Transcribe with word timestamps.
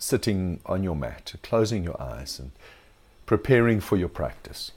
sitting 0.00 0.60
on 0.66 0.82
your 0.82 0.96
mat, 0.96 1.34
closing 1.42 1.84
your 1.84 2.00
eyes, 2.00 2.38
and 2.38 2.52
preparing 3.26 3.80
for 3.80 3.96
your 3.96 4.08
practice. 4.08 4.72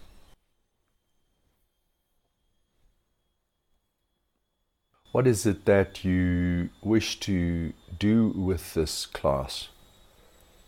What 5.12 5.28
is 5.28 5.46
it 5.46 5.66
that 5.66 6.04
you 6.04 6.70
wish 6.82 7.20
to 7.22 7.74
do 8.00 8.30
with 8.30 8.74
this 8.74 9.06
class, 9.06 9.70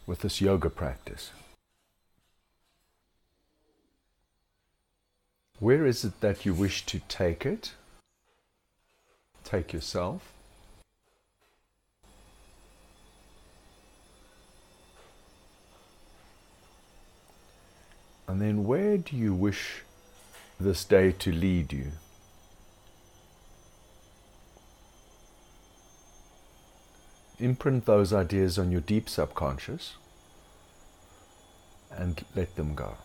with 0.05 0.19
this 0.19 0.39
yoga 0.39 0.69
practice? 0.69 1.31
Where 5.59 5.85
is 5.85 6.03
it 6.03 6.21
that 6.21 6.45
you 6.45 6.53
wish 6.53 6.85
to 6.85 6.99
take 7.07 7.45
it? 7.45 7.73
Take 9.43 9.73
yourself? 9.73 10.34
And 18.27 18.41
then 18.41 18.65
where 18.65 18.97
do 18.97 19.15
you 19.15 19.33
wish 19.33 19.83
this 20.59 20.83
day 20.83 21.11
to 21.11 21.31
lead 21.31 21.71
you? 21.71 21.91
Imprint 27.39 27.85
those 27.85 28.13
ideas 28.13 28.57
on 28.57 28.71
your 28.71 28.81
deep 28.81 29.09
subconscious 29.09 29.95
and 31.91 32.23
let 32.35 32.55
them 32.55 32.75
go. 32.75 32.97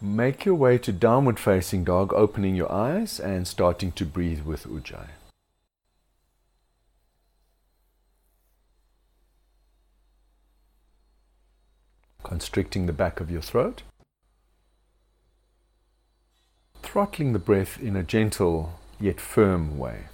Make 0.00 0.44
your 0.44 0.54
way 0.54 0.76
to 0.78 0.92
downward 0.92 1.38
facing 1.38 1.82
dog, 1.84 2.12
opening 2.12 2.54
your 2.54 2.70
eyes 2.70 3.18
and 3.18 3.48
starting 3.48 3.90
to 3.92 4.04
breathe 4.04 4.42
with 4.42 4.66
Ujjayi. 4.66 5.08
Constricting 12.24 12.86
the 12.86 12.92
back 12.92 13.20
of 13.20 13.30
your 13.30 13.42
throat. 13.42 13.82
Throttling 16.82 17.34
the 17.34 17.38
breath 17.38 17.78
in 17.80 17.96
a 17.96 18.02
gentle 18.02 18.80
yet 18.98 19.20
firm 19.20 19.78
way. 19.78 20.06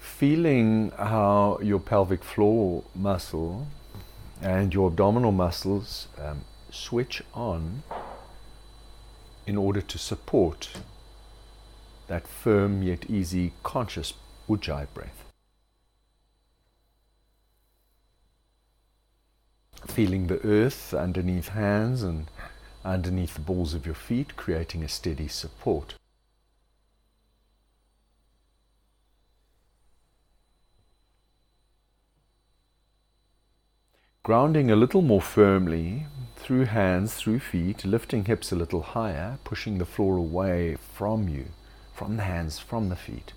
Feeling 0.00 0.90
how 0.98 1.58
your 1.62 1.78
pelvic 1.78 2.24
floor 2.24 2.82
muscle 2.96 3.68
and 4.42 4.74
your 4.74 4.88
abdominal 4.88 5.32
muscles 5.32 6.08
um, 6.20 6.44
switch 6.70 7.22
on 7.32 7.84
in 9.46 9.56
order 9.56 9.80
to 9.80 9.98
support 9.98 10.70
that 12.08 12.26
firm 12.26 12.82
yet 12.82 13.08
easy 13.08 13.52
conscious 13.62 14.14
ujjayi 14.48 14.86
breath. 14.92 15.23
Feeling 19.86 20.26
the 20.26 20.44
earth 20.44 20.92
underneath 20.92 21.48
hands 21.48 22.02
and 22.02 22.30
underneath 22.84 23.34
the 23.34 23.40
balls 23.40 23.74
of 23.74 23.86
your 23.86 23.94
feet, 23.94 24.36
creating 24.36 24.82
a 24.82 24.88
steady 24.88 25.28
support. 25.28 25.94
Grounding 34.22 34.70
a 34.70 34.76
little 34.76 35.02
more 35.02 35.20
firmly 35.20 36.06
through 36.36 36.64
hands, 36.64 37.14
through 37.14 37.40
feet, 37.40 37.84
lifting 37.84 38.24
hips 38.24 38.50
a 38.50 38.56
little 38.56 38.82
higher, 38.82 39.38
pushing 39.44 39.78
the 39.78 39.84
floor 39.84 40.16
away 40.16 40.76
from 40.94 41.28
you, 41.28 41.46
from 41.92 42.16
the 42.16 42.22
hands, 42.22 42.58
from 42.58 42.88
the 42.88 42.96
feet, 42.96 43.34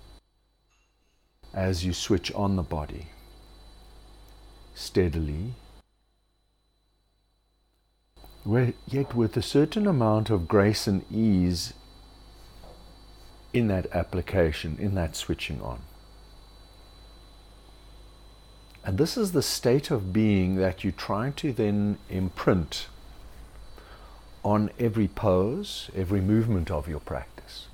as 1.52 1.84
you 1.84 1.92
switch 1.92 2.32
on 2.32 2.56
the 2.56 2.62
body 2.62 3.08
steadily, 4.78 5.54
yet 8.86 9.14
with 9.14 9.36
a 9.36 9.42
certain 9.42 9.86
amount 9.86 10.30
of 10.30 10.48
grace 10.48 10.86
and 10.86 11.04
ease 11.12 11.74
in 13.52 13.68
that 13.68 13.86
application, 13.92 14.76
in 14.78 14.94
that 14.94 15.16
switching 15.16 15.60
on. 15.60 15.80
And 18.84 18.96
this 18.96 19.16
is 19.16 19.32
the 19.32 19.42
state 19.42 19.90
of 19.90 20.12
being 20.12 20.56
that 20.56 20.82
you 20.82 20.92
try 20.92 21.30
to 21.36 21.52
then 21.52 21.98
imprint 22.08 22.86
on 24.42 24.70
every 24.78 25.08
pose, 25.08 25.90
every 25.94 26.20
movement 26.20 26.70
of 26.70 26.88
your 26.88 27.00
practice. 27.00 27.66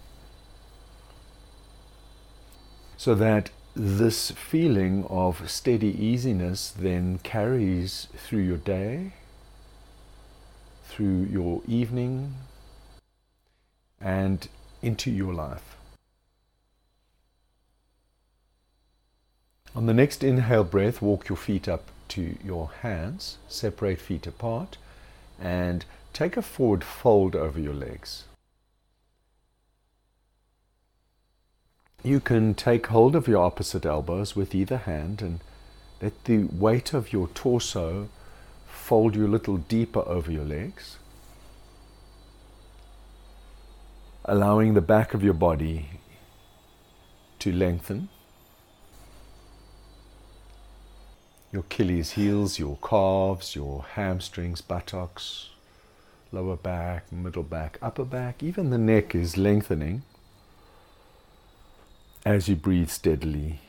So 2.97 3.15
that 3.15 3.51
this 3.77 4.31
feeling 4.33 5.05
of 5.09 5.49
steady 5.51 5.95
easiness 6.05 6.71
then 6.77 7.19
carries 7.23 8.09
through 8.17 8.43
your 8.43 8.57
day, 8.57 9.13
through 10.95 11.25
your 11.25 11.61
evening, 11.67 12.35
and 14.01 14.47
into 14.81 15.11
your 15.11 15.35
life. 15.35 15.77
On 19.75 19.87
the 19.87 19.95
next 19.95 20.23
inhale 20.23 20.63
breath, 20.63 21.03
walk 21.03 21.29
your 21.29 21.37
feet 21.37 21.67
up 21.67 21.91
to 22.09 22.37
your 22.45 22.71
hands, 22.83 23.39
separate 23.49 24.01
feet 24.01 24.25
apart, 24.25 24.77
and 25.41 25.85
take 26.13 26.37
a 26.37 26.43
forward 26.43 26.85
fold 26.85 27.35
over 27.35 27.59
your 27.59 27.75
legs. 27.75 28.23
You 32.05 32.21
can 32.21 32.55
take 32.55 32.87
hold 32.87 33.17
of 33.17 33.27
your 33.27 33.43
opposite 33.43 33.85
elbows 33.85 34.37
with 34.37 34.55
either 34.55 34.77
hand 34.77 35.21
and 35.21 35.41
let 36.01 36.25
the 36.25 36.45
weight 36.45 36.95
of 36.95 37.13
your 37.13 37.27
torso 37.29 38.11
fold 38.85 39.17
you 39.17 39.27
a 39.27 39.35
little 39.37 39.57
deeper 39.57 40.03
over 40.07 40.31
your 40.31 40.45
legs, 40.45 40.99
allowing 44.25 44.75
the 44.75 44.83
back 44.83 45.15
of 45.15 45.25
your 45.25 45.35
body 45.35 45.89
to 47.39 47.51
lengthen. 47.51 48.09
your 51.55 51.63
Achilles 51.63 52.11
heels, 52.13 52.59
your 52.59 52.77
calves, 52.83 53.55
your 53.55 53.85
hamstrings, 53.95 54.61
buttocks, 54.61 55.51
lower 56.33 56.57
back, 56.57 57.13
middle 57.13 57.45
back, 57.45 57.79
upper 57.81 58.05
back, 58.05 58.43
even 58.43 58.71
the 58.71 58.79
neck 58.79 59.15
is 59.15 59.37
lengthening 59.37 60.03
as 62.27 62.49
you 62.49 62.57
breathe 62.57 62.89
steadily 62.89 63.61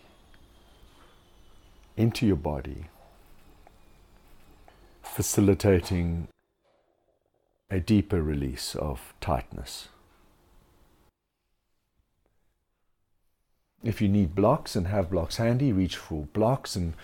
into 1.96 2.26
your 2.26 2.36
body, 2.36 2.86
facilitating 5.16 6.28
a 7.70 7.80
deeper 7.80 8.22
release 8.22 8.76
of 8.76 9.14
tightness. 9.22 9.88
If 13.82 14.02
you 14.02 14.10
need 14.10 14.36
blocks 14.36 14.76
and 14.76 14.88
have 14.88 15.10
blocks 15.10 15.38
handy, 15.38 15.72
reach 15.72 15.96
for 15.96 16.26
blocks 16.34 16.76
and 16.76 16.96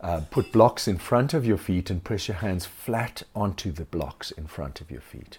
uh, 0.00 0.22
put 0.30 0.50
blocks 0.50 0.88
in 0.88 0.96
front 0.96 1.34
of 1.34 1.44
your 1.44 1.58
feet 1.58 1.90
and 1.90 2.02
press 2.02 2.26
your 2.26 2.38
hands 2.38 2.64
flat 2.64 3.24
onto 3.36 3.70
the 3.70 3.84
blocks 3.84 4.30
in 4.30 4.46
front 4.46 4.80
of 4.80 4.90
your 4.90 5.02
feet. 5.02 5.38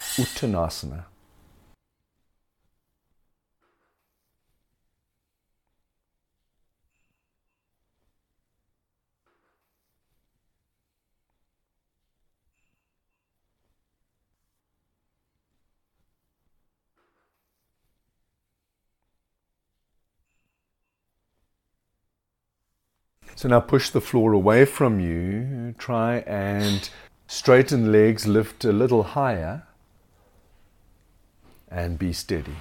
Uttanasana. 0.00 1.04
So 23.40 23.48
now 23.48 23.60
push 23.60 23.88
the 23.88 24.02
floor 24.02 24.34
away 24.34 24.66
from 24.66 25.00
you. 25.00 25.74
Try 25.78 26.16
and 26.26 26.90
straighten 27.26 27.90
legs, 27.90 28.26
lift 28.26 28.66
a 28.66 28.70
little 28.70 29.02
higher, 29.02 29.62
and 31.70 31.98
be 31.98 32.12
steady. 32.12 32.56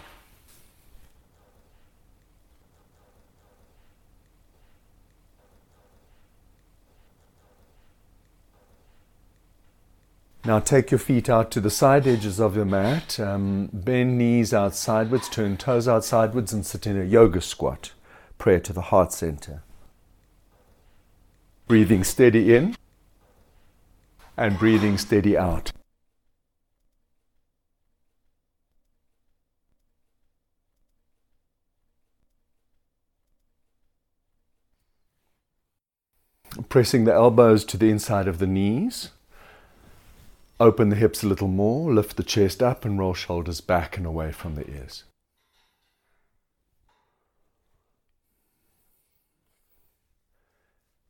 Now 10.46 10.60
take 10.60 10.92
your 10.92 11.00
feet 11.00 11.30
out 11.30 11.52
to 11.52 11.60
the 11.60 11.70
side 11.70 12.08
edges 12.08 12.40
of 12.40 12.56
your 12.56 12.64
mat. 12.64 13.20
Um, 13.20 13.70
bend 13.74 14.18
knees 14.18 14.54
out 14.54 14.76
sideways, 14.76 15.28
turn 15.28 15.58
toes 15.58 15.90
out 15.90 16.06
sideways, 16.06 16.54
and 16.54 16.66
sit 16.66 16.88
in 16.88 16.98
a 16.98 17.04
yoga 17.04 17.42
squat. 17.42 17.92
Prayer 18.38 18.62
to 18.62 18.72
the 18.72 18.84
heart 18.94 19.12
center. 19.12 19.62
Breathing 21.70 22.04
steady 22.04 22.56
in 22.56 22.76
and 24.36 24.58
breathing 24.58 24.98
steady 24.98 25.38
out. 25.38 25.72
Pressing 36.70 37.06
the 37.06 37.14
elbows 37.14 37.64
to 37.66 37.78
the 37.78 37.92
inside 37.92 38.28
of 38.28 38.40
the 38.40 38.48
knees. 38.48 39.12
Open 40.60 40.90
the 40.90 40.96
hips 40.96 41.22
a 41.22 41.28
little 41.28 41.48
more, 41.48 41.94
lift 41.94 42.18
the 42.18 42.24
chest 42.24 42.64
up, 42.64 42.84
and 42.84 42.98
roll 42.98 43.14
shoulders 43.14 43.62
back 43.62 43.96
and 43.96 44.08
away 44.08 44.32
from 44.32 44.56
the 44.56 44.68
ears. 44.68 45.04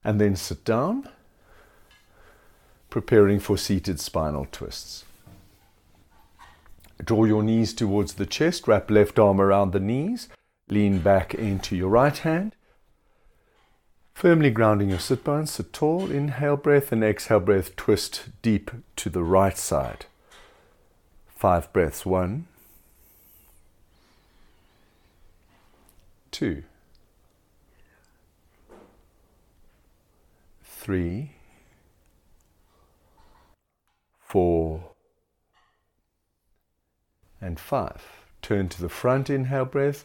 And 0.03 0.19
then 0.19 0.35
sit 0.35 0.63
down, 0.63 1.09
preparing 2.89 3.39
for 3.39 3.57
seated 3.57 3.99
spinal 3.99 4.47
twists. 4.51 5.03
Draw 7.03 7.25
your 7.25 7.43
knees 7.43 7.73
towards 7.73 8.13
the 8.13 8.25
chest, 8.25 8.67
wrap 8.67 8.89
left 8.91 9.19
arm 9.19 9.39
around 9.39 9.71
the 9.71 9.79
knees, 9.79 10.29
lean 10.69 10.99
back 10.99 11.33
into 11.33 11.75
your 11.75 11.89
right 11.89 12.17
hand. 12.17 12.55
Firmly 14.13 14.51
grounding 14.51 14.89
your 14.89 14.99
sit 14.99 15.23
bones, 15.23 15.51
sit 15.51 15.71
tall, 15.71 16.11
inhale 16.11 16.57
breath 16.57 16.91
and 16.91 17.03
exhale 17.03 17.39
breath, 17.39 17.75
twist 17.77 18.29
deep 18.41 18.69
to 18.97 19.09
the 19.09 19.23
right 19.23 19.57
side. 19.57 20.07
Five 21.27 21.71
breaths. 21.71 22.05
One, 22.05 22.47
two, 26.31 26.63
three, 30.89 31.29
four, 34.19 34.85
and 37.39 37.59
five. 37.59 38.01
Turn 38.41 38.69
to 38.69 38.81
the 38.81 38.89
front, 38.89 39.29
inhale 39.29 39.65
breath. 39.65 40.03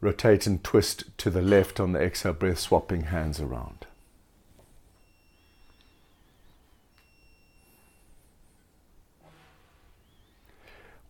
Rotate 0.00 0.46
and 0.46 0.64
twist 0.64 1.04
to 1.18 1.28
the 1.28 1.42
left 1.42 1.78
on 1.78 1.92
the 1.92 2.00
exhale 2.00 2.32
breath, 2.32 2.58
swapping 2.58 3.02
hands 3.02 3.38
around. 3.38 3.86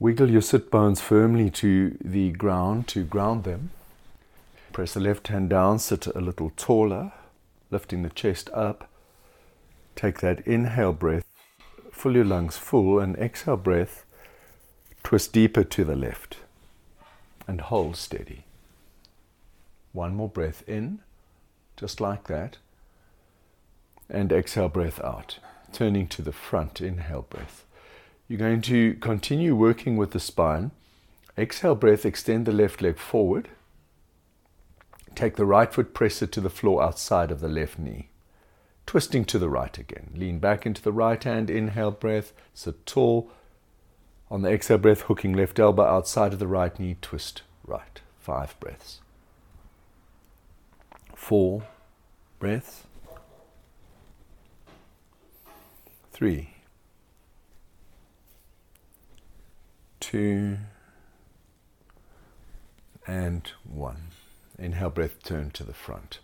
Wiggle 0.01 0.29
your 0.29 0.43
sit 0.43 0.73
bones 0.73 1.01
firmly 1.01 1.51
to 1.51 1.97
the 2.01 2.31
ground 2.31 2.89
to 2.89 3.05
ground 3.05 3.45
them. 3.45 3.71
Press 4.73 4.95
the 4.95 4.99
left 4.99 5.29
hand 5.29 5.51
down, 5.51 5.79
sit 5.79 6.09
a 6.09 6.21
little 6.21 6.51
taller, 6.57 7.13
lifting 7.71 8.03
the 8.03 8.11
chest 8.11 8.51
up. 8.53 8.89
Take 9.97 10.21
that 10.21 10.47
inhale 10.47 10.93
breath, 10.93 11.25
fill 11.93 12.15
your 12.15 12.25
lungs 12.25 12.57
full, 12.57 12.99
and 12.99 13.17
exhale 13.17 13.57
breath, 13.57 14.05
twist 15.03 15.33
deeper 15.33 15.65
to 15.65 15.85
the 15.85 15.97
left, 15.97 16.39
and 17.47 17.61
hold 17.61 17.97
steady. 17.97 18.45
One 19.93 20.15
more 20.15 20.29
breath 20.29 20.63
in, 20.69 21.01
just 21.77 22.01
like 22.01 22.27
that. 22.29 22.59
And 24.09 24.33
exhale, 24.33 24.69
breath 24.69 25.01
out. 25.03 25.39
Turning 25.73 26.07
to 26.09 26.23
the 26.23 26.33
front, 26.33 26.81
inhale, 26.81 27.27
breath. 27.29 27.65
You're 28.27 28.39
going 28.39 28.63
to 28.63 28.95
continue 28.95 29.55
working 29.55 29.97
with 29.97 30.13
the 30.13 30.21
spine. 30.21 30.71
Exhale, 31.37 31.75
breath, 31.75 32.07
extend 32.07 32.47
the 32.47 32.53
left 32.53 32.81
leg 32.81 32.99
forward. 32.99 33.49
Take 35.19 35.35
the 35.35 35.45
right 35.45 35.73
foot, 35.73 35.95
press 35.95 36.23
it 36.23 36.31
to 36.33 36.41
the 36.41 36.49
floor 36.49 36.81
outside 36.81 37.33
of 37.33 37.41
the 37.41 37.49
left 37.49 37.77
knee. 37.79 38.09
Twisting 38.87 39.25
to 39.25 39.39
the 39.39 39.49
right 39.49 39.77
again. 39.77 40.13
Lean 40.15 40.39
back 40.39 40.65
into 40.65 40.81
the 40.81 40.93
right 40.93 41.23
hand, 41.23 41.51
inhale, 41.51 41.91
breath, 41.91 42.33
sit 42.55 42.87
tall. 42.87 43.31
On 44.31 44.43
the 44.43 44.51
exhale 44.51 44.79
breath, 44.79 45.03
hooking 45.03 45.33
left 45.33 45.59
elbow 45.59 45.85
outside 45.85 46.33
of 46.33 46.39
the 46.39 46.47
right 46.47 46.79
knee, 46.79 46.97
twist 47.03 47.43
right. 47.67 48.01
Five 48.21 48.55
breaths 48.61 49.01
four 51.19 51.63
breaths. 52.39 52.85
Three, 56.11 56.55
two, 60.01 60.57
and 63.07 63.53
one. 63.65 64.08
Inhale, 64.59 64.91
breath, 64.91 65.23
turn 65.23 65.51
to 65.53 65.65
the 65.65 65.75
front. 65.75 66.19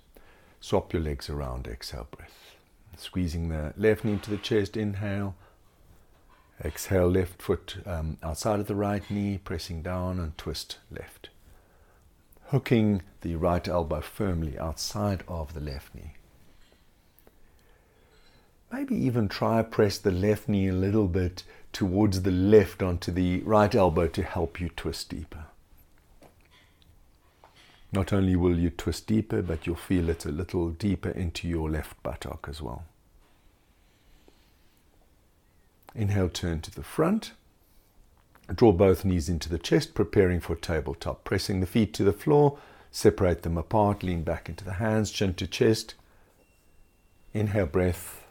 Swap 0.60 0.92
your 0.92 1.02
legs 1.02 1.30
around, 1.30 1.66
exhale, 1.66 2.08
breath. 2.16 2.56
Squeezing 2.96 3.48
the 3.48 3.74
left 3.76 4.04
knee 4.04 4.18
to 4.22 4.30
the 4.30 4.36
chest, 4.36 4.76
inhale. 4.76 5.34
Exhale, 6.64 7.08
left 7.08 7.40
foot 7.42 7.76
um, 7.86 8.18
outside 8.22 8.60
of 8.60 8.66
the 8.66 8.74
right 8.74 9.08
knee, 9.10 9.38
pressing 9.38 9.82
down 9.82 10.18
and 10.18 10.36
twist 10.38 10.78
left 10.90 11.28
hooking 12.54 13.02
the 13.22 13.34
right 13.36 13.66
elbow 13.66 14.00
firmly 14.00 14.58
outside 14.58 15.24
of 15.26 15.54
the 15.54 15.60
left 15.60 15.94
knee. 15.94 16.12
Maybe 18.72 18.94
even 18.96 19.28
try 19.28 19.62
press 19.62 19.98
the 19.98 20.10
left 20.10 20.48
knee 20.48 20.68
a 20.68 20.72
little 20.72 21.08
bit 21.08 21.44
towards 21.72 22.22
the 22.22 22.30
left 22.30 22.82
onto 22.82 23.10
the 23.10 23.40
right 23.42 23.74
elbow 23.74 24.08
to 24.08 24.22
help 24.22 24.60
you 24.60 24.68
twist 24.68 25.08
deeper. 25.08 25.46
Not 27.94 28.12
only 28.12 28.34
will 28.34 28.58
you 28.58 28.70
twist 28.70 29.06
deeper, 29.06 29.40
but 29.40 29.68
you'll 29.68 29.76
feel 29.76 30.08
it 30.08 30.24
a 30.24 30.32
little 30.32 30.70
deeper 30.70 31.10
into 31.10 31.46
your 31.46 31.70
left 31.70 32.02
buttock 32.02 32.48
as 32.50 32.60
well. 32.60 32.82
Inhale, 35.94 36.28
turn 36.28 36.60
to 36.62 36.72
the 36.72 36.82
front. 36.82 37.34
Draw 38.52 38.72
both 38.72 39.04
knees 39.04 39.28
into 39.28 39.48
the 39.48 39.60
chest, 39.60 39.94
preparing 39.94 40.40
for 40.40 40.56
tabletop. 40.56 41.22
Pressing 41.22 41.60
the 41.60 41.68
feet 41.68 41.94
to 41.94 42.02
the 42.02 42.12
floor, 42.12 42.58
separate 42.90 43.42
them 43.42 43.56
apart, 43.56 44.02
lean 44.02 44.24
back 44.24 44.48
into 44.48 44.64
the 44.64 44.74
hands, 44.74 45.12
chin 45.12 45.32
to 45.34 45.46
chest. 45.46 45.94
Inhale, 47.32 47.66
breath. 47.66 48.26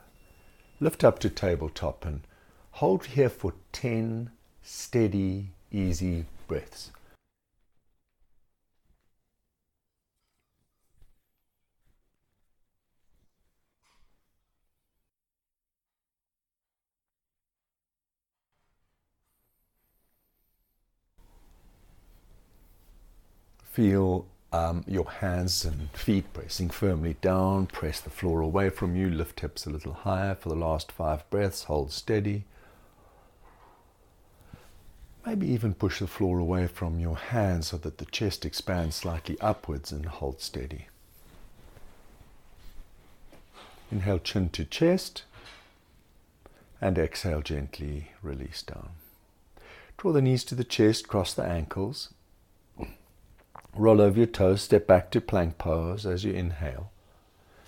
Lift 0.82 1.06
up 1.06 1.20
to 1.20 1.30
tabletop 1.30 2.04
and 2.04 2.28
hold 2.72 3.06
here 3.06 3.30
for 3.30 3.54
10 3.72 4.30
steady, 4.62 5.52
easy 5.72 6.26
breaths. 6.50 6.92
Feel 23.74 24.28
um, 24.52 24.84
your 24.88 25.10
hands 25.10 25.66
and 25.66 25.90
feet 25.94 26.32
pressing 26.32 26.70
firmly 26.70 27.16
down. 27.22 27.66
Press 27.66 28.00
the 28.00 28.12
floor 28.12 28.40
away 28.40 28.70
from 28.70 28.96
you. 28.96 29.10
Lift 29.10 29.40
hips 29.40 29.66
a 29.66 29.72
little 29.72 29.94
higher 29.94 30.36
for 30.36 30.50
the 30.50 30.56
last 30.56 30.92
five 30.92 31.28
breaths. 31.32 31.64
Hold 31.64 31.92
steady. 31.92 32.44
Maybe 35.26 35.48
even 35.48 35.74
push 35.74 35.98
the 35.98 36.06
floor 36.06 36.38
away 36.38 36.68
from 36.68 37.00
your 37.00 37.18
hands 37.18 37.70
so 37.70 37.78
that 37.78 37.98
the 37.98 38.06
chest 38.06 38.46
expands 38.46 38.96
slightly 38.96 39.40
upwards 39.42 39.92
and 39.92 40.06
hold 40.06 40.40
steady. 40.40 40.86
Inhale, 43.92 44.20
chin 44.20 44.50
to 44.50 44.66
chest. 44.66 45.24
And 46.80 47.00
exhale, 47.00 47.42
gently 47.42 48.12
release 48.22 48.62
down. 48.62 48.90
Draw 49.98 50.12
the 50.12 50.22
knees 50.22 50.44
to 50.44 50.54
the 50.54 50.64
chest, 50.64 51.08
cross 51.08 51.34
the 51.34 51.44
ankles, 51.44 52.14
Roll 53.76 54.02
over 54.02 54.18
your 54.18 54.28
toes, 54.28 54.62
step 54.62 54.86
back 54.86 55.10
to 55.12 55.22
plank 55.22 55.58
pose 55.58 56.06
as 56.06 56.24
you 56.24 56.32
inhale, 56.32 56.92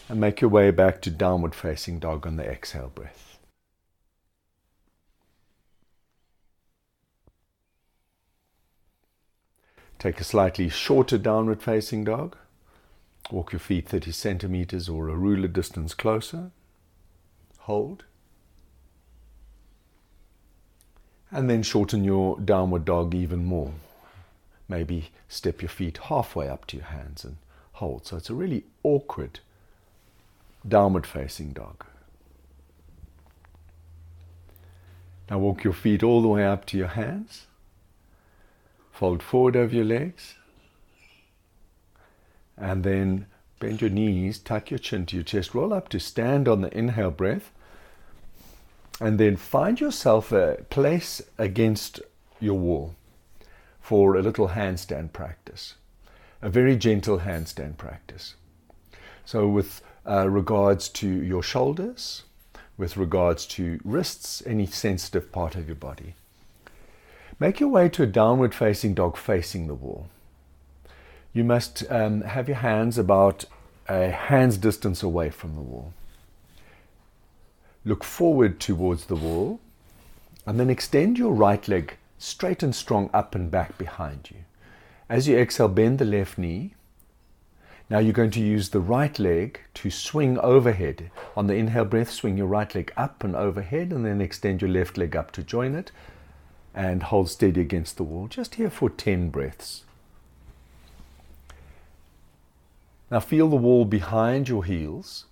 and 0.07 0.21
make 0.21 0.39
your 0.39 0.51
way 0.51 0.69
back 0.69 1.01
to 1.01 1.09
downward 1.09 1.55
facing 1.55 1.97
dog 1.97 2.27
on 2.27 2.35
the 2.35 2.45
exhale 2.45 2.91
breath. 2.93 3.39
Take 9.97 10.19
a 10.21 10.23
slightly 10.23 10.69
shorter 10.69 11.17
downward 11.17 11.63
facing 11.63 12.03
dog. 12.03 12.35
Walk 13.31 13.53
your 13.53 13.59
feet 13.59 13.89
30 13.89 14.11
centimeters 14.11 14.87
or 14.87 15.09
a 15.09 15.15
ruler 15.15 15.47
distance 15.47 15.95
closer. 15.95 16.51
Hold. 17.61 18.03
And 21.31 21.49
then 21.49 21.63
shorten 21.63 22.03
your 22.03 22.39
downward 22.39 22.85
dog 22.85 23.15
even 23.15 23.45
more 23.45 23.73
maybe 24.67 25.11
step 25.27 25.61
your 25.61 25.69
feet 25.69 25.97
halfway 25.97 26.49
up 26.49 26.65
to 26.67 26.77
your 26.77 26.85
hands 26.87 27.23
and 27.23 27.37
hold. 27.73 28.05
So 28.05 28.17
it's 28.17 28.29
a 28.29 28.33
really 28.33 28.63
awkward 28.83 29.39
downward 30.67 31.05
facing 31.05 31.53
dog. 31.53 31.85
Now 35.29 35.39
walk 35.39 35.63
your 35.63 35.73
feet 35.73 36.03
all 36.03 36.21
the 36.21 36.27
way 36.27 36.45
up 36.45 36.65
to 36.67 36.77
your 36.77 36.87
hands. 36.89 37.47
Fold 38.91 39.21
forward 39.21 39.55
over 39.55 39.75
your 39.75 39.85
legs. 39.85 40.35
And 42.57 42.83
then 42.83 43.25
bend 43.59 43.81
your 43.81 43.89
knees, 43.89 44.37
tuck 44.39 44.71
your 44.71 44.77
chin 44.77 45.05
to 45.07 45.17
your 45.17 45.23
chest, 45.23 45.53
roll 45.53 45.73
up 45.73 45.89
to 45.89 45.99
stand 45.99 46.47
on 46.47 46.61
the 46.61 46.75
inhale 46.77 47.11
breath. 47.11 47.51
And 49.01 49.19
then 49.19 49.35
find 49.35 49.79
yourself 49.79 50.31
a 50.31 50.63
place 50.69 51.21
against 51.37 51.99
your 52.39 52.57
wall 52.57 52.95
for 53.85 54.15
a 54.15 54.21
little 54.23 54.49
handstand 54.49 55.13
practice, 55.13 55.75
a 56.41 56.49
very 56.49 56.75
gentle 56.75 57.19
handstand 57.19 57.77
practice. 57.77 58.33
So, 59.25 59.47
with 59.47 59.83
uh, 60.09 60.27
regards 60.27 60.89
to 60.89 61.07
your 61.07 61.43
shoulders, 61.43 62.23
with 62.77 62.97
regards 62.97 63.45
to 63.45 63.79
wrists, 63.83 64.41
any 64.43 64.65
sensitive 64.65 65.31
part 65.31 65.53
of 65.53 65.67
your 65.67 65.75
body. 65.75 66.15
Make 67.39 67.59
your 67.59 67.69
way 67.69 67.87
to 67.89 68.01
a 68.01 68.07
downward 68.07 68.55
facing 68.55 68.95
dog 68.95 69.17
facing 69.17 69.67
the 69.67 69.75
wall. 69.75 70.07
You 71.31 71.43
must 71.43 71.83
um, 71.91 72.21
have 72.21 72.47
your 72.47 72.57
hands 72.57 72.97
about 72.97 73.45
a 73.87 74.09
hand's 74.09 74.57
distance 74.57 75.03
away 75.03 75.29
from 75.29 75.53
the 75.53 75.61
wall. 75.61 75.93
Look 77.83 78.03
forward 78.03 78.59
towards 78.59 79.05
the 79.05 79.15
wall 79.15 79.59
and 80.43 80.59
then 80.59 80.71
extend 80.71 81.19
your 81.19 81.33
right 81.33 81.67
leg 81.67 81.97
straight 82.17 82.63
and 82.63 82.75
strong 82.75 83.09
up 83.13 83.35
and 83.35 83.51
back 83.51 83.77
behind 83.77 84.29
you. 84.31 84.39
As 85.09 85.27
you 85.27 85.37
exhale, 85.37 85.67
bend 85.67 85.99
the 85.99 86.05
left 86.05 86.37
knee. 86.37 86.73
Now 87.89 87.99
you're 87.99 88.13
going 88.13 88.31
to 88.31 88.39
use 88.39 88.69
the 88.69 88.79
right 88.79 89.17
leg 89.19 89.59
to 89.75 89.91
swing 89.91 90.39
overhead. 90.39 91.11
On 91.37 91.45
the 91.45 91.53
inhale 91.53 91.85
breath, 91.85 92.09
swing 92.09 92.37
your 92.37 92.47
right 92.47 92.73
leg 92.73 92.91
up 92.97 93.23
and 93.23 93.35
overhead, 93.35 93.91
and 93.91 94.05
then 94.05 94.21
extend 94.21 94.61
your 94.61 94.71
left 94.71 94.97
leg 94.97 95.15
up 95.15 95.31
to 95.31 95.43
join 95.43 95.75
it 95.75 95.91
and 96.73 97.03
hold 97.03 97.29
steady 97.29 97.61
against 97.61 97.97
the 97.97 98.03
wall. 98.03 98.27
Just 98.27 98.55
here 98.55 98.69
for 98.69 98.89
10 98.89 99.29
breaths. 99.29 99.83
Now 103.11 103.19
feel 103.19 103.47
the 103.47 103.55
wall 103.55 103.85
behind 103.85 104.49
your 104.49 104.65
heels. 104.65 105.25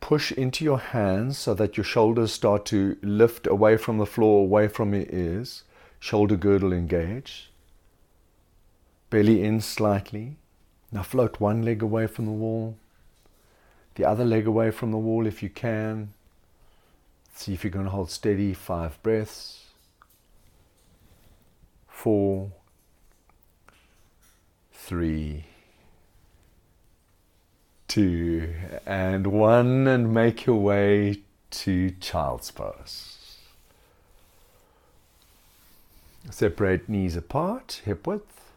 Push 0.00 0.32
into 0.32 0.64
your 0.64 0.78
hands 0.78 1.36
so 1.38 1.54
that 1.54 1.76
your 1.76 1.84
shoulders 1.84 2.32
start 2.32 2.64
to 2.66 2.96
lift 3.02 3.46
away 3.46 3.76
from 3.76 3.98
the 3.98 4.06
floor, 4.06 4.42
away 4.42 4.68
from 4.68 4.94
your 4.94 5.06
ears. 5.10 5.64
Shoulder 5.98 6.36
girdle 6.36 6.72
engaged. 6.72 7.46
Belly 9.10 9.42
in 9.42 9.60
slightly. 9.60 10.36
Now 10.92 11.02
float 11.02 11.40
one 11.40 11.62
leg 11.62 11.82
away 11.82 12.06
from 12.06 12.26
the 12.26 12.32
wall, 12.32 12.76
the 13.96 14.04
other 14.04 14.24
leg 14.24 14.46
away 14.46 14.70
from 14.70 14.92
the 14.92 14.98
wall 14.98 15.26
if 15.26 15.42
you 15.42 15.48
can. 15.48 16.12
See 17.34 17.52
if 17.52 17.64
you're 17.64 17.70
going 17.70 17.86
to 17.86 17.90
hold 17.90 18.10
steady. 18.10 18.54
Five 18.54 19.02
breaths. 19.02 19.64
Four. 21.88 22.52
Three 24.72 25.44
two, 27.96 28.52
and 28.84 29.26
one, 29.26 29.86
and 29.86 30.12
make 30.12 30.44
your 30.44 30.60
way 30.60 31.18
to 31.48 31.90
child's 31.92 32.50
pose. 32.50 33.38
Separate 36.30 36.90
knees 36.90 37.16
apart, 37.16 37.80
hip 37.86 38.06
width. 38.06 38.50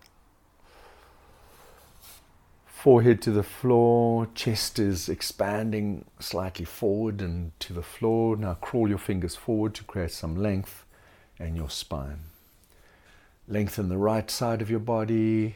Forehead 2.66 3.22
to 3.22 3.32
the 3.32 3.42
floor, 3.42 4.28
chest 4.36 4.78
is 4.78 5.08
expanding 5.08 6.04
slightly 6.20 6.66
forward 6.66 7.22
and 7.22 7.58
to 7.62 7.72
the 7.72 7.82
floor. 7.82 8.36
Now 8.36 8.56
crawl 8.56 8.90
your 8.90 8.98
fingers 8.98 9.38
forward 9.38 9.74
to 9.76 9.86
create 9.86 10.12
some 10.12 10.36
length 10.36 10.84
in 11.40 11.56
your 11.56 11.70
spine. 11.70 12.24
Lengthen 13.48 13.88
the 13.88 13.98
right 13.98 14.30
side 14.30 14.62
of 14.62 14.70
your 14.70 14.82
body, 14.82 15.56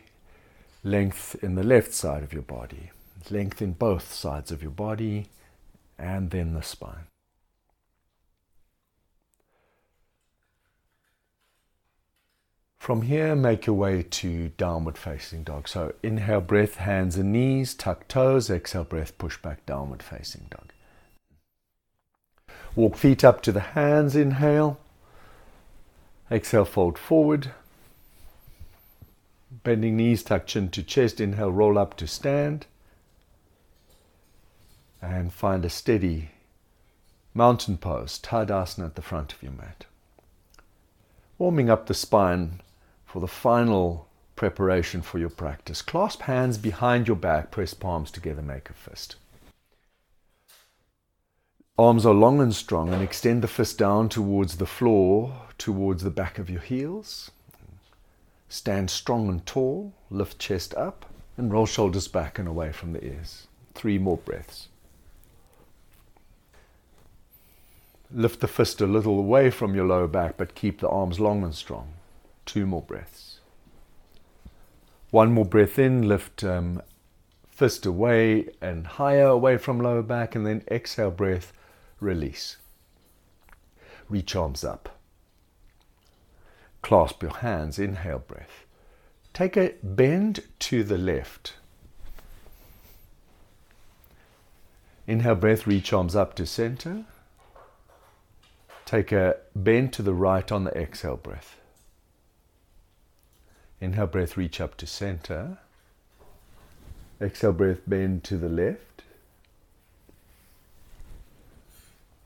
length 0.86 1.36
in 1.44 1.56
the 1.56 1.64
left 1.64 1.94
side 1.94 2.24
of 2.24 2.32
your 2.32 2.44
body. 2.44 2.92
Lengthen 3.32 3.74
both 3.74 4.14
sides 4.14 4.52
of 4.52 4.62
your 4.62 4.72
body 4.72 5.28
and 5.98 6.32
then 6.32 6.54
the 6.54 6.62
spine. 6.62 7.08
From 12.78 13.04
here, 13.04 13.34
make 13.34 13.66
your 13.66 13.78
way 13.78 14.04
to 14.04 14.50
downward 14.58 14.98
facing 14.98 15.44
dog. 15.44 15.70
So 15.70 15.94
inhale, 16.04 16.42
breath, 16.42 16.76
hands 16.76 17.16
and 17.16 17.32
knees, 17.32 17.74
tuck 17.74 18.10
toes. 18.10 18.50
Exhale, 18.50 18.84
breath, 18.84 19.18
push 19.18 19.38
back, 19.38 19.66
downward 19.66 20.04
facing 20.04 20.48
dog. 20.50 20.74
Walk 22.76 22.98
feet 22.98 23.24
up 23.24 23.42
to 23.44 23.54
the 23.54 23.62
hands, 23.62 24.18
inhale. 24.18 24.80
Exhale, 26.30 26.66
fold 26.66 26.98
forward. 26.98 27.52
Bending 29.64 29.96
knees, 29.96 30.22
tuck 30.22 30.46
chin 30.46 30.68
to 30.72 30.84
chest. 30.84 31.22
Inhale, 31.22 31.54
roll 31.54 31.78
up 31.78 31.96
to 31.96 32.06
stand 32.06 32.66
and 35.04 35.34
find 35.34 35.66
a 35.66 35.70
steady 35.70 36.30
mountain 37.34 37.78
pose, 37.78 38.20
Tadasana 38.20 38.86
at 38.86 38.96
the 38.96 39.02
front 39.02 39.34
of 39.34 39.44
your 39.44 39.52
mat. 39.52 39.86
Warming 41.38 41.70
up 41.70 41.88
the 41.88 41.94
spine 41.94 42.62
for 43.06 43.20
the 43.20 43.28
final 43.28 44.08
preparation 44.36 45.02
for 45.02 45.20
your 45.20 45.30
practice. 45.30 45.82
Clasp 45.82 46.22
hands 46.22 46.58
behind 46.58 47.08
your 47.08 47.18
back, 47.18 47.52
press 47.52 47.74
palms 47.74 48.12
together, 48.12 48.42
make 48.42 48.70
a 48.70 48.74
fist. 48.74 49.18
Arms 51.78 52.06
are 52.06 52.14
long 52.14 52.40
and 52.40 52.54
strong, 52.54 52.94
and 52.94 53.02
extend 53.02 53.42
the 53.42 53.48
fist 53.48 53.78
down 53.78 54.08
towards 54.08 54.58
the 54.58 54.66
floor, 54.66 55.34
towards 55.58 56.04
the 56.04 56.12
back 56.12 56.40
of 56.40 56.50
your 56.50 56.62
heels. 56.62 57.32
Stand 58.48 58.90
strong 58.92 59.28
and 59.28 59.46
tall, 59.46 59.94
lift 60.10 60.38
chest 60.38 60.76
up, 60.76 61.08
and 61.36 61.52
roll 61.52 61.66
shoulders 61.66 62.08
back 62.08 62.38
and 62.38 62.48
away 62.48 62.72
from 62.72 62.94
the 62.94 63.04
ears. 63.04 63.48
Three 63.74 63.98
more 63.98 64.18
breaths. 64.18 64.68
Lift 68.14 68.42
the 68.42 68.48
fist 68.48 68.80
a 68.80 68.86
little 68.86 69.18
away 69.18 69.50
from 69.50 69.74
your 69.74 69.88
lower 69.88 70.08
back, 70.08 70.38
but 70.38 70.54
keep 70.54 70.80
the 70.80 70.90
arms 70.90 71.20
long 71.20 71.44
and 71.44 71.56
strong. 71.56 71.94
Two 72.46 72.68
more 72.68 72.82
breaths. 72.82 73.40
One 75.10 75.32
more 75.32 75.46
breath 75.46 75.80
in, 75.80 76.08
lift 76.08 76.44
um, 76.44 76.82
fist 77.50 77.86
away 77.86 78.50
and 78.62 78.86
higher 78.86 79.26
away 79.28 79.58
from 79.58 79.80
lower 79.80 80.04
back, 80.04 80.36
and 80.36 80.46
then 80.46 80.64
exhale 80.70 81.12
breath, 81.12 81.54
release. 82.00 82.58
Reach 84.10 84.36
arms 84.36 84.64
up. 84.64 85.00
Clasp 86.84 87.24
your 87.24 87.38
hands, 87.38 87.80
inhale 87.80 88.20
breath. 88.20 88.66
Take 89.34 89.58
a 89.58 89.74
bend 89.82 90.42
to 90.60 90.84
the 90.84 90.98
left. 90.98 91.54
Inhale 95.08 95.36
breath, 95.36 95.66
reach 95.66 95.92
arms 95.92 96.16
up 96.16 96.36
to 96.36 96.46
center. 96.46 97.06
Take 98.94 99.12
a 99.12 99.38
bend 99.56 99.92
to 99.94 100.04
the 100.04 100.14
right 100.14 100.52
on 100.52 100.66
the 100.66 100.78
exhale 100.78 101.18
breath. 101.18 101.58
Inhale 103.82 104.06
breath, 104.06 104.38
reach 104.38 104.62
up 104.62 104.78
to 104.78 104.86
center. 104.86 105.58
Exhale 107.20 107.54
breath, 107.54 107.80
bend 107.88 108.24
to 108.26 108.38
the 108.38 108.50
left. 108.50 109.02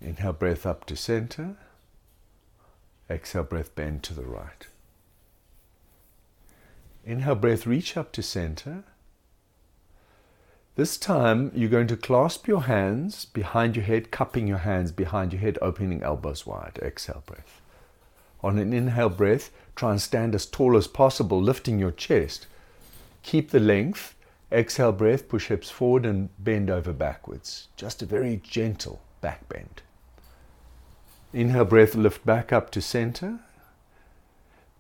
Inhale 0.02 0.34
breath 0.34 0.66
up 0.66 0.84
to 0.88 0.98
center. 0.98 1.56
Exhale 3.10 3.44
breath, 3.44 3.74
bend 3.74 4.04
to 4.04 4.14
the 4.14 4.26
right. 4.26 4.68
Inhale 7.06 7.36
breath, 7.36 7.66
reach 7.66 7.96
up 7.96 8.12
to 8.12 8.22
center. 8.22 8.84
This 10.78 10.96
time, 10.96 11.52
you're 11.56 11.72
going 11.72 11.88
to 11.88 11.98
clasp 11.98 12.48
your 12.48 12.66
hands 12.66 13.26
behind 13.26 13.76
your 13.76 13.84
head, 13.84 14.12
cupping 14.12 14.46
your 14.46 14.60
hands 14.60 14.92
behind 14.92 15.34
your 15.34 15.42
head, 15.42 15.58
opening 15.60 16.04
elbows 16.04 16.46
wide. 16.46 16.78
Exhale 16.84 17.24
breath. 17.26 17.62
On 18.44 18.60
an 18.60 18.74
inhale 18.74 19.10
breath, 19.10 19.50
try 19.76 19.90
and 19.90 20.00
stand 20.00 20.36
as 20.36 20.46
tall 20.46 20.78
as 20.78 20.86
possible, 20.86 21.42
lifting 21.42 21.80
your 21.80 21.90
chest. 21.90 22.46
Keep 23.24 23.50
the 23.50 23.60
length. 23.60 24.14
Exhale 24.52 24.92
breath, 24.92 25.28
push 25.28 25.48
hips 25.48 25.72
forward 25.72 26.06
and 26.06 26.30
bend 26.38 26.70
over 26.70 26.94
backwards. 26.94 27.70
Just 27.76 28.04
a 28.04 28.06
very 28.06 28.40
gentle 28.44 29.02
back 29.20 29.50
bend. 29.50 29.82
Inhale 31.34 31.66
breath, 31.66 31.96
lift 31.96 32.24
back 32.24 32.54
up 32.54 32.70
to 32.70 32.84
center. 32.84 33.40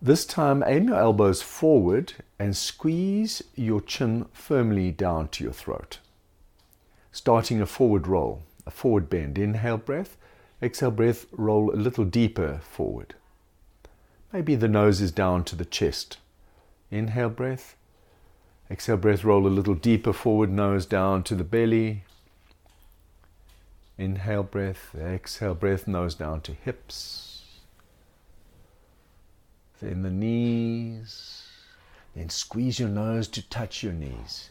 This 0.01 0.27
time, 0.27 0.63
aim 0.67 0.89
your 0.89 0.97
elbows 0.97 1.41
forward 1.41 2.13
and 2.37 2.55
squeeze 2.55 3.41
your 3.55 3.81
chin 3.81 4.25
firmly 4.31 4.91
down 4.91 5.29
to 5.29 5.43
your 5.43 5.53
throat. 5.53 5.97
Starting 7.11 7.61
a 7.61 7.65
forward 7.65 8.05
roll, 8.05 8.43
a 8.67 8.71
forward 8.71 9.09
bend. 9.09 9.39
Inhale 9.39 9.77
breath, 9.77 10.15
exhale 10.61 10.91
breath, 10.91 11.25
roll 11.31 11.73
a 11.73 11.75
little 11.75 12.05
deeper 12.05 12.59
forward. 12.61 13.15
Maybe 14.31 14.53
the 14.53 14.67
nose 14.67 15.01
is 15.01 15.11
down 15.11 15.43
to 15.45 15.55
the 15.55 15.65
chest. 15.65 16.17
Inhale 16.91 17.29
breath, 17.29 17.75
exhale 18.69 18.97
breath, 18.97 19.23
roll 19.23 19.47
a 19.47 19.49
little 19.49 19.73
deeper 19.73 20.13
forward, 20.13 20.51
nose 20.51 20.85
down 20.85 21.23
to 21.23 21.33
the 21.33 21.43
belly. 21.43 22.03
Inhale 23.97 24.43
breath, 24.43 24.93
exhale 24.95 25.55
breath, 25.55 25.87
nose 25.87 26.13
down 26.13 26.41
to 26.41 26.53
hips 26.53 27.26
then 29.81 30.01
the 30.03 30.09
knees. 30.09 31.43
Then 32.15 32.29
squeeze 32.29 32.79
your 32.79 32.89
nose 32.89 33.27
to 33.29 33.47
touch 33.47 33.83
your 33.83 33.93
knees. 33.93 34.49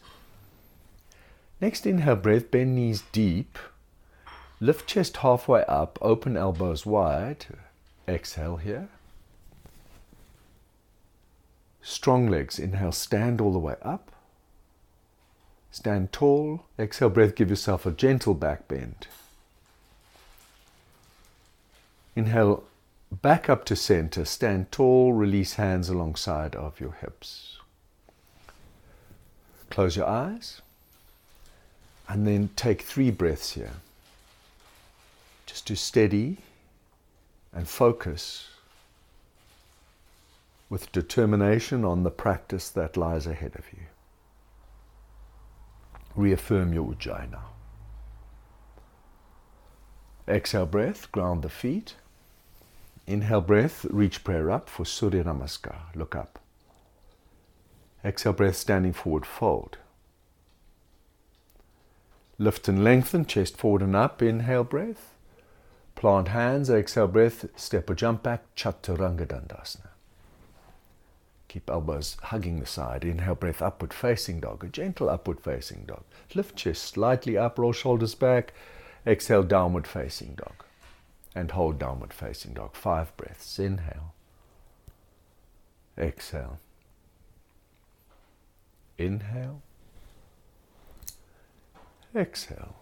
Next 1.59 1.85
inhale 1.85 2.15
breath, 2.15 2.51
bend 2.51 2.75
knees 2.75 3.03
deep. 3.11 3.57
Lift 4.59 4.87
chest 4.87 5.17
halfway 5.17 5.63
up, 5.65 5.99
open 6.01 6.37
elbows 6.37 6.85
wide. 6.85 7.45
Exhale 8.07 8.57
here. 8.57 8.87
Strong 11.81 12.27
legs. 12.27 12.59
Inhale, 12.59 12.91
stand 12.91 13.39
all 13.39 13.51
the 13.53 13.59
way 13.59 13.75
up. 13.81 14.11
Stand 15.71 16.11
tall. 16.11 16.65
Exhale 16.77 17.09
breath, 17.09 17.35
give 17.35 17.49
yourself 17.49 17.85
a 17.85 17.91
gentle 17.91 18.33
back 18.33 18.67
bend. 18.67 19.07
Inhale, 22.15 22.63
back 23.11 23.49
up 23.49 23.65
to 23.65 23.75
center. 23.75 24.25
Stand 24.25 24.71
tall, 24.71 25.13
release 25.13 25.55
hands 25.55 25.89
alongside 25.89 26.55
of 26.55 26.79
your 26.79 26.93
hips. 26.93 27.57
Close 29.69 29.95
your 29.95 30.07
eyes. 30.07 30.61
And 32.09 32.25
then 32.25 32.49
take 32.55 32.81
three 32.81 33.11
breaths 33.11 33.51
here. 33.51 33.73
Just 35.45 35.67
to 35.67 35.75
steady 35.75 36.37
and 37.53 37.67
focus 37.67 38.47
with 40.69 40.91
determination 40.91 41.85
on 41.85 42.03
the 42.03 42.11
practice 42.11 42.69
that 42.69 42.97
lies 42.97 43.25
ahead 43.25 43.55
of 43.55 43.65
you. 43.71 43.83
Reaffirm 46.15 46.73
your 46.73 46.85
ujjayi. 46.93 47.39
Exhale 50.27 50.65
breath, 50.65 51.09
ground 51.11 51.41
the 51.41 51.49
feet. 51.49 51.95
Inhale 53.07 53.39
breath, 53.39 53.85
reach 53.85 54.25
prayer 54.25 54.51
up 54.51 54.69
for 54.69 54.85
Surya 54.85 55.23
Namaskar. 55.23 55.95
Look 55.95 56.13
up. 56.13 56.39
Exhale 58.03 58.33
breath, 58.33 58.57
standing 58.57 58.91
forward, 58.91 59.25
fold. 59.25 59.77
Lift 62.37 62.67
and 62.67 62.83
lengthen, 62.83 63.25
chest 63.25 63.55
forward 63.55 63.81
and 63.81 63.95
up. 63.95 64.21
Inhale 64.21 64.65
breath. 64.65 65.13
Plant 65.95 66.27
hands, 66.27 66.69
exhale 66.69 67.07
breath, 67.07 67.45
step 67.55 67.89
or 67.89 67.95
jump 67.95 68.23
back, 68.23 68.43
Chaturanga 68.55 69.25
Dandasana. 69.25 69.87
Keep 71.47 71.69
elbows 71.69 72.17
hugging 72.23 72.59
the 72.59 72.65
side. 72.65 73.05
Inhale 73.05 73.35
breath, 73.35 73.61
upward 73.61 73.93
facing 73.93 74.41
dog, 74.41 74.65
a 74.65 74.67
gentle 74.67 75.09
upward 75.09 75.39
facing 75.39 75.85
dog. 75.85 76.03
Lift 76.35 76.57
chest 76.57 76.83
slightly 76.83 77.37
up, 77.37 77.57
roll 77.57 77.71
shoulders 77.71 78.15
back. 78.15 78.53
Exhale, 79.07 79.43
downward 79.43 79.87
facing 79.87 80.35
dog 80.35 80.66
and 81.37 81.51
hold 81.51 81.77
downward 81.77 82.11
facing 82.11 82.53
dog. 82.53 82.75
Five 82.75 83.15
breaths. 83.15 83.59
Inhale. 83.59 84.15
Exhale. 85.95 86.57
Inhale. 88.97 89.61
Exhale. 92.15 92.75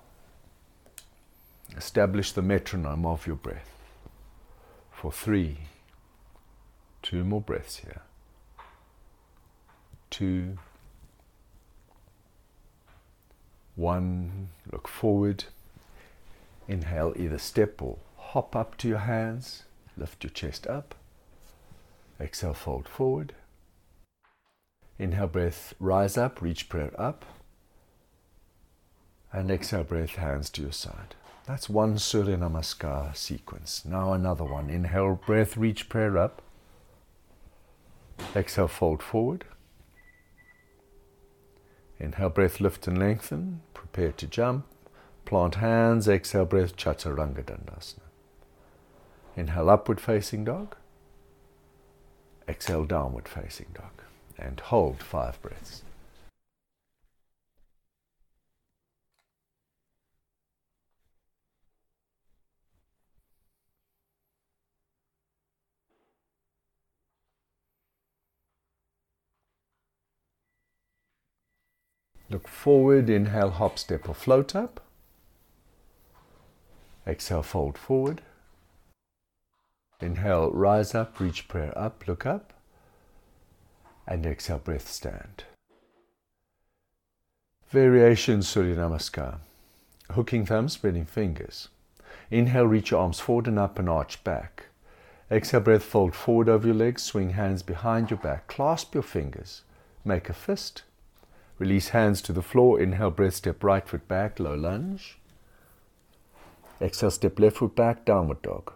Establish 1.76 2.32
the 2.32 2.42
metronome 2.42 3.06
of 3.06 3.28
your 3.28 3.36
breath 3.36 3.72
for 4.90 5.12
three. 5.12 5.58
Two 7.02 7.26
more 7.26 7.42
breaths 7.42 7.78
here. 7.78 8.04
Two. 10.10 10.58
One. 13.76 14.48
Look 14.72 14.88
forward. 14.88 15.44
Inhale, 16.70 17.14
either 17.18 17.38
step 17.38 17.82
or 17.82 17.98
hop 18.36 18.54
up 18.54 18.76
to 18.76 18.90
your 18.90 18.98
hands, 18.98 19.64
lift 19.96 20.22
your 20.22 20.30
chest 20.30 20.68
up. 20.68 20.94
Exhale, 22.20 22.54
fold 22.54 22.86
forward. 22.86 23.34
Inhale, 25.00 25.28
breath, 25.28 25.74
rise 25.80 26.18
up, 26.18 26.42
reach 26.42 26.68
prayer 26.68 26.92
up. 27.00 27.24
And 29.32 29.50
exhale, 29.50 29.86
breath, 29.86 30.16
hands 30.16 30.50
to 30.50 30.62
your 30.62 30.74
side. 30.74 31.16
That's 31.48 31.70
one 31.70 31.98
Surya 31.98 32.36
Namaskar 32.36 33.16
sequence. 33.16 33.86
Now 33.86 34.12
another 34.12 34.44
one. 34.44 34.70
Inhale, 34.70 35.18
breath, 35.26 35.56
reach 35.56 35.88
prayer 35.88 36.18
up. 36.18 36.42
Exhale, 38.36 38.68
fold 38.68 39.02
forward. 39.02 39.46
Inhale, 42.02 42.32
breath, 42.32 42.60
lift 42.60 42.86
and 42.86 43.00
lengthen. 43.00 43.62
Prepare 43.74 44.12
to 44.12 44.28
jump. 44.28 44.66
Plant 45.24 45.56
hands. 45.56 46.10
Exhale, 46.10 46.44
breath, 46.44 46.76
Chaturanga 46.76 47.42
Dandasana. 47.42 48.05
Inhale, 49.36 49.70
upward 49.70 50.00
facing 50.00 50.46
dog. 50.46 50.76
Exhale, 52.48 52.86
downward 52.86 53.28
facing 53.28 53.68
dog. 53.74 53.92
And 54.38 54.60
hold 54.60 55.02
five 55.02 55.42
breaths. 55.42 55.82
Look 72.30 72.48
forward, 72.48 73.10
inhale, 73.10 73.52
hop, 73.52 73.78
step, 73.78 74.10
or 74.10 74.16
float 74.16 74.56
up. 74.56 74.82
Exhale, 77.06 77.44
fold 77.44 77.78
forward. 77.78 78.22
Inhale, 80.06 80.52
rise 80.52 80.94
up, 80.94 81.20
reach 81.20 81.48
prayer 81.48 81.76
up, 81.76 82.08
look 82.08 82.28
up. 82.28 82.54
And 84.06 84.24
exhale, 84.24 84.60
breath 84.60 84.88
stand. 84.88 85.46
Variation 87.70 88.44
Surya 88.44 88.76
Namaskar. 88.76 89.40
Hooking 90.12 90.46
thumbs, 90.46 90.74
spreading 90.74 91.06
fingers. 91.06 91.70
Inhale, 92.30 92.68
reach 92.68 92.92
your 92.92 93.02
arms 93.02 93.20
forward 93.20 93.48
and 93.48 93.58
up 93.58 93.80
and 93.80 93.90
arch 93.90 94.24
back. 94.24 94.68
Exhale, 95.32 95.62
breath, 95.62 95.84
fold 95.84 96.14
forward 96.14 96.50
over 96.50 96.68
your 96.68 96.76
legs, 96.76 97.02
swing 97.02 97.32
hands 97.32 97.64
behind 97.64 98.12
your 98.12 98.20
back, 98.20 98.46
clasp 98.46 98.94
your 98.94 99.02
fingers, 99.02 99.64
make 100.04 100.30
a 100.30 100.34
fist. 100.34 100.84
Release 101.58 101.90
hands 101.90 102.22
to 102.22 102.32
the 102.32 102.44
floor. 102.44 102.80
Inhale, 102.80 103.10
breath, 103.10 103.36
step 103.36 103.64
right 103.64 103.88
foot 103.88 104.08
back, 104.08 104.40
low 104.40 104.54
lunge. 104.54 105.18
Exhale, 106.80 107.10
step 107.10 107.40
left 107.40 107.58
foot 107.58 107.76
back, 107.76 108.06
downward 108.06 108.44
dog. 108.44 108.74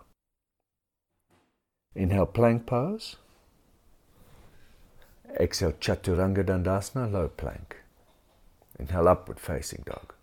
Inhale, 1.96 2.28
plank 2.28 2.66
pose. 2.66 3.16
Exhale, 5.40 5.74
Chaturanga 5.74 6.44
Dandasana, 6.44 7.12
low 7.12 7.28
plank. 7.28 7.78
Inhale, 8.78 9.08
upward 9.08 9.40
facing 9.40 9.84
dog. 9.86 10.14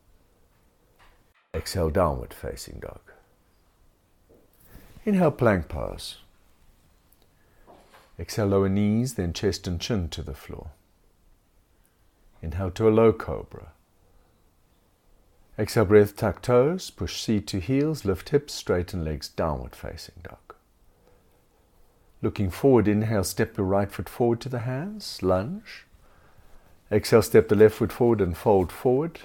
Exhale, 1.52 1.90
downward 1.90 2.32
facing 2.32 2.80
dog. 2.80 3.00
Inhale, 5.04 5.30
plank 5.30 5.68
pose. 5.68 6.18
Exhale, 8.18 8.46
lower 8.46 8.68
knees, 8.68 9.14
then 9.14 9.32
chest 9.32 9.66
and 9.66 9.80
chin 9.80 10.08
to 10.08 10.22
the 10.22 10.34
floor. 10.34 10.70
Inhale 12.42 12.70
to 12.72 12.88
a 12.88 12.90
low 12.90 13.12
cobra. 13.12 13.72
Exhale, 15.58 15.84
breath, 15.84 16.16
tuck 16.16 16.42
toes, 16.42 16.90
push 16.90 17.22
seat 17.22 17.46
to 17.48 17.60
heels, 17.60 18.04
lift 18.04 18.28
hips, 18.28 18.54
straighten 18.54 19.04
legs, 19.04 19.28
downward 19.28 19.74
facing 19.74 20.16
dog. 20.22 20.45
Looking 22.22 22.50
forward, 22.50 22.88
inhale, 22.88 23.24
step 23.24 23.56
your 23.56 23.66
right 23.66 23.90
foot 23.90 24.08
forward 24.08 24.40
to 24.40 24.48
the 24.48 24.60
hands, 24.60 25.22
lunge. 25.22 25.84
Exhale, 26.90 27.22
step 27.22 27.48
the 27.48 27.54
left 27.54 27.76
foot 27.76 27.92
forward 27.92 28.20
and 28.20 28.36
fold 28.36 28.72
forward. 28.72 29.20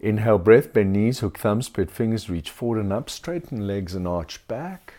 Inhale, 0.00 0.38
breath, 0.38 0.72
bend 0.72 0.92
knees, 0.92 1.20
hook 1.20 1.38
thumbs, 1.38 1.66
spread 1.66 1.90
fingers, 1.90 2.30
reach 2.30 2.50
forward 2.50 2.80
and 2.80 2.92
up, 2.92 3.10
straighten 3.10 3.66
legs 3.66 3.94
and 3.94 4.06
arch 4.06 4.46
back. 4.48 4.94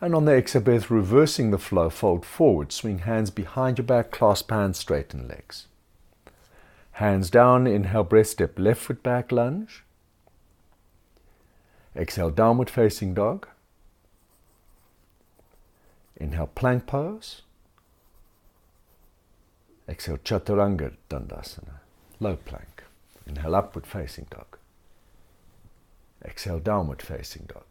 And 0.00 0.14
on 0.14 0.24
the 0.24 0.32
exhale 0.32 0.62
breath, 0.62 0.90
reversing 0.90 1.50
the 1.50 1.58
flow, 1.58 1.90
fold 1.90 2.24
forward, 2.24 2.72
swing 2.72 3.00
hands 3.00 3.30
behind 3.30 3.78
your 3.78 3.86
back, 3.86 4.10
clasp 4.10 4.50
hands, 4.50 4.78
straighten 4.78 5.28
legs. 5.28 5.66
Hands 6.92 7.28
down, 7.30 7.66
inhale, 7.66 8.04
breath, 8.04 8.28
step 8.28 8.58
left 8.58 8.80
foot 8.82 9.02
back, 9.02 9.30
lunge. 9.32 9.84
Exhale, 11.96 12.30
downward 12.30 12.70
facing 12.70 13.14
dog. 13.14 13.46
Inhale, 16.20 16.48
plank 16.48 16.86
pose. 16.86 17.42
Exhale, 19.88 20.18
chaturanga 20.18 20.92
dandasana, 21.08 21.80
low 22.20 22.36
plank. 22.36 22.84
Inhale, 23.26 23.54
upward 23.54 23.86
facing 23.86 24.26
dog. 24.30 24.58
Exhale, 26.22 26.60
downward 26.60 27.00
facing 27.00 27.46
dog. 27.48 27.64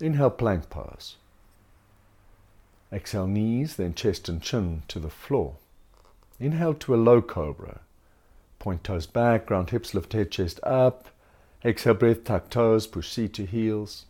Inhale, 0.00 0.30
plank 0.30 0.70
pose. 0.70 1.16
Exhale, 2.92 3.26
knees, 3.26 3.74
then 3.76 3.92
chest 3.92 4.28
and 4.28 4.40
chin 4.40 4.84
to 4.86 5.00
the 5.00 5.10
floor. 5.10 5.56
Inhale 6.38 6.74
to 6.74 6.94
a 6.94 6.96
low 6.96 7.20
cobra. 7.20 7.80
Point 8.60 8.84
toes 8.84 9.06
back, 9.06 9.46
ground 9.46 9.70
hips, 9.70 9.92
lift 9.92 10.12
head, 10.12 10.30
chest 10.30 10.60
up. 10.62 11.08
Exhale, 11.64 11.94
breath, 11.94 12.22
tuck 12.22 12.48
toes, 12.48 12.86
push 12.86 13.10
seat 13.10 13.34
to 13.34 13.44
heels. 13.44 14.06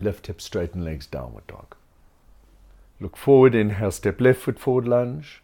Lift 0.00 0.26
hips, 0.26 0.44
straighten 0.44 0.84
legs, 0.84 1.06
downward 1.06 1.46
dog. 1.46 1.74
Look 3.00 3.16
forward, 3.16 3.54
inhale, 3.54 3.90
step 3.90 4.20
left 4.20 4.40
foot 4.40 4.58
forward, 4.58 4.88
lunge. 4.88 5.42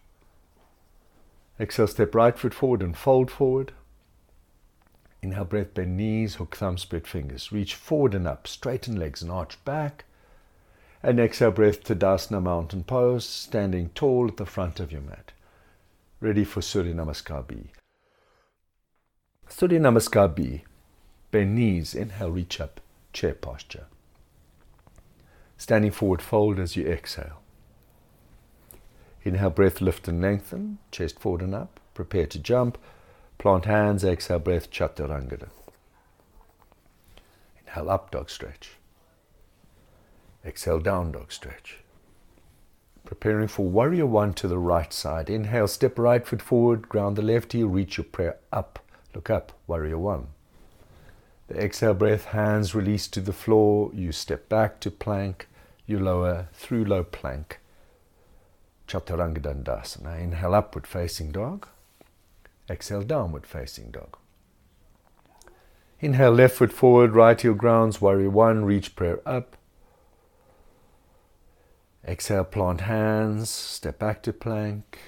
Exhale, 1.60 1.86
step 1.86 2.14
right 2.14 2.38
foot 2.38 2.54
forward 2.54 2.82
and 2.82 2.96
fold 2.96 3.30
forward. 3.30 3.72
Inhale, 5.22 5.44
breath, 5.44 5.74
bend 5.74 5.96
knees, 5.96 6.36
hook 6.36 6.56
thumbs, 6.56 6.82
spread 6.82 7.06
fingers. 7.06 7.52
Reach 7.52 7.74
forward 7.74 8.14
and 8.14 8.26
up, 8.26 8.46
straighten 8.46 8.96
legs 8.96 9.22
and 9.22 9.30
arch 9.30 9.62
back. 9.64 10.04
And 11.02 11.20
exhale, 11.20 11.50
breath, 11.50 11.84
Tadasana 11.84 12.42
mountain 12.42 12.84
pose, 12.84 13.24
standing 13.24 13.90
tall 13.90 14.28
at 14.28 14.36
the 14.36 14.46
front 14.46 14.80
of 14.80 14.92
your 14.92 15.02
mat. 15.02 15.32
ready 16.20 16.44
for 16.44 16.62
Surya 16.62 16.94
Namaskar 16.94 17.46
B. 17.46 17.72
Surya 19.48 19.80
Namaskar 19.80 20.32
B. 20.34 20.62
Bend 21.32 21.56
knees, 21.56 21.94
inhale, 21.94 22.30
reach 22.30 22.60
up, 22.60 22.80
chair 23.12 23.34
posture. 23.34 23.86
Standing 25.62 25.92
forward, 25.92 26.20
fold 26.20 26.58
as 26.58 26.74
you 26.74 26.84
exhale. 26.88 27.40
Inhale, 29.22 29.50
breath, 29.50 29.80
lift 29.80 30.08
and 30.08 30.20
lengthen, 30.20 30.78
chest 30.90 31.20
forward 31.20 31.40
and 31.40 31.54
up. 31.54 31.78
Prepare 31.94 32.26
to 32.26 32.40
jump. 32.40 32.78
Plant 33.38 33.66
hands, 33.66 34.02
exhale, 34.02 34.40
breath, 34.40 34.72
chaturanga. 34.72 35.50
Inhale, 37.64 37.90
up 37.90 38.10
dog 38.10 38.28
stretch. 38.28 38.70
Exhale, 40.44 40.80
down 40.80 41.12
dog 41.12 41.30
stretch. 41.30 41.78
Preparing 43.04 43.46
for 43.46 43.64
warrior 43.64 44.06
one 44.06 44.34
to 44.34 44.48
the 44.48 44.58
right 44.58 44.92
side. 44.92 45.30
Inhale, 45.30 45.68
step 45.68 45.96
right 45.96 46.26
foot 46.26 46.42
forward, 46.42 46.88
ground 46.88 47.14
the 47.14 47.22
left 47.22 47.52
heel, 47.52 47.68
reach 47.68 47.98
your 47.98 48.04
prayer 48.06 48.38
up. 48.52 48.80
Look 49.14 49.30
up, 49.30 49.52
warrior 49.68 49.98
one. 49.98 50.26
The 51.46 51.62
exhale 51.62 51.94
breath, 51.94 52.24
hands 52.24 52.74
release 52.74 53.06
to 53.06 53.20
the 53.20 53.32
floor. 53.32 53.92
You 53.94 54.10
step 54.10 54.48
back 54.48 54.80
to 54.80 54.90
plank. 54.90 55.46
You 55.86 55.98
lower 55.98 56.48
through 56.52 56.84
low 56.84 57.04
plank. 57.04 57.58
Chaturanga 58.86 59.40
Dandasana. 59.40 60.20
Inhale, 60.20 60.54
upward 60.54 60.86
facing 60.86 61.32
dog. 61.32 61.66
Exhale, 62.70 63.02
downward 63.02 63.46
facing 63.46 63.90
dog. 63.90 64.16
Inhale, 66.00 66.32
left 66.32 66.56
foot 66.56 66.72
forward, 66.72 67.14
right 67.14 67.40
heel 67.40 67.54
grounds, 67.54 68.00
warrior 68.00 68.30
one, 68.30 68.64
reach 68.64 68.96
prayer 68.96 69.20
up. 69.26 69.56
Exhale, 72.06 72.44
plant 72.44 72.82
hands, 72.82 73.48
step 73.48 74.00
back 74.00 74.22
to 74.24 74.32
plank, 74.32 74.98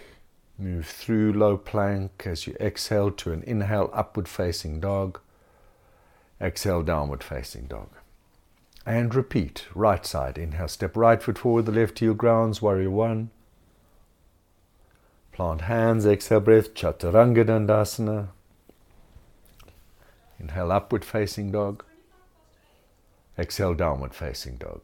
move 0.57 0.87
through 0.87 1.33
low 1.33 1.57
plank 1.57 2.23
as 2.27 2.47
you 2.47 2.55
exhale 2.61 3.11
to 3.11 3.33
an 3.33 3.43
inhale, 3.43 3.91
upward 3.93 4.29
facing 4.29 4.79
dog. 4.79 5.19
Exhale, 6.41 6.83
downward 6.83 7.25
facing 7.25 7.67
dog. 7.67 7.89
And 8.87 9.15
repeat, 9.15 9.67
right 9.75 10.05
side, 10.05 10.37
inhale, 10.37 10.69
step 10.69 10.97
right 10.97 11.23
foot 11.23 11.39
forward, 11.39 11.65
the 11.65 11.73
left 11.73 11.99
heel 12.01 12.13
grounds, 12.13 12.61
warrior 12.61 12.91
one. 12.91 13.31
Plant 15.33 15.63
hands, 15.63 16.05
exhale 16.05 16.41
breath, 16.41 16.75
Chaturanga 16.75 17.45
Dandasana. 17.47 18.29
Inhale, 20.39 20.71
upward 20.71 21.05
facing 21.05 21.51
dog. 21.51 21.83
Exhale, 23.39 23.75
downward 23.75 24.15
facing 24.15 24.57
dog. 24.57 24.83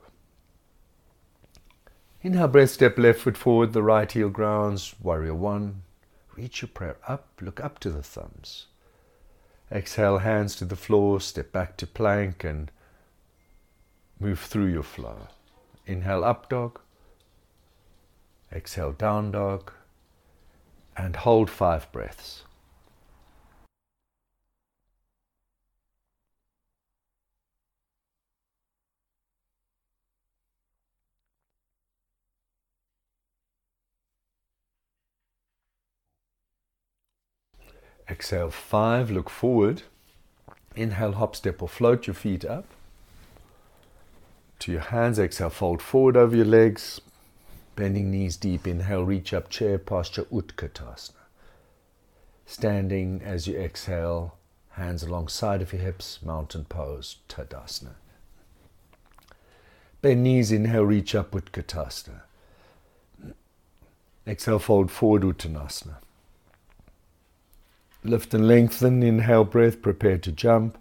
Inhale, 2.23 2.49
breath, 2.49 2.71
step 2.71 2.99
left 2.99 3.21
foot 3.21 3.37
forward, 3.37 3.75
the 3.75 3.83
right 3.83 4.11
heel 4.11 4.31
grounds, 4.31 4.95
warrior 5.03 5.35
one. 5.35 5.83
Reach 6.37 6.63
your 6.63 6.71
prayer 6.71 6.97
up, 7.07 7.29
look 7.43 7.63
up 7.63 7.79
to 7.81 7.91
the 7.91 8.03
thumbs. 8.03 8.67
Exhale, 9.71 10.19
hands 10.19 10.57
to 10.57 10.65
the 10.65 10.75
floor, 10.75 11.21
step 11.21 11.53
back 11.53 11.77
to 11.77 11.87
plank 11.87 12.45
and 12.45 12.71
move 14.21 14.39
through 14.39 14.67
your 14.67 14.83
flow. 14.83 15.29
Inhale, 15.87 16.25
up 16.25 16.49
dog. 16.49 16.79
Exhale, 18.53 18.93
down 18.93 19.33
dog 19.33 19.73
and 20.97 21.17
hold 21.17 21.49
five 21.49 21.91
breaths. 21.93 22.45
Exhale 38.09 38.51
five, 38.51 39.11
look 39.11 39.31
forward. 39.31 39.83
Inhale, 40.75 41.13
hop, 41.13 41.37
step, 41.37 41.63
or 41.63 41.69
float 41.69 42.07
your 42.07 42.15
feet 42.15 42.45
up. 42.45 42.67
To 44.61 44.73
your 44.73 44.83
hands, 44.83 45.19
exhale, 45.19 45.51
fold 45.51 45.83
forward 45.83 46.17
over 46.17 46.37
your 46.37 46.47
legs, 46.47 47.01
Bending 47.81 48.11
knees 48.11 48.37
deep, 48.37 48.67
inhale, 48.67 49.05
reach 49.05 49.33
up, 49.33 49.49
chair 49.49 49.79
posture, 49.79 50.25
Utkatasana. 50.25 51.15
Standing 52.45 53.23
as 53.25 53.47
you 53.47 53.59
exhale, 53.59 54.37
hands 54.73 55.03
alongside 55.03 55.63
of 55.63 55.73
your 55.73 55.81
hips, 55.81 56.19
mountain 56.23 56.67
pose, 56.67 57.17
Tadasana. 57.27 57.93
Bend 60.03 60.25
knees, 60.25 60.53
inhale, 60.53 60.85
reach 60.85 61.15
up, 61.15 61.31
Utkatasana. 61.31 62.21
Exhale, 64.27 64.59
fold 64.59 64.91
forward, 64.91 65.23
Uttanasana. 65.23 65.97
Lift 68.05 68.35
and 68.35 68.47
lengthen, 68.47 69.03
inhale 69.03 69.45
breath, 69.45 69.81
prepare 69.81 70.19
to 70.19 70.31
jump. 70.31 70.77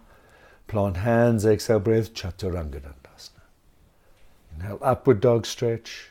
Plant 0.66 0.98
hands, 0.98 1.46
exhale 1.46 1.80
breath, 1.80 2.12
Chaturanga. 2.12 2.99
Inhale, 4.56 4.78
upward 4.82 5.20
dog 5.20 5.46
stretch. 5.46 6.10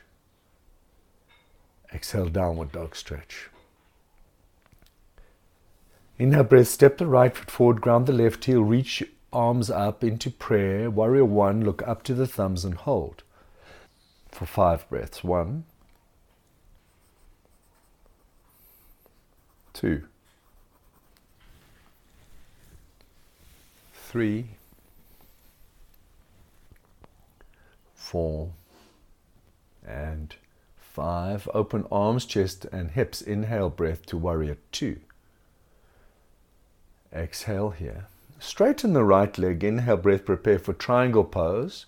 Exhale, 1.93 2.29
downward 2.29 2.71
dog 2.71 2.95
stretch. 2.95 3.49
Inhale, 6.17 6.43
breath, 6.43 6.67
step 6.67 6.97
the 6.97 7.07
right 7.07 7.35
foot 7.35 7.49
forward, 7.49 7.81
ground 7.81 8.05
the 8.05 8.13
left 8.13 8.45
heel, 8.45 8.61
reach 8.61 9.03
arms 9.31 9.69
up 9.69 10.03
into 10.03 10.29
prayer. 10.29 10.89
Warrior 10.89 11.25
one, 11.25 11.63
look 11.63 11.87
up 11.87 12.03
to 12.03 12.13
the 12.13 12.27
thumbs 12.27 12.65
and 12.65 12.75
hold 12.75 13.23
for 14.29 14.45
five 14.45 14.87
breaths. 14.89 15.23
One, 15.23 15.65
two, 19.73 20.03
three, 23.93 24.49
four, 28.09 28.51
and 29.85 30.35
Five, 30.99 31.47
open 31.53 31.85
arms, 31.89 32.25
chest, 32.25 32.65
and 32.73 32.91
hips. 32.91 33.21
Inhale, 33.21 33.69
breath 33.69 34.05
to 34.07 34.17
warrior 34.17 34.57
two. 34.71 34.99
Exhale 37.13 37.69
here. 37.69 38.07
Straighten 38.39 38.91
the 38.91 39.05
right 39.05 39.37
leg. 39.37 39.63
Inhale, 39.63 39.95
breath, 39.95 40.25
prepare 40.25 40.59
for 40.59 40.73
triangle 40.73 41.23
pose. 41.23 41.85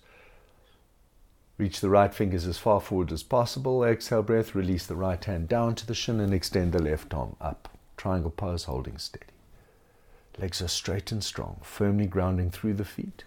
Reach 1.58 1.80
the 1.80 1.90
right 1.90 2.14
fingers 2.14 2.46
as 2.46 2.56
far 2.56 2.80
forward 2.80 3.12
as 3.12 3.22
possible. 3.22 3.84
Exhale, 3.84 4.22
breath, 4.22 4.54
release 4.54 4.86
the 4.86 4.96
right 4.96 5.22
hand 5.22 5.46
down 5.48 5.74
to 5.74 5.86
the 5.86 5.94
shin 5.94 6.18
and 6.18 6.32
extend 6.32 6.72
the 6.72 6.80
left 6.80 7.12
arm 7.12 7.36
up. 7.38 7.76
Triangle 7.98 8.30
pose, 8.30 8.64
holding 8.64 8.96
steady. 8.96 9.26
Legs 10.38 10.62
are 10.62 10.68
straight 10.68 11.12
and 11.12 11.22
strong, 11.22 11.60
firmly 11.62 12.06
grounding 12.06 12.50
through 12.50 12.74
the 12.74 12.84
feet. 12.86 13.24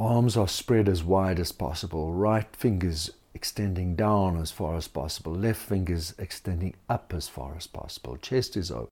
Arms 0.00 0.34
are 0.34 0.48
spread 0.48 0.88
as 0.88 1.04
wide 1.04 1.38
as 1.38 1.52
possible, 1.52 2.14
right 2.14 2.56
fingers 2.56 3.10
extending 3.34 3.94
down 3.94 4.40
as 4.40 4.50
far 4.50 4.74
as 4.76 4.88
possible, 4.88 5.34
left 5.34 5.60
fingers 5.60 6.14
extending 6.18 6.74
up 6.88 7.12
as 7.14 7.28
far 7.28 7.54
as 7.54 7.66
possible. 7.66 8.16
Chest 8.16 8.56
is 8.56 8.70
open. 8.70 8.88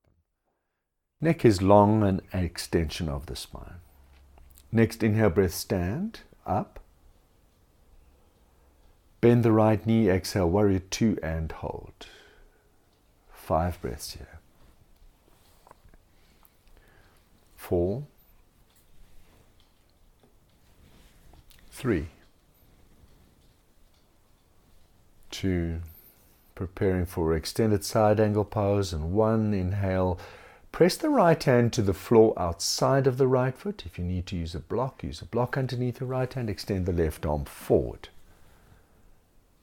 Neck 1.22 1.46
is 1.46 1.62
long 1.62 2.02
and 2.02 2.20
an 2.34 2.44
extension 2.44 3.08
of 3.08 3.24
the 3.24 3.34
spine. 3.36 3.80
Next, 4.70 5.02
inhale, 5.02 5.30
breath, 5.30 5.54
stand 5.54 6.20
up. 6.46 6.78
Bend 9.22 9.44
the 9.44 9.50
right 9.50 9.84
knee, 9.86 10.10
exhale, 10.10 10.50
warrior 10.50 10.80
two, 10.90 11.18
and 11.22 11.50
hold. 11.50 12.06
Five 13.32 13.80
breaths 13.80 14.12
here. 14.12 14.40
Four. 17.56 18.04
Three. 21.78 22.08
Two. 25.30 25.82
Preparing 26.56 27.06
for 27.06 27.36
extended 27.36 27.84
side 27.84 28.18
angle 28.18 28.44
pose. 28.44 28.92
And 28.92 29.12
one. 29.12 29.54
Inhale. 29.54 30.18
Press 30.72 30.96
the 30.96 31.08
right 31.08 31.40
hand 31.40 31.72
to 31.74 31.82
the 31.82 31.94
floor 31.94 32.34
outside 32.36 33.06
of 33.06 33.16
the 33.16 33.28
right 33.28 33.56
foot. 33.56 33.84
If 33.86 33.96
you 33.96 34.02
need 34.04 34.26
to 34.26 34.36
use 34.36 34.56
a 34.56 34.58
block, 34.58 35.04
use 35.04 35.22
a 35.22 35.24
block 35.24 35.56
underneath 35.56 36.00
the 36.00 36.04
right 36.04 36.34
hand. 36.34 36.50
Extend 36.50 36.84
the 36.84 36.92
left 36.92 37.24
arm 37.24 37.44
forward. 37.44 38.08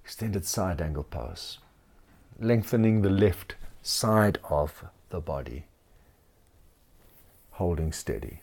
Extended 0.06 0.46
side 0.46 0.82
angle 0.82 1.04
pose. 1.04 1.58
Lengthening 2.40 3.02
the 3.02 3.10
left 3.10 3.56
side 3.84 4.38
of 4.50 4.86
the 5.10 5.20
body. 5.20 5.66
Holding 7.52 7.92
steady. 7.92 8.40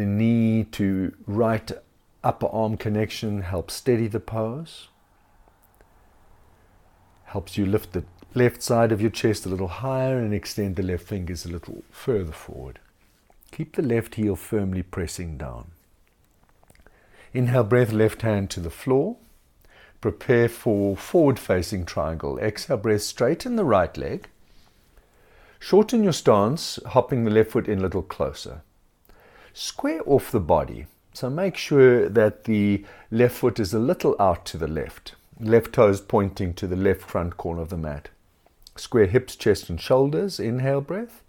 The 0.00 0.06
knee 0.06 0.64
to 0.72 1.14
right 1.26 1.70
upper 2.24 2.46
arm 2.46 2.78
connection 2.78 3.42
helps 3.42 3.74
steady 3.74 4.06
the 4.06 4.18
pose. 4.18 4.88
Helps 7.24 7.58
you 7.58 7.66
lift 7.66 7.92
the 7.92 8.04
left 8.32 8.62
side 8.62 8.92
of 8.92 9.02
your 9.02 9.10
chest 9.10 9.44
a 9.44 9.50
little 9.50 9.68
higher 9.68 10.18
and 10.18 10.32
extend 10.32 10.76
the 10.76 10.82
left 10.82 11.06
fingers 11.06 11.44
a 11.44 11.50
little 11.50 11.82
further 11.90 12.32
forward. 12.32 12.78
Keep 13.52 13.76
the 13.76 13.82
left 13.82 14.14
heel 14.14 14.36
firmly 14.36 14.82
pressing 14.82 15.36
down. 15.36 15.72
Inhale, 17.34 17.64
breath, 17.64 17.92
left 17.92 18.22
hand 18.22 18.48
to 18.52 18.60
the 18.60 18.70
floor. 18.70 19.18
prepare 20.00 20.48
for 20.48 20.96
forward 20.96 21.38
facing 21.38 21.84
triangle. 21.84 22.38
Exhale, 22.38 22.78
breath, 22.78 23.02
straighten 23.02 23.56
the 23.56 23.66
right 23.66 23.94
leg. 23.98 24.30
Shorten 25.58 26.02
your 26.02 26.14
stance, 26.14 26.78
hopping 26.86 27.24
the 27.24 27.30
left 27.30 27.50
foot 27.50 27.68
in 27.68 27.80
a 27.80 27.82
little 27.82 28.00
closer. 28.00 28.62
Square 29.52 30.02
off 30.06 30.30
the 30.30 30.40
body. 30.40 30.86
So 31.12 31.28
make 31.28 31.56
sure 31.56 32.08
that 32.08 32.44
the 32.44 32.84
left 33.10 33.36
foot 33.36 33.58
is 33.58 33.74
a 33.74 33.78
little 33.78 34.14
out 34.20 34.44
to 34.46 34.56
the 34.58 34.68
left. 34.68 35.14
Left 35.40 35.72
toes 35.72 36.00
pointing 36.00 36.54
to 36.54 36.66
the 36.66 36.76
left 36.76 37.02
front 37.02 37.36
corner 37.36 37.62
of 37.62 37.70
the 37.70 37.76
mat. 37.76 38.08
Square 38.76 39.06
hips, 39.06 39.36
chest, 39.36 39.68
and 39.68 39.80
shoulders. 39.80 40.38
Inhale 40.38 40.80
breath. 40.80 41.22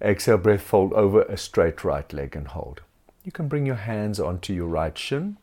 Exhale 0.00 0.38
breath, 0.38 0.62
fold 0.62 0.92
over 0.94 1.22
a 1.22 1.36
straight 1.36 1.84
right 1.84 2.10
leg 2.12 2.34
and 2.34 2.48
hold. 2.48 2.80
You 3.24 3.32
can 3.32 3.48
bring 3.48 3.66
your 3.66 3.74
hands 3.76 4.18
onto 4.18 4.54
your 4.54 4.68
right 4.68 4.96
shin, 4.96 5.36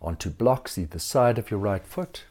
onto 0.00 0.30
blocks 0.30 0.78
either 0.78 0.98
side 0.98 1.38
of 1.38 1.50
your 1.50 1.60
right 1.60 1.86
foot. 1.86 2.24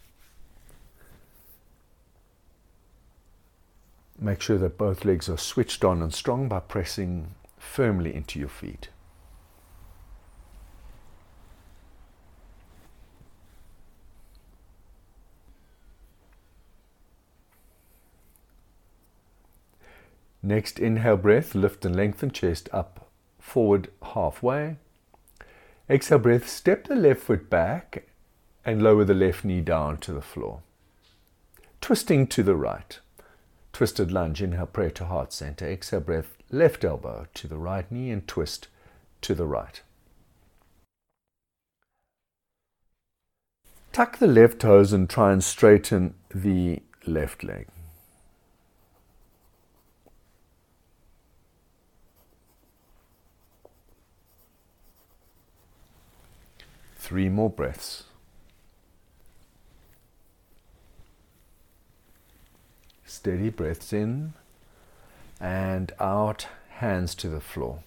Make 4.20 4.42
sure 4.42 4.58
that 4.58 4.78
both 4.78 5.06
legs 5.06 5.30
are 5.30 5.38
switched 5.38 5.84
on 5.84 6.02
and 6.02 6.14
strong 6.14 6.48
by 6.48 6.60
pressing 6.60 7.36
firmly 7.62 8.14
into 8.14 8.40
your 8.40 8.50
feet. 8.50 8.90
Next 20.44 20.80
inhale 20.80 21.18
breath, 21.18 21.54
lift 21.54 21.86
and 21.86 21.96
lengthen 21.96 22.32
chest 22.32 22.68
up, 22.74 23.08
forward 23.40 23.90
halfway. 24.02 24.78
Exhale 25.88 26.18
breath, 26.18 26.50
step 26.50 26.88
the 26.88 26.96
left 26.96 27.22
foot 27.22 27.50
back 27.50 28.08
and 28.66 28.82
lower 28.82 29.06
the 29.06 29.14
left 29.14 29.46
knee 29.46 29.62
down 29.62 29.98
to 29.98 30.12
the 30.12 30.22
floor. 30.22 30.62
Twisting 31.80 32.26
to 32.28 32.42
the 32.42 32.56
right. 32.56 33.00
Twisted 33.72 34.12
lunge, 34.12 34.42
inhale, 34.42 34.66
prayer 34.66 34.92
to 34.92 35.06
heart 35.06 35.32
center. 35.32 35.68
Exhale 35.68 36.00
breath, 36.00 36.36
left 36.52 36.84
elbow 36.84 37.28
to 37.34 37.48
the 37.48 37.58
right 37.58 37.90
knee 37.92 38.12
and 38.12 38.28
twist 38.28 38.68
to 39.22 39.34
the 39.34 39.46
right. 39.46 39.82
Tuck 43.94 44.20
the 44.20 44.28
left 44.28 44.60
toes 44.60 44.94
and 44.94 45.10
try 45.10 45.32
and 45.32 45.44
straighten 45.44 46.14
the 46.34 46.82
left 47.06 47.44
leg. 47.44 47.68
Three 56.96 57.28
more 57.28 57.50
breaths. 57.50 58.04
Steady 63.06 63.50
breaths 63.50 63.92
in 63.92 64.34
and 65.42 65.92
out, 66.00 66.48
hands 66.70 67.16
to 67.16 67.28
the 67.28 67.42
floor. 67.42 67.80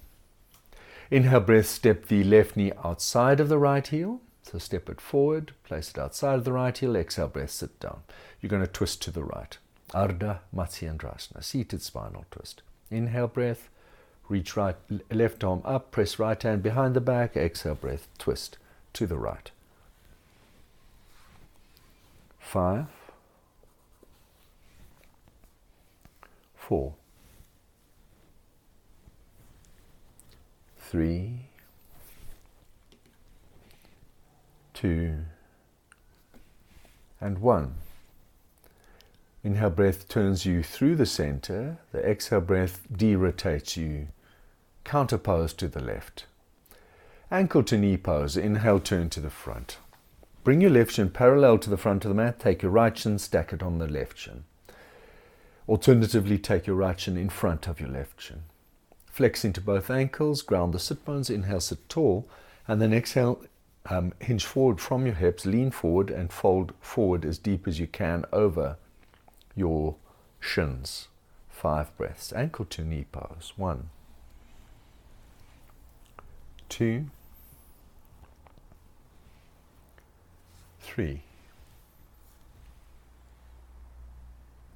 Inhale 1.11 1.41
breath, 1.41 1.67
step 1.67 2.07
the 2.07 2.25
left 2.25 2.57
knee 2.57 2.73
outside 2.85 3.39
of 3.39 3.49
the 3.49 3.59
right 3.59 3.87
heel. 3.87 4.21
So 4.43 4.59
step 4.59 4.91
it 4.91 5.01
forward, 5.01 5.53
place 5.63 5.91
it 5.91 5.99
outside 5.99 6.35
of 6.35 6.45
the 6.45 6.53
right 6.53 6.77
heel. 6.77 6.97
Exhale 6.97 7.29
breath, 7.29 7.51
sit 7.51 7.79
down. 7.79 8.01
You're 8.41 8.51
going 8.51 8.63
to 8.63 8.69
twist 8.69 9.01
to 9.03 9.11
the 9.11 9.23
right. 9.23 9.57
Ardha 9.93 10.41
Matsyendrasana, 10.55 11.45
seated 11.45 11.81
spinal 11.81 12.25
twist. 12.31 12.63
Inhale 12.91 13.29
breath, 13.29 13.69
reach 14.29 14.57
right, 14.57 14.77
left 15.11 15.45
arm 15.45 15.63
up, 15.65 15.93
press 15.93 16.19
right 16.19 16.43
hand 16.43 16.63
behind 16.63 16.95
the 16.95 17.01
back. 17.01 17.37
Exhale 17.37 17.77
breath, 17.77 18.09
twist 18.19 18.59
to 18.95 19.07
the 19.07 19.17
right. 19.17 19.51
Five, 22.41 22.87
four, 26.57 26.95
three, 30.95 31.41
two, 34.75 35.17
and 37.21 37.39
one. 37.39 37.75
Inhale 39.43 39.71
breath 39.71 40.09
turns 40.09 40.47
you 40.47 40.63
through 40.63 40.95
the 40.95 41.05
center. 41.05 41.79
The 41.91 41.99
exhale 42.09 42.41
breath 42.41 42.87
derotates 42.93 43.77
you 43.77 44.07
counterpose 44.85 45.57
to 45.57 45.67
the 45.67 45.83
left. 45.83 46.27
Ankle 47.29 47.65
to 47.65 47.77
knee 47.77 47.97
pose. 47.97 48.37
Inhale, 48.37 48.79
turn 48.79 49.11
to 49.11 49.21
the 49.21 49.31
front. 49.31 49.79
Bring 50.45 50.61
your 50.61 50.71
left 50.71 50.93
shin 50.93 51.11
parallel 51.11 51.59
to 51.59 51.71
the 51.71 51.77
front 51.77 52.05
of 52.05 52.11
the 52.11 52.15
mat. 52.15 52.39
Take 52.39 52.63
your 52.63 52.71
right 52.71 52.97
shin, 52.97 53.19
stack 53.19 53.53
it 53.53 53.65
on 53.65 53.79
the 53.79 53.89
left 53.89 54.17
shin. 54.17 54.45
Alternatively, 55.69 56.39
take 56.39 56.69
your 56.69 56.77
right 56.77 57.01
shin 57.01 57.17
in 57.17 57.31
front 57.31 57.67
of 57.67 57.81
your 57.81 57.91
left 57.91 58.23
shin. 58.23 58.43
Flex 59.15 59.45
into 59.45 59.61
both 59.61 59.91
ankles, 59.91 60.43
ground 60.43 60.75
the 60.75 60.81
sit 60.81 61.05
bones. 61.05 61.31
Inhale, 61.31 61.61
sit 61.61 61.89
tall. 61.89 62.29
And 62.67 62.83
then 62.83 62.93
exhale, 62.93 63.41
um, 63.89 64.13
hinge 64.19 64.45
forward 64.45 64.81
from 64.81 65.07
your 65.07 65.15
hips, 65.15 65.47
lean 65.47 65.71
forward, 65.71 66.11
and 66.11 66.33
fold 66.33 66.73
forward 66.81 67.25
as 67.25 67.39
deep 67.39 67.69
as 67.69 67.79
you 67.79 67.87
can 67.87 68.25
over 68.33 68.77
your 69.55 69.95
shins. 70.41 71.07
Five 71.49 71.97
breaths. 71.97 72.33
Ankle 72.33 72.65
to 72.65 72.83
knee 72.83 73.07
pose. 73.13 73.53
One, 73.55 73.89
two, 76.69 77.05
three, 80.81 81.23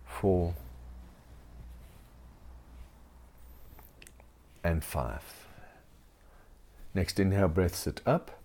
four, 0.07 0.55
and 4.69 4.85
five. 4.85 5.23
Next 6.95 7.19
inhale 7.19 7.49
breath, 7.49 7.75
sit 7.75 8.03
up. 8.05 8.43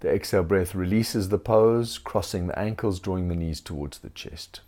The 0.00 0.10
exhale 0.10 0.42
breath 0.44 0.74
releases 0.74 1.30
the 1.30 1.38
pose, 1.38 1.96
crossing 1.96 2.46
the 2.46 2.58
ankles, 2.58 3.00
drawing 3.00 3.28
the 3.28 3.36
knees 3.36 3.60
towards 3.62 3.98
the 3.98 4.10
chest. 4.10 4.60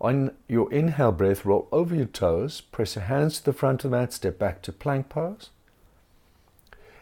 On 0.00 0.32
your 0.48 0.70
inhale 0.70 1.12
breath, 1.12 1.46
roll 1.46 1.66
over 1.72 1.94
your 1.94 2.04
toes, 2.04 2.60
press 2.60 2.94
your 2.94 3.04
hands 3.04 3.38
to 3.38 3.44
the 3.46 3.52
front 3.54 3.84
of 3.84 3.90
the 3.90 3.96
mat, 3.96 4.12
step 4.12 4.38
back 4.38 4.60
to 4.62 4.72
plank 4.72 5.08
pose 5.08 5.48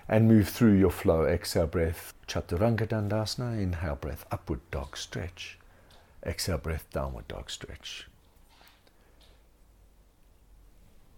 and 0.09 0.29
move 0.29 0.49
through 0.49 0.75
your 0.75 0.90
flow. 0.90 1.25
Exhale 1.25 1.66
breath, 1.66 2.14
Chaturanga 2.29 2.87
Dandasana. 2.87 3.61
Inhale 3.61 3.97
breath, 3.97 4.25
upward 4.31 4.61
dog 4.71 4.97
stretch. 4.97 5.59
Exhale 6.25 6.59
breath, 6.59 6.87
downward 6.92 7.27
dog 7.27 7.51
stretch. 7.51 8.07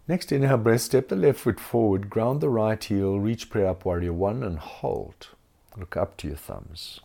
Next 0.07 0.31
inhale 0.31 0.57
breath, 0.57 0.81
step 0.81 1.07
the 1.07 1.15
left 1.15 1.39
foot 1.39 1.59
forward, 1.59 2.09
ground 2.09 2.39
the 2.39 2.49
right 2.49 2.83
heel, 2.83 3.19
reach 3.19 3.49
prayer 3.49 3.69
up 3.69 3.85
warrior 3.85 4.13
one 4.13 4.43
and 4.43 4.59
hold. 4.59 5.29
Look 5.75 5.97
up 5.97 6.15
to 6.17 6.27
your 6.27 6.37
thumbs. 6.37 6.99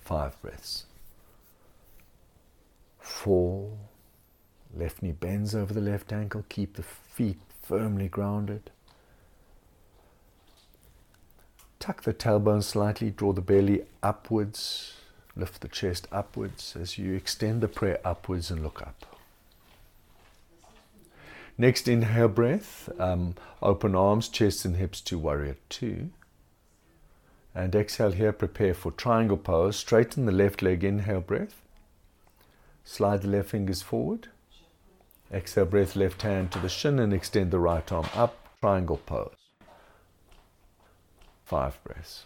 Five 0.00 0.40
breaths. 0.40 0.86
Four. 2.98 3.70
Left 4.74 5.02
knee 5.02 5.12
bends 5.12 5.54
over 5.54 5.74
the 5.74 5.80
left 5.82 6.12
ankle. 6.12 6.44
Keep 6.48 6.76
the 6.76 6.82
feet 6.82 7.38
firmly 7.62 8.08
grounded. 8.08 8.70
Tuck 11.78 12.02
the 12.02 12.14
tailbone 12.14 12.62
slightly, 12.62 13.10
draw 13.10 13.32
the 13.32 13.40
belly 13.40 13.82
upwards, 14.02 14.94
lift 15.36 15.60
the 15.60 15.68
chest 15.68 16.08
upwards 16.10 16.74
as 16.80 16.98
you 16.98 17.14
extend 17.14 17.60
the 17.60 17.68
prayer 17.68 18.00
upwards 18.04 18.50
and 18.50 18.62
look 18.62 18.82
up. 18.82 19.17
Next 21.60 21.88
inhale 21.88 22.28
breath, 22.28 22.88
um, 23.00 23.34
open 23.60 23.96
arms, 23.96 24.28
chest 24.28 24.64
and 24.64 24.76
hips 24.76 25.00
to 25.00 25.18
warrior 25.18 25.56
two. 25.68 26.10
And 27.52 27.74
exhale 27.74 28.12
here, 28.12 28.32
prepare 28.32 28.74
for 28.74 28.92
triangle 28.92 29.36
pose. 29.36 29.74
Straighten 29.74 30.26
the 30.26 30.32
left 30.32 30.62
leg, 30.62 30.84
inhale 30.84 31.20
breath. 31.20 31.60
Slide 32.84 33.22
the 33.22 33.28
left 33.28 33.50
fingers 33.50 33.82
forward. 33.82 34.28
Exhale 35.32 35.66
breath, 35.66 35.96
left 35.96 36.22
hand 36.22 36.52
to 36.52 36.60
the 36.60 36.68
shin 36.68 37.00
and 37.00 37.12
extend 37.12 37.50
the 37.50 37.58
right 37.58 37.90
arm 37.90 38.06
up, 38.14 38.36
triangle 38.60 39.00
pose. 39.04 39.34
Five 41.44 41.82
breaths. 41.82 42.24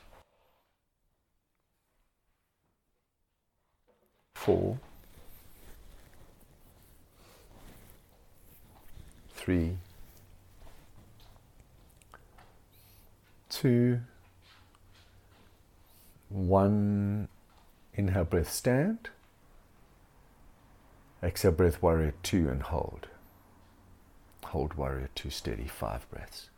Four. 4.35 4.79
Three. 9.43 9.77
Two. 13.49 13.99
One. 16.29 17.27
Inhale, 17.95 18.23
breath, 18.23 18.53
stand. 18.53 19.11
Exhale, 21.25 21.51
breath, 21.51 21.83
warrior 21.83 22.15
two, 22.23 22.49
and 22.49 22.63
hold. 22.63 23.09
Hold 24.45 24.75
warrior 24.75 25.09
two 25.17 25.31
steady, 25.31 25.67
five 25.67 26.09
breaths. 26.09 26.49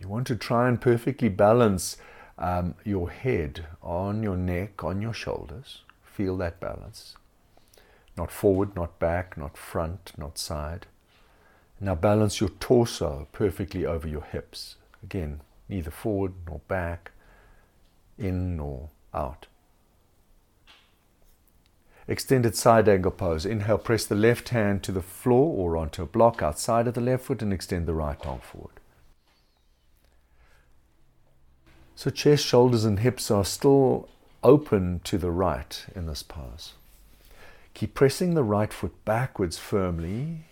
You 0.00 0.08
want 0.08 0.26
to 0.26 0.34
try 0.34 0.68
and 0.68 0.80
perfectly 0.80 1.28
balance 1.28 1.96
um, 2.38 2.74
your 2.82 3.10
head 3.10 3.66
on 3.84 4.24
your 4.24 4.36
neck, 4.36 4.82
on 4.82 5.00
your 5.00 5.14
shoulders. 5.14 5.82
Feel 6.02 6.36
that 6.38 6.58
balance. 6.58 7.14
Not 8.16 8.30
forward, 8.30 8.74
not 8.74 8.98
back, 8.98 9.36
not 9.36 9.56
front, 9.56 10.12
not 10.16 10.38
side. 10.38 10.86
Now 11.80 11.94
balance 11.94 12.40
your 12.40 12.50
torso 12.50 13.28
perfectly 13.32 13.84
over 13.84 14.08
your 14.08 14.24
hips. 14.24 14.76
Again, 15.02 15.40
neither 15.68 15.90
forward 15.90 16.32
nor 16.46 16.60
back, 16.68 17.10
in 18.18 18.56
nor 18.56 18.88
out. 19.12 19.46
Extended 22.08 22.56
side 22.56 22.88
angle 22.88 23.10
pose. 23.10 23.44
Inhale, 23.44 23.78
press 23.78 24.06
the 24.06 24.14
left 24.14 24.50
hand 24.50 24.82
to 24.84 24.92
the 24.92 25.02
floor 25.02 25.54
or 25.56 25.76
onto 25.76 26.02
a 26.02 26.06
block 26.06 26.40
outside 26.40 26.86
of 26.86 26.94
the 26.94 27.00
left 27.00 27.24
foot 27.24 27.42
and 27.42 27.52
extend 27.52 27.86
the 27.86 27.94
right 27.94 28.24
arm 28.24 28.40
forward. 28.40 28.80
So 31.96 32.10
chest, 32.10 32.44
shoulders, 32.44 32.84
and 32.84 33.00
hips 33.00 33.30
are 33.30 33.44
still 33.44 34.08
open 34.44 35.00
to 35.04 35.18
the 35.18 35.30
right 35.30 35.84
in 35.94 36.06
this 36.06 36.22
pose. 36.22 36.74
Keep 37.76 37.92
pressing 37.92 38.32
the 38.32 38.42
right 38.42 38.72
foot 38.72 39.04
backwards 39.04 39.58
firmly 39.58 40.46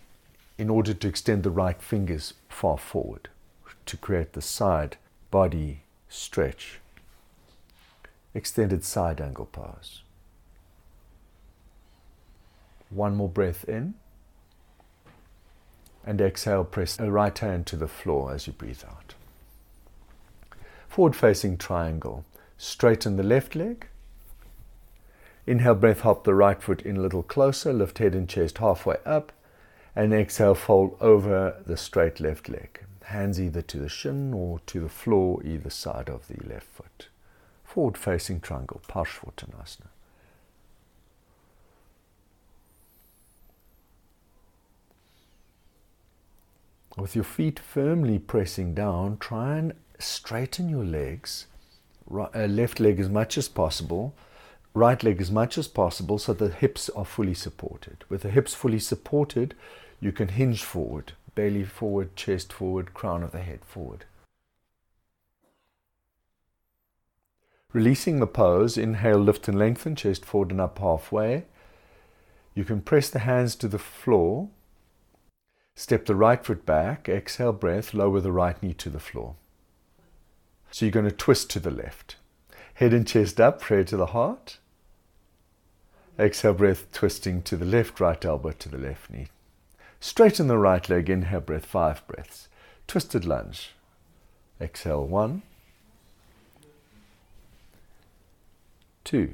in 0.59 0.69
order 0.69 0.93
to 0.93 1.07
extend 1.07 1.41
the 1.41 1.49
right 1.49 1.81
fingers 1.81 2.35
far 2.49 2.77
forward 2.77 3.29
to 3.87 3.97
create 3.97 4.33
the 4.33 4.43
side 4.43 4.97
body 5.31 5.81
stretch. 6.07 6.79
Extended 8.35 8.83
side 8.83 9.19
angle 9.19 9.47
pose. 9.47 10.03
One 12.91 13.15
more 13.15 13.27
breath 13.27 13.63
in. 13.67 13.95
And 16.05 16.21
exhale, 16.21 16.63
press 16.63 16.95
the 16.95 17.11
right 17.11 17.35
hand 17.39 17.65
to 17.65 17.75
the 17.75 17.87
floor 17.87 18.35
as 18.35 18.45
you 18.45 18.53
breathe 18.53 18.83
out. 18.87 19.15
Forward 20.87 21.15
facing 21.15 21.57
triangle. 21.57 22.23
Straighten 22.59 23.17
the 23.17 23.23
left 23.23 23.55
leg. 23.55 23.87
Inhale, 25.47 25.75
breath, 25.75 26.01
hop 26.01 26.23
the 26.23 26.33
right 26.33 26.61
foot 26.61 26.81
in 26.81 26.97
a 26.97 27.01
little 27.01 27.23
closer. 27.23 27.71
Lift 27.71 27.99
head 27.99 28.15
and 28.15 28.27
chest 28.27 28.57
halfway 28.57 28.97
up. 29.05 29.31
And 29.95 30.13
exhale, 30.13 30.55
fold 30.55 30.97
over 30.99 31.61
the 31.65 31.77
straight 31.77 32.19
left 32.19 32.49
leg. 32.49 32.81
Hands 33.03 33.39
either 33.39 33.61
to 33.61 33.77
the 33.77 33.89
shin 33.89 34.33
or 34.33 34.59
to 34.65 34.79
the 34.81 34.89
floor, 34.89 35.41
either 35.43 35.69
side 35.69 36.09
of 36.09 36.27
the 36.27 36.43
left 36.47 36.67
foot. 36.67 37.07
Forward 37.63 37.97
facing 37.97 38.39
triangle, 38.39 38.81
Parshvottanasana. 38.87 39.87
With 46.97 47.13
your 47.13 47.25
feet 47.25 47.59
firmly 47.59 48.19
pressing 48.19 48.73
down, 48.73 49.17
try 49.17 49.57
and 49.57 49.73
straighten 49.99 50.69
your 50.69 50.85
legs, 50.85 51.45
right, 52.07 52.29
uh, 52.33 52.45
left 52.45 52.79
leg 52.79 52.99
as 52.99 53.09
much 53.09 53.37
as 53.37 53.49
possible, 53.49 54.15
right 54.75 55.01
leg 55.03 55.19
as 55.19 55.31
much 55.31 55.57
as 55.57 55.67
possible 55.67 56.19
so 56.19 56.33
the 56.33 56.49
hips 56.49 56.89
are 56.89 57.05
fully 57.05 57.33
supported. 57.33 58.03
With 58.09 58.21
the 58.21 58.29
hips 58.29 58.53
fully 58.53 58.77
supported, 58.77 59.55
you 59.99 60.11
can 60.11 60.27
hinge 60.27 60.63
forward, 60.63 61.13
belly 61.33 61.63
forward, 61.63 62.15
chest 62.15 62.53
forward, 62.53 62.93
crown 62.93 63.23
of 63.23 63.31
the 63.31 63.41
head 63.41 63.61
forward. 63.65 64.05
Releasing 67.73 68.19
the 68.19 68.27
pose, 68.27 68.77
inhale, 68.77 69.17
lift 69.17 69.47
and 69.47 69.57
lengthen, 69.57 69.95
chest 69.95 70.23
forward 70.23 70.51
and 70.51 70.61
up 70.61 70.77
halfway. 70.77 71.45
You 72.53 72.63
can 72.63 72.81
press 72.81 73.09
the 73.09 73.19
hands 73.19 73.55
to 73.55 73.67
the 73.67 73.79
floor 73.79 74.49
Step 75.75 76.05
the 76.05 76.15
right 76.15 76.43
foot 76.43 76.65
back, 76.65 77.09
exhale 77.09 77.51
breath, 77.51 77.93
lower 77.93 78.21
the 78.21 78.31
right 78.31 78.61
knee 78.63 78.73
to 78.75 78.89
the 78.89 78.99
floor. 78.99 79.35
So 80.71 80.85
you're 80.85 80.91
going 80.91 81.05
to 81.05 81.11
twist 81.11 81.49
to 81.51 81.59
the 81.59 81.71
left. 81.71 82.15
Head 82.75 82.93
and 82.93 83.05
chest 83.05 83.41
up, 83.41 83.59
prayer 83.59 83.83
to 83.83 83.97
the 83.97 84.07
heart. 84.07 84.57
Exhale 86.17 86.53
breath, 86.53 86.89
twisting 86.93 87.41
to 87.41 87.57
the 87.57 87.65
left, 87.65 87.99
right 87.99 88.23
elbow 88.23 88.51
to 88.51 88.69
the 88.69 88.77
left 88.77 89.09
knee. 89.09 89.27
Straighten 89.99 90.47
the 90.47 90.57
right 90.57 90.87
leg, 90.89 91.09
inhale 91.09 91.41
breath, 91.41 91.65
five 91.65 92.05
breaths. 92.07 92.47
Twisted 92.87 93.25
lunge. 93.25 93.71
Exhale, 94.61 95.05
one, 95.05 95.41
two, 99.03 99.33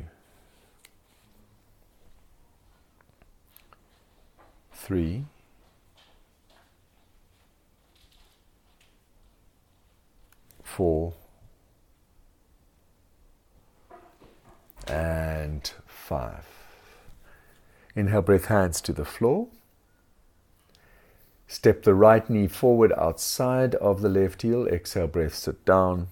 three, 4.74 5.26
four, 10.63 11.13
and 14.88 15.72
five. 15.86 16.61
Inhale, 17.95 18.21
breath, 18.21 18.45
hands 18.45 18.82
to 18.82 18.93
the 18.93 19.06
floor. 19.06 19.47
Step 21.47 21.84
the 21.84 21.93
right 21.93 22.30
knee 22.30 22.47
forward 22.47 22.93
outside 22.97 23.75
of 23.75 24.01
the 24.01 24.10
left 24.10 24.41
heel. 24.41 24.65
Exhale, 24.67 25.08
breath, 25.08 25.36
sit 25.36 25.65
down. 25.65 26.08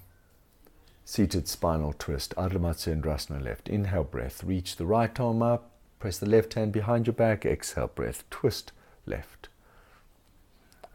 Seated 1.05 1.47
spinal 1.47 1.93
twist, 1.97 2.35
Ardha 2.35 2.59
Matsyendrasana 2.59 3.41
left. 3.41 3.69
Inhale, 3.69 4.03
breath, 4.03 4.43
reach 4.43 4.75
the 4.75 4.85
right 4.85 5.17
arm 5.19 5.41
up. 5.41 5.71
Press 5.99 6.17
the 6.17 6.29
left 6.29 6.53
hand 6.53 6.71
behind 6.71 7.07
your 7.07 7.13
back. 7.13 7.45
Exhale, 7.45 7.87
breath, 7.87 8.23
twist 8.29 8.71
left. 9.05 9.47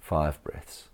Five 0.01 0.43
breaths. 0.45 0.85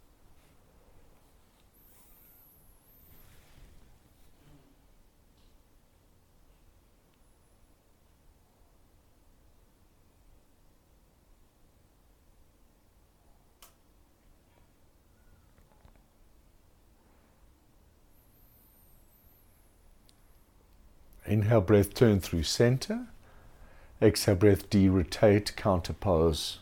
Inhale, 21.31 21.61
breath, 21.61 21.95
turn 21.95 22.19
through 22.19 22.43
center. 22.43 23.07
Exhale, 24.03 24.35
breath, 24.35 24.69
D, 24.69 24.89
rotate, 24.89 25.55
counter 25.55 25.93
pose 25.93 26.59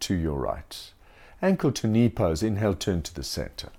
to 0.00 0.14
your 0.14 0.38
right. 0.38 0.92
Ankle 1.40 1.72
to 1.72 1.86
knee 1.86 2.10
pose. 2.10 2.42
Inhale, 2.42 2.74
turn 2.74 3.00
to 3.00 3.14
the 3.14 3.22
center. 3.22 3.70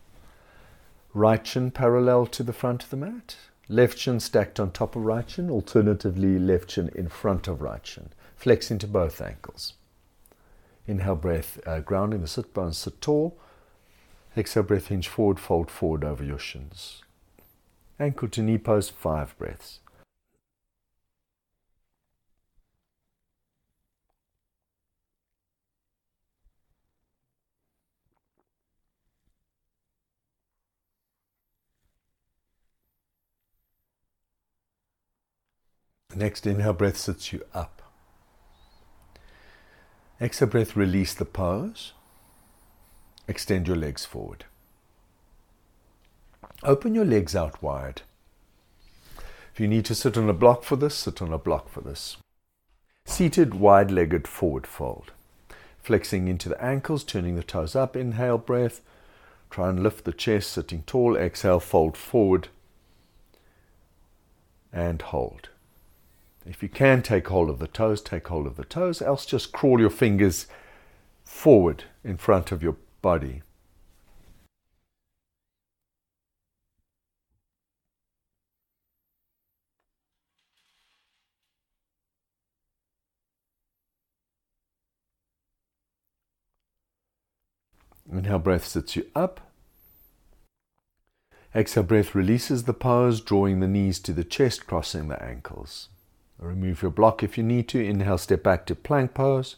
Right 1.14 1.46
shin 1.46 1.70
parallel 1.70 2.26
to 2.26 2.42
the 2.42 2.52
front 2.52 2.82
of 2.82 2.90
the 2.90 2.98
mat. 2.98 3.36
Left 3.70 3.96
shin 3.96 4.20
stacked 4.20 4.60
on 4.60 4.72
top 4.72 4.96
of 4.96 5.04
right 5.04 5.30
shin. 5.30 5.52
Alternatively, 5.52 6.40
left 6.40 6.72
shin 6.72 6.90
in 6.96 7.10
front 7.10 7.48
of 7.48 7.62
right 7.62 7.86
shin. 7.86 8.10
Flex 8.36 8.72
into 8.72 8.88
both 8.88 9.22
ankles. 9.22 9.74
Inhale, 10.88 11.16
breath, 11.16 11.60
uh, 11.68 11.80
grounding 11.82 12.22
the 12.22 12.28
sit 12.28 12.56
bones, 12.56 12.80
sit 12.80 13.00
tall. 13.02 13.38
Exhale, 14.36 14.64
breath, 14.64 14.88
hinge 14.88 15.08
forward, 15.08 15.40
fold 15.40 15.70
forward 15.70 16.04
over 16.04 16.24
your 16.24 16.40
shins. 16.40 17.04
Ankle 18.00 18.30
to 18.30 18.42
knee 18.42 18.58
pose, 18.58 18.90
five 18.90 19.38
breaths. 19.38 19.80
Next 36.16 36.46
inhale 36.46 36.74
breath 36.74 36.98
sits 36.98 37.34
you 37.34 37.44
up. 37.54 37.82
Exhale 40.22 40.48
breath, 40.48 40.76
release 40.76 41.14
the 41.14 41.26
pose. 41.26 41.94
Extend 43.28 43.68
your 43.68 43.78
legs 43.78 44.06
forward. 44.06 44.46
Open 46.62 46.94
your 46.94 47.06
legs 47.06 47.36
out 47.36 47.62
wide. 47.62 48.04
If 49.54 49.60
you 49.60 49.68
need 49.68 49.86
to 49.86 49.96
sit 49.96 50.18
on 50.18 50.30
a 50.30 50.34
block 50.34 50.64
for 50.64 50.76
this, 50.76 50.96
sit 50.96 51.22
on 51.22 51.34
a 51.34 51.38
block 51.38 51.70
for 51.70 51.82
this. 51.82 52.18
Seated, 53.06 53.56
wide 53.56 53.92
legged 53.92 54.28
forward 54.28 54.66
fold. 54.66 55.12
Flexing 55.82 56.28
into 56.28 56.48
the 56.48 56.64
ankles, 56.64 57.04
turning 57.04 57.36
the 57.36 57.44
toes 57.44 57.76
up. 57.76 57.96
Inhale 57.96 58.38
breath. 58.38 58.82
Try 59.50 59.70
and 59.70 59.84
lift 59.84 60.06
the 60.06 60.14
chest, 60.14 60.52
sitting 60.52 60.84
tall. 60.84 61.16
Exhale, 61.16 61.60
fold 61.60 61.98
forward 61.98 62.48
and 64.72 65.02
hold. 65.02 65.50
If 66.46 66.62
you 66.62 66.68
can 66.68 67.02
take 67.02 67.28
hold 67.28 67.50
of 67.50 67.60
the 67.60 67.68
toes, 67.68 68.02
take 68.02 68.28
hold 68.28 68.48
of 68.48 68.58
the 68.58 68.66
toes, 68.66 69.02
else 69.02 69.26
just 69.26 69.54
crawl 69.54 69.80
your 69.80 69.90
fingers 69.90 70.48
forward 71.24 71.86
in 72.04 72.18
front 72.18 72.52
of 72.52 72.62
your 72.62 72.76
body. 73.02 73.42
Inhale, 88.12 88.38
breath 88.40 88.66
sits 88.66 88.98
you 88.98 89.06
up. 89.16 89.40
Exhale 91.56 91.84
breath 91.84 92.14
releases 92.14 92.64
the 92.64 92.74
pose, 92.74 93.22
drawing 93.22 93.60
the 93.60 93.68
knees 93.68 94.00
to 94.00 94.12
the 94.12 94.24
chest, 94.24 94.68
crossing 94.68 95.08
the 95.08 95.24
ankles. 95.24 95.90
Remove 96.44 96.82
your 96.82 96.92
block 96.92 97.24
if 97.24 97.38
you 97.38 97.44
need 97.44 97.68
to. 97.70 97.84
Inhale, 97.84 98.18
step 98.18 98.44
back 98.44 98.66
to 98.66 98.76
plank 98.76 99.14
pose. 99.14 99.56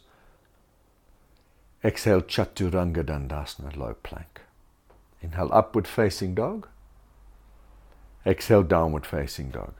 Exhale, 1.84 2.22
Chaturanga 2.22 3.04
Dandasana, 3.04 3.76
low 3.76 3.96
plank. 4.02 4.40
Inhale, 5.20 5.50
upward 5.52 5.86
facing 5.86 6.34
dog. 6.34 6.68
Exhale, 8.24 8.62
downward 8.62 9.04
facing 9.04 9.50
dog. 9.50 9.74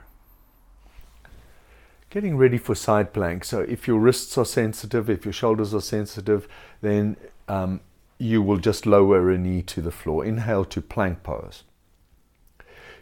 Getting 2.11 2.37
ready 2.37 2.59
for 2.59 2.75
side 2.75 3.13
plank. 3.13 3.45
So, 3.45 3.61
if 3.61 3.87
your 3.87 3.99
wrists 3.99 4.37
are 4.39 4.45
sensitive, 4.45 5.09
if 5.09 5.25
your 5.25 5.33
shoulders 5.33 5.75
are 5.75 5.81
sensitive, 5.81 6.49
then 6.81 7.17
um, 7.49 7.81
you 8.19 8.43
will 8.43 8.59
just 8.59 8.87
lower 8.87 9.31
a 9.31 9.39
knee 9.39 9.63
to 9.63 9.81
the 9.81 9.91
floor. 9.91 10.25
Inhale 10.25 10.65
to 10.67 10.81
plank 10.81 11.23
pose. 11.23 11.63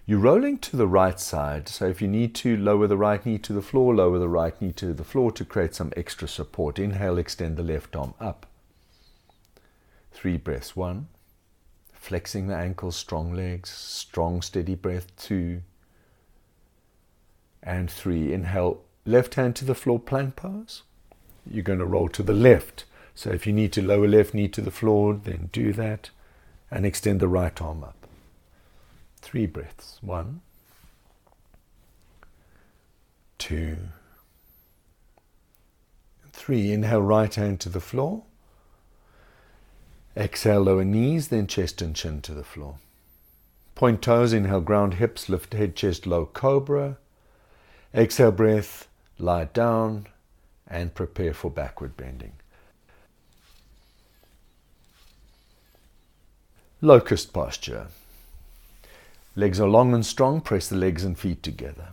You're 0.07 0.19
rolling 0.19 0.59
to 0.59 0.77
the 0.77 0.87
right 0.87 1.19
side, 1.19 1.67
so 1.67 1.87
if 1.87 2.03
you 2.03 2.09
need 2.09 2.35
to 2.35 2.59
lower 2.59 2.87
the 2.87 2.97
right 2.97 3.25
knee 3.25 3.39
to 3.39 3.55
the 3.55 3.63
floor, 3.63 3.95
lower 3.95 4.19
the 4.19 4.29
right 4.29 4.61
knee 4.61 4.73
to 4.73 4.93
the 4.93 5.03
floor 5.03 5.33
to 5.33 5.47
create 5.47 5.75
some 5.75 5.95
extra 5.97 6.29
support. 6.29 6.79
Inhale, 6.79 7.17
extend 7.17 7.57
the 7.57 7.63
left 7.63 7.97
arm 7.97 8.13
up. 8.21 8.45
Three 10.13 10.37
breaths. 10.37 10.77
One, 10.77 11.09
flexing 11.95 12.49
the 12.49 12.55
ankles, 12.55 12.97
strong 12.97 13.33
legs, 13.33 13.71
strong, 13.71 14.43
steady 14.43 14.75
breath. 14.75 15.07
Two, 15.17 15.63
and 17.63 17.91
three. 17.91 18.31
Inhale, 18.31 18.83
left 19.07 19.37
hand 19.37 19.57
to 19.57 19.65
the 19.65 19.75
floor, 19.75 19.99
plank 19.99 20.37
pose. 20.37 20.83
You're 21.51 21.63
going 21.63 21.79
to 21.79 21.87
roll 21.87 22.11
to 22.11 22.23
the 22.23 22.35
left. 22.35 22.85
So 23.15 23.31
if 23.31 23.47
you 23.47 23.55
need 23.55 23.73
to 23.73 23.81
lower 23.81 24.07
left 24.07 24.35
knee 24.35 24.49
to 24.49 24.61
the 24.61 24.71
floor, 24.71 25.15
then 25.15 25.49
do 25.51 25.73
that 25.73 26.11
and 26.71 26.85
extend 26.85 27.21
the 27.21 27.29
right 27.29 27.59
arm 27.63 27.83
up. 27.85 28.04
Three 29.25 29.47
breaths. 29.47 29.99
One, 30.03 30.43
two, 33.39 33.79
three. 36.31 36.71
Inhale, 36.71 37.01
right 37.01 37.35
hand 37.35 37.59
to 37.61 37.71
the 37.71 37.81
floor. 37.81 38.25
Exhale, 40.15 40.61
lower 40.61 40.85
knees, 40.85 41.29
then 41.29 41.47
chest 41.47 41.81
and 41.81 41.97
chin 41.97 42.21
to 42.21 42.35
the 42.35 42.45
floor. 42.45 42.77
Point 43.75 44.03
toes, 44.03 44.35
inhale, 44.35 44.61
ground 44.61 44.95
hips, 44.95 45.31
lift 45.31 45.55
head, 45.55 45.75
chest, 45.75 46.07
low 46.07 46.27
cobra. 46.27 46.99
Exhale, 47.95 48.31
breath, 48.31 48.89
lie 49.19 49.47
down, 49.47 50.07
and 50.69 50.95
prepare 50.95 51.33
for 51.33 51.51
backward 51.51 51.97
bending. 51.97 52.35
Locust 56.83 57.33
posture. 57.33 57.87
Legs 59.37 59.61
are 59.61 59.69
long 59.69 59.93
and 59.93 60.07
strong, 60.07 60.41
press 60.41 60.69
the 60.69 60.77
legs 60.77 61.03
and 61.03 61.19
feet 61.19 61.43
together. 61.43 61.89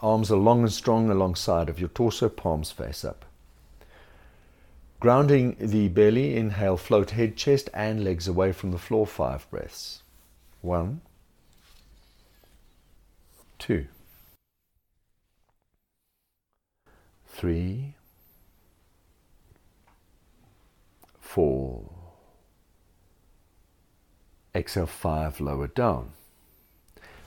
Arms 0.00 0.30
are 0.30 0.38
long 0.38 0.62
and 0.62 0.72
strong 0.72 1.10
alongside 1.10 1.68
of 1.68 1.78
your 1.78 1.90
torso, 1.90 2.28
palms 2.28 2.70
face 2.70 3.04
up. 3.04 3.26
Grounding 4.98 5.56
the 5.60 5.88
belly, 5.88 6.36
inhale, 6.36 6.78
float 6.78 7.10
head, 7.10 7.36
chest, 7.36 7.68
and 7.74 8.02
legs 8.02 8.26
away 8.26 8.52
from 8.52 8.70
the 8.70 8.78
floor, 8.78 9.06
five 9.06 9.48
breaths. 9.50 10.02
One, 10.62 11.02
two, 13.58 13.86
three, 17.26 17.94
four. 21.20 21.90
Exhale, 24.54 24.86
five, 24.86 25.38
lower 25.40 25.66
down. 25.66 26.12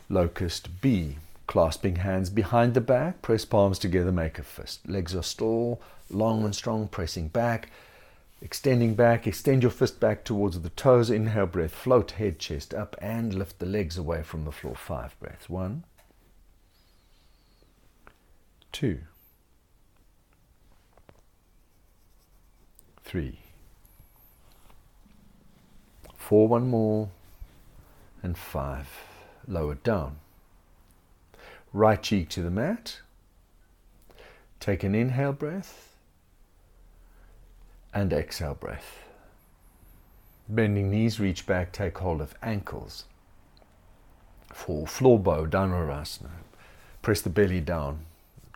Locust 0.10 0.82
B. 0.82 1.18
Clasping 1.46 1.98
hands 1.98 2.30
behind 2.30 2.74
the 2.74 2.82
back, 2.82 3.22
press 3.24 3.44
palms 3.44 3.80
together, 3.80 4.12
make 4.12 4.38
a 4.38 4.44
fist. 4.44 4.88
Legs 4.88 5.16
are 5.16 5.24
still 5.24 5.82
long 6.12 6.44
and 6.44 6.54
strong, 6.54 6.88
pressing 6.88 7.28
back, 7.28 7.72
extending 8.40 8.94
back. 8.94 9.26
Extend 9.26 9.64
your 9.64 9.72
fist 9.72 10.00
back 10.00 10.24
towards 10.24 10.60
the 10.62 10.70
toes. 10.70 11.10
Inhale, 11.10 11.48
breath, 11.48 11.74
float 11.74 12.12
head, 12.12 12.38
chest 12.38 12.74
up, 12.74 12.96
and 13.02 13.34
lift 13.34 13.58
the 13.58 13.66
legs 13.66 13.98
away 13.98 14.22
from 14.22 14.46
the 14.46 14.52
floor. 14.52 14.76
Five 14.76 15.20
breaths. 15.20 15.50
One, 15.50 15.86
two, 18.72 19.00
three, 23.04 23.40
four. 26.16 26.48
One 26.48 26.68
more, 26.68 27.10
and 28.22 28.38
five 28.38 28.88
lower 29.50 29.76
down. 29.76 30.18
Right 31.74 32.02
cheek 32.02 32.30
to 32.30 32.42
the 32.42 32.50
mat. 32.50 33.00
Take 34.60 34.84
an 34.84 34.96
inhale 34.96 35.34
breath 35.34 35.96
and 37.94 38.12
exhale 38.14 38.56
breath. 38.56 39.04
Bending 40.48 40.90
knees, 40.90 41.20
reach 41.20 41.46
back, 41.46 41.72
take 41.72 41.98
hold 41.98 42.22
of 42.22 42.36
ankles. 42.42 43.06
For 44.52 44.88
floor 44.88 45.20
bow, 45.20 45.46
Dhanurasana. 45.46 46.30
Press 47.02 47.22
the 47.22 47.30
belly 47.30 47.62
down. 47.62 48.00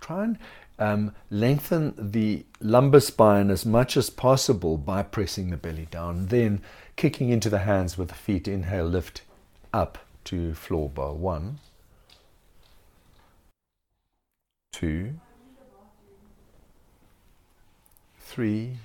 Try 0.02 0.24
and 0.24 0.38
um, 0.80 1.16
lengthen 1.30 1.94
the 1.98 2.46
lumbar 2.60 3.00
spine 3.00 3.50
as 3.52 3.66
much 3.66 3.96
as 3.96 4.10
possible 4.10 4.76
by 4.78 5.04
pressing 5.04 5.50
the 5.50 5.58
belly 5.58 5.88
down. 5.92 6.28
Then 6.28 6.62
kicking 6.96 7.30
into 7.30 7.50
the 7.50 7.60
hands 7.60 7.98
with 7.98 8.10
the 8.10 8.16
feet. 8.16 8.48
Inhale, 8.48 8.86
lift 8.86 9.22
up 9.72 10.00
to 10.26 10.54
floor 10.54 10.90
bow. 10.90 11.14
One, 11.14 11.60
two, 14.72 15.14
three, 18.20 18.78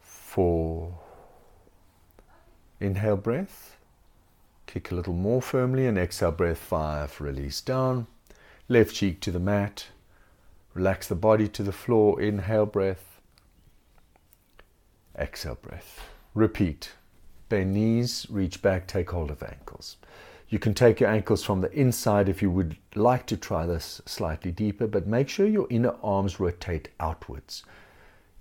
four. 0.00 0.98
Inhale 2.80 3.16
breath. 3.16 3.76
Kick 4.66 4.90
a 4.90 4.94
little 4.94 5.14
more 5.14 5.40
firmly 5.40 5.86
and 5.86 5.96
exhale 5.96 6.32
breath. 6.32 6.58
Five. 6.58 7.20
Release 7.20 7.60
down. 7.60 8.06
Left 8.68 8.94
cheek 8.94 9.20
to 9.20 9.30
the 9.30 9.38
mat. 9.38 9.86
Relax 10.74 11.06
the 11.06 11.14
body 11.14 11.48
to 11.48 11.62
the 11.62 11.72
floor. 11.72 12.20
Inhale 12.20 12.66
breath. 12.66 13.20
Exhale 15.16 15.58
breath. 15.60 16.00
Repeat. 16.34 16.92
Knees, 17.62 18.26
reach 18.30 18.62
back, 18.62 18.86
take 18.86 19.10
hold 19.10 19.30
of 19.30 19.42
ankles. 19.42 19.96
You 20.48 20.58
can 20.58 20.74
take 20.74 21.00
your 21.00 21.10
ankles 21.10 21.44
from 21.44 21.60
the 21.60 21.72
inside 21.72 22.28
if 22.28 22.40
you 22.40 22.50
would 22.50 22.76
like 22.94 23.26
to 23.26 23.36
try 23.36 23.66
this 23.66 24.00
slightly 24.06 24.50
deeper, 24.50 24.86
but 24.86 25.06
make 25.06 25.28
sure 25.28 25.46
your 25.46 25.66
inner 25.70 25.94
arms 26.02 26.40
rotate 26.40 26.88
outwards. 26.98 27.62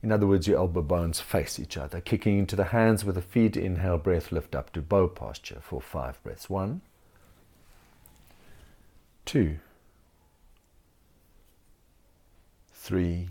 In 0.01 0.11
other 0.11 0.27
words, 0.27 0.47
your 0.47 0.57
elbow 0.57 0.81
bones 0.81 1.21
face 1.21 1.59
each 1.59 1.77
other. 1.77 2.01
Kicking 2.01 2.37
into 2.37 2.55
the 2.55 2.65
hands 2.65 3.05
with 3.05 3.15
the 3.15 3.21
feet, 3.21 3.55
inhale, 3.55 3.97
breath, 3.97 4.31
lift 4.31 4.53
up 4.53 4.73
to 4.73 4.81
bow 4.81 5.07
posture 5.07 5.61
for 5.61 5.81
five 5.81 6.21
breaths. 6.23 6.49
One, 6.49 6.81
two, 9.25 9.59
three, 12.73 13.29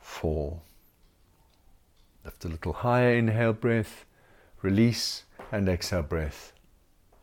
four, 0.00 0.60
A 2.44 2.48
little 2.48 2.72
higher, 2.72 3.14
inhale 3.14 3.52
breath, 3.52 4.04
release, 4.62 5.24
and 5.50 5.68
exhale 5.68 6.02
breath. 6.02 6.52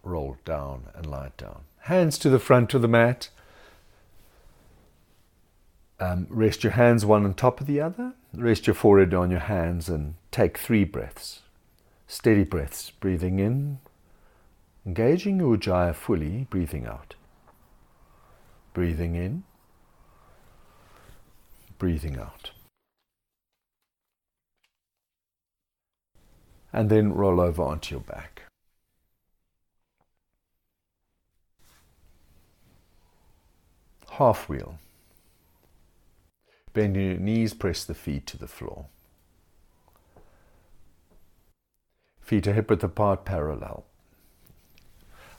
Roll 0.03 0.37
down 0.45 0.87
and 0.93 1.05
lie 1.05 1.31
down. 1.37 1.61
Hands 1.81 2.17
to 2.17 2.29
the 2.29 2.39
front 2.39 2.73
of 2.73 2.81
the 2.81 2.87
mat. 2.87 3.29
Um, 5.99 6.27
rest 6.29 6.63
your 6.63 6.73
hands 6.73 7.05
one 7.05 7.25
on 7.25 7.33
top 7.33 7.61
of 7.61 7.67
the 7.67 7.79
other. 7.79 8.13
Rest 8.33 8.67
your 8.67 8.73
forehead 8.73 9.13
on 9.13 9.31
your 9.31 9.39
hands 9.39 9.87
and 9.87 10.15
take 10.31 10.57
three 10.57 10.83
breaths. 10.83 11.41
Steady 12.07 12.43
breaths, 12.43 12.91
breathing 12.91 13.39
in, 13.39 13.79
engaging 14.85 15.39
your 15.39 15.57
Ujjayi 15.57 15.95
fully, 15.95 16.47
breathing 16.49 16.85
out. 16.85 17.15
Breathing 18.73 19.15
in, 19.15 19.43
breathing 21.79 22.19
out. 22.19 22.51
And 26.75 26.89
then 26.89 27.13
roll 27.13 27.39
over 27.39 27.63
onto 27.63 27.95
your 27.95 28.01
back. 28.01 28.43
Half 34.11 34.49
wheel. 34.49 34.77
Bend 36.73 36.97
your 36.97 37.15
knees, 37.15 37.53
press 37.53 37.85
the 37.85 37.93
feet 37.93 38.27
to 38.27 38.37
the 38.37 38.47
floor. 38.47 38.87
Feet 42.19 42.45
are 42.45 42.53
hip 42.53 42.69
width 42.69 42.83
apart, 42.83 43.23
parallel. 43.23 43.85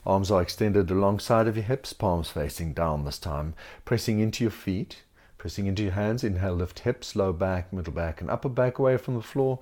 Arms 0.07 0.31
are 0.31 0.41
extended 0.41 0.89
alongside 0.89 1.47
of 1.47 1.55
your 1.55 1.65
hips, 1.65 1.93
palms 1.93 2.31
facing 2.31 2.73
down 2.73 3.05
this 3.05 3.19
time. 3.19 3.53
Pressing 3.85 4.19
into 4.19 4.43
your 4.43 4.49
feet, 4.49 5.03
pressing 5.37 5.67
into 5.67 5.83
your 5.83 5.91
hands. 5.91 6.23
Inhale, 6.23 6.55
lift 6.55 6.79
hips, 6.79 7.15
low 7.15 7.31
back, 7.31 7.71
middle 7.71 7.93
back, 7.93 8.21
and 8.21 8.31
upper 8.31 8.49
back 8.49 8.79
away 8.79 8.97
from 8.97 9.13
the 9.13 9.21
floor. 9.21 9.59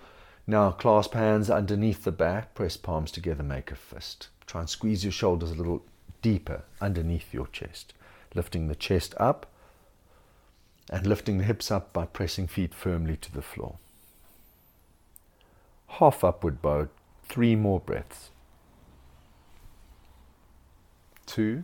Now 0.47 0.71
clasp 0.71 1.13
hands 1.13 1.49
underneath 1.49 2.03
the 2.03 2.11
back, 2.11 2.53
press 2.53 2.77
palms 2.77 3.11
together, 3.11 3.43
make 3.43 3.71
a 3.71 3.75
fist. 3.75 4.29
Try 4.45 4.61
and 4.61 4.69
squeeze 4.69 5.03
your 5.03 5.11
shoulders 5.11 5.51
a 5.51 5.55
little 5.55 5.83
deeper 6.21 6.63
underneath 6.79 7.33
your 7.33 7.47
chest, 7.47 7.93
lifting 8.35 8.67
the 8.67 8.75
chest 8.75 9.15
up 9.17 9.47
and 10.89 11.07
lifting 11.07 11.39
the 11.39 11.43
hips 11.43 11.71
up 11.71 11.91
by 11.91 12.05
pressing 12.05 12.45
feet 12.45 12.73
firmly 12.73 13.17
to 13.17 13.31
the 13.31 13.41
floor. 13.41 13.77
Half 15.87 16.23
upward 16.23 16.61
bow, 16.61 16.89
three 17.27 17.55
more 17.55 17.79
breaths. 17.79 18.29
Two 21.25 21.63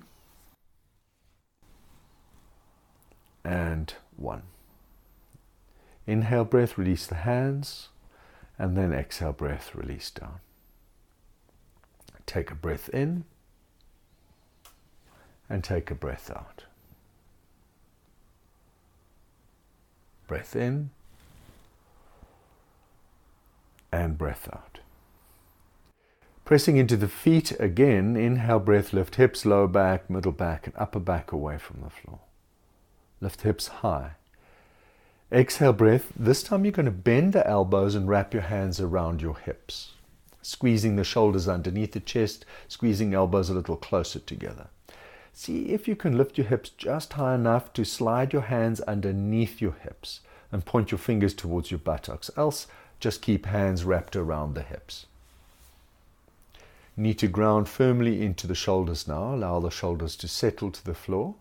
and 3.44 3.94
one. 4.18 4.44
Inhale 6.08 6.46
breath, 6.46 6.80
release 6.80 7.06
the 7.06 7.16
hands, 7.16 7.90
and 8.62 8.78
then 8.78 8.94
exhale 8.94 9.34
breath, 9.34 9.74
release 9.74 10.12
down. 10.12 10.40
Take 12.28 12.52
a 12.52 12.56
breath 12.56 12.90
in 12.90 13.24
and 15.50 15.64
take 15.64 15.90
a 15.90 15.96
breath 15.96 16.30
out. 16.30 16.66
Breath 20.28 20.56
in 20.56 20.92
and 23.92 24.16
breath 24.16 24.48
out. 24.54 24.78
Pressing 26.46 26.78
into 26.78 26.96
the 26.96 27.08
feet 27.08 27.60
again, 27.60 28.16
inhale, 28.16 28.60
breath, 28.60 28.94
lift 28.94 29.16
hips, 29.16 29.44
lower 29.44 29.68
back, 29.68 30.08
middle 30.08 30.32
back, 30.32 30.68
and 30.68 30.76
upper 30.78 31.00
back 31.00 31.32
away 31.32 31.58
from 31.58 31.82
the 31.82 31.90
floor. 31.90 32.20
Lift 33.22 33.42
hips 33.42 33.70
high. 33.70 34.12
Exhale, 35.34 35.72
breath. 35.72 36.12
This 36.14 36.44
time 36.44 36.66
you're 36.66 36.74
going 36.74 36.88
to 36.88 36.92
bend 36.92 37.32
the 37.32 37.48
elbows 37.48 37.96
and 37.96 38.10
wrap 38.10 38.34
your 38.34 38.44
hands 38.44 38.82
around 38.82 39.22
your 39.22 39.38
hips, 39.38 39.94
squeezing 40.42 40.98
the 40.98 41.06
shoulders 41.06 41.48
underneath 41.48 41.94
the 41.94 42.02
chest, 42.02 42.46
squeezing 42.68 43.14
elbows 43.14 43.50
a 43.50 43.54
little 43.54 43.78
closer 43.78 44.20
together. 44.20 44.68
See 45.32 45.70
if 45.70 45.88
you 45.88 45.96
can 45.96 46.18
lift 46.18 46.38
your 46.38 46.48
hips 46.48 46.70
just 46.70 47.14
high 47.14 47.34
enough 47.34 47.72
to 47.74 47.86
slide 47.86 48.34
your 48.34 48.42
hands 48.42 48.82
underneath 48.82 49.62
your 49.62 49.72
hips 49.72 50.20
and 50.52 50.66
point 50.66 50.92
your 50.92 50.98
fingers 50.98 51.34
towards 51.34 51.72
your 51.72 51.80
buttocks. 51.80 52.30
Else, 52.36 52.68
just 53.00 53.22
keep 53.22 53.46
hands 53.46 53.86
wrapped 53.86 54.18
around 54.18 54.54
the 54.54 54.64
hips. 54.64 55.06
Need 56.98 57.20
to 57.20 57.30
ground 57.30 57.70
firmly 57.70 58.22
into 58.22 58.48
the 58.48 58.54
shoulders 58.54 59.08
now. 59.08 59.34
Allow 59.34 59.62
the 59.62 59.72
shoulders 59.72 60.18
to 60.18 60.28
settle 60.28 60.72
to 60.72 60.84
the 60.84 60.94
floor. 60.94 61.36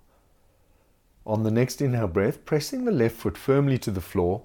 On 1.27 1.43
the 1.43 1.51
next 1.51 1.81
inhale 1.81 2.09
breath, 2.09 2.45
pressing 2.45 2.85
the 2.85 2.93
left 2.93 3.17
foot 3.17 3.37
firmly 3.37 3.79
to 3.79 3.91
the 3.91 4.01
floor, 4.01 4.43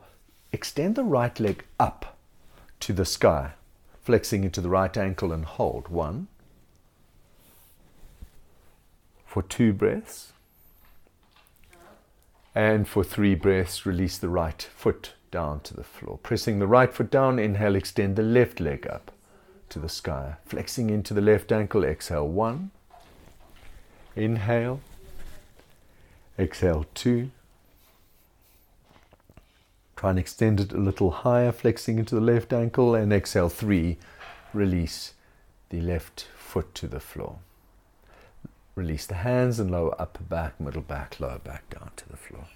extend 0.52 0.96
the 0.96 1.04
right 1.04 1.40
leg 1.40 1.64
up 1.80 2.18
to 2.82 2.94
the 2.94 3.06
sky, 3.06 3.52
flexing 4.04 4.44
into 4.44 4.62
the 4.62 4.70
right 4.70 4.96
ankle 4.98 5.32
and 5.32 5.46
hold. 5.46 5.88
One, 5.88 6.28
for 9.26 9.42
two 9.42 9.74
breaths. 9.74 10.32
And 12.54 12.88
for 12.88 13.04
three 13.04 13.36
breaths, 13.36 13.86
release 13.86 14.18
the 14.18 14.30
right 14.30 14.62
foot 14.62 15.14
down 15.30 15.60
to 15.62 15.74
the 15.74 15.84
floor. 15.84 16.18
Pressing 16.24 16.60
the 16.60 16.68
right 16.68 16.94
foot 16.94 17.12
down, 17.12 17.38
inhale, 17.38 17.76
extend 17.76 18.16
the 18.16 18.24
left 18.24 18.62
leg 18.62 18.88
up 18.88 19.12
to 19.68 19.80
the 19.80 19.90
sky. 19.90 20.36
Flexing 20.46 20.90
into 20.90 21.14
the 21.14 21.20
left 21.20 21.52
ankle, 21.52 21.84
exhale 21.84 22.28
one. 22.28 22.72
Inhale. 24.16 24.80
Exhale 26.38 26.86
two. 26.94 27.32
Try 29.96 30.10
and 30.10 30.20
extend 30.20 30.60
it 30.60 30.74
a 30.74 30.78
little 30.78 31.12
higher, 31.12 31.52
flexing 31.52 31.98
into 31.98 32.16
the 32.16 32.22
left 32.22 32.52
ankle, 32.52 32.94
and 32.94 33.14
exhale 33.14 33.50
three. 33.50 33.98
Release 34.54 35.14
the 35.70 35.80
left 35.80 36.28
foot 36.38 36.76
to 36.76 36.88
the 36.88 37.00
floor. 37.00 37.40
Release 38.76 39.06
the 39.06 39.16
hands 39.16 39.60
and 39.60 39.72
lower 39.72 39.96
upper 40.00 40.24
back, 40.24 40.60
middle 40.60 40.82
back, 40.82 41.20
lower 41.22 41.40
back 41.40 41.70
down 41.70 41.92
to 41.96 42.10
the 42.10 42.18
floor. 42.18 42.48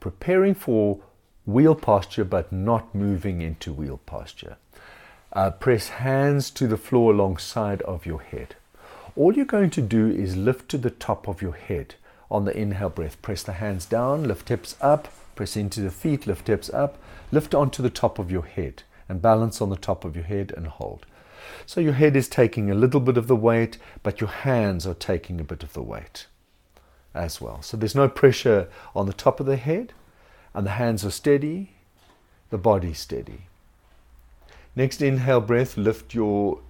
Preparing 0.00 0.54
for 0.54 1.00
wheel 1.44 1.74
posture 1.74 2.24
but 2.24 2.50
not 2.50 2.94
moving 2.94 3.42
into 3.42 3.74
wheel 3.74 4.00
posture. 4.06 4.56
Uh, 5.34 5.50
press 5.50 5.88
hands 5.90 6.50
to 6.50 6.66
the 6.66 6.78
floor 6.78 7.12
alongside 7.12 7.82
of 7.82 8.06
your 8.06 8.22
head. 8.22 8.56
All 9.16 9.34
you're 9.34 9.44
going 9.44 9.70
to 9.70 9.82
do 9.82 10.08
is 10.08 10.36
lift 10.36 10.68
to 10.70 10.78
the 10.78 10.90
top 10.90 11.26
of 11.26 11.42
your 11.42 11.54
head 11.54 11.96
on 12.30 12.44
the 12.44 12.56
inhale 12.56 12.90
breath. 12.90 13.20
Press 13.22 13.42
the 13.42 13.54
hands 13.54 13.84
down, 13.84 14.24
lift 14.24 14.48
hips 14.48 14.76
up, 14.80 15.08
press 15.34 15.56
into 15.56 15.80
the 15.80 15.90
feet, 15.90 16.26
lift 16.26 16.46
hips 16.46 16.70
up, 16.70 16.96
lift 17.32 17.54
onto 17.54 17.82
the 17.82 17.90
top 17.90 18.18
of 18.18 18.30
your 18.30 18.44
head 18.44 18.82
and 19.08 19.20
balance 19.20 19.60
on 19.60 19.70
the 19.70 19.76
top 19.76 20.04
of 20.04 20.14
your 20.14 20.24
head 20.24 20.52
and 20.56 20.68
hold. 20.68 21.06
So 21.66 21.80
your 21.80 21.94
head 21.94 22.14
is 22.14 22.28
taking 22.28 22.70
a 22.70 22.74
little 22.74 23.00
bit 23.00 23.16
of 23.16 23.26
the 23.26 23.36
weight, 23.36 23.78
but 24.02 24.20
your 24.20 24.30
hands 24.30 24.86
are 24.86 24.94
taking 24.94 25.40
a 25.40 25.44
bit 25.44 25.62
of 25.62 25.72
the 25.72 25.82
weight 25.82 26.26
as 27.12 27.40
well. 27.40 27.62
So 27.62 27.76
there's 27.76 27.94
no 27.94 28.08
pressure 28.08 28.68
on 28.94 29.06
the 29.06 29.12
top 29.12 29.40
of 29.40 29.46
the 29.46 29.56
head, 29.56 29.92
and 30.54 30.64
the 30.64 30.72
hands 30.72 31.04
are 31.04 31.10
steady, 31.10 31.72
the 32.50 32.58
body 32.58 32.92
steady. 32.92 33.46
Next 34.76 35.02
inhale 35.02 35.40
breath, 35.40 35.76
lift 35.76 36.14
your 36.14 36.60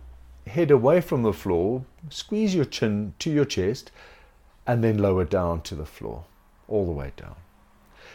head 0.47 0.71
away 0.71 1.01
from 1.01 1.23
the 1.23 1.33
floor, 1.33 1.85
squeeze 2.09 2.55
your 2.55 2.65
chin 2.65 3.15
to 3.19 3.31
your 3.31 3.45
chest, 3.45 3.91
and 4.67 4.83
then 4.85 4.99
lower 4.99 5.25
down 5.25 5.63
to 5.63 5.75
the 5.75 5.87
floor, 5.87 6.25
all 6.69 6.87
the 6.87 6.93
way 6.93 7.13
down. 7.17 7.37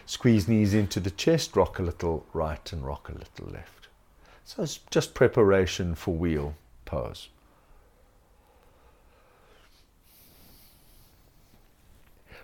Squeeze 0.05 0.47
knees 0.47 0.73
into 0.73 0.99
the 0.99 1.11
chest, 1.11 1.55
rock 1.55 1.80
a 1.80 1.84
little 1.84 2.26
right 2.34 2.71
and 2.71 2.86
rock 2.86 3.09
a 3.09 3.13
little 3.13 3.53
left. 3.53 3.88
So 4.43 4.63
it's 4.63 4.80
just 4.91 5.15
preparation 5.15 5.95
for 5.95 6.13
wheel 6.13 6.55
pose. 6.86 7.30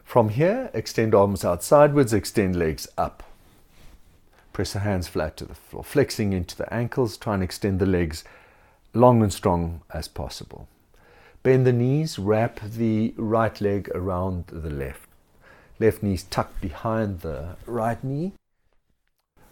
From 0.03 0.29
here, 0.29 0.71
extend 0.73 1.15
arms 1.15 1.45
out 1.45 1.63
sideways, 1.63 2.11
extend 2.11 2.57
legs 2.57 2.87
up. 2.97 3.23
Press 4.51 4.73
the 4.73 4.79
hands 4.79 5.07
flat 5.07 5.37
to 5.37 5.45
the 5.45 5.55
floor, 5.55 5.83
flexing 5.83 6.33
into 6.33 6.57
the 6.57 6.73
ankles, 6.73 7.15
try 7.15 7.35
and 7.35 7.43
extend 7.43 7.79
the 7.79 7.85
legs 7.85 8.25
long 8.93 9.21
and 9.21 9.31
strong 9.31 9.81
as 9.93 10.07
possible. 10.07 10.67
Bend 11.43 11.65
the 11.65 11.73
knees, 11.73 12.19
wrap 12.19 12.59
the 12.59 13.13
right 13.17 13.59
leg 13.59 13.89
around 13.95 14.45
the 14.47 14.69
left. 14.69 15.09
Left 15.79 16.03
knees 16.03 16.23
tucked 16.23 16.61
behind 16.61 17.21
the 17.21 17.55
right 17.65 18.03
knee. 18.03 18.33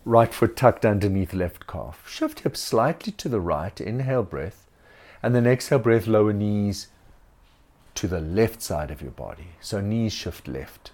Right 0.06 0.34
foot 0.34 0.56
tucked 0.56 0.86
underneath 0.86 1.34
left 1.34 1.66
calf. 1.66 2.04
Shift 2.08 2.42
hips 2.42 2.60
slightly 2.60 3.12
to 3.14 3.28
the 3.30 3.42
right. 3.42 3.80
Inhale 3.82 4.24
breath. 4.24 4.68
And 5.24 5.34
then 5.34 5.48
exhale 5.48 5.80
breath, 5.80 6.08
lower 6.08 6.34
knees 6.34 6.88
to 7.96 8.08
the 8.08 8.22
left 8.22 8.62
side 8.62 8.92
of 8.92 9.02
your 9.02 9.12
body. 9.12 9.50
So 9.60 9.82
knees 9.82 10.14
shift 10.14 10.48
left. 10.48 10.92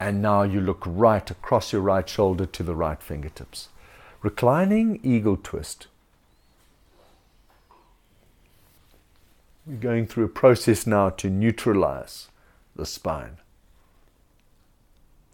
And 0.00 0.20
now 0.20 0.42
you 0.42 0.60
look 0.60 0.82
right 0.86 1.30
across 1.30 1.72
your 1.72 1.82
right 1.82 2.08
shoulder 2.08 2.46
to 2.46 2.62
the 2.62 2.74
right 2.74 3.00
fingertips. 3.00 3.68
Reclining 4.22 4.98
eagle 5.02 5.36
twist. 5.36 5.86
We're 9.66 9.76
going 9.76 10.06
through 10.06 10.24
a 10.24 10.28
process 10.28 10.86
now 10.86 11.10
to 11.10 11.30
neutralize 11.30 12.28
the 12.74 12.84
spine, 12.84 13.36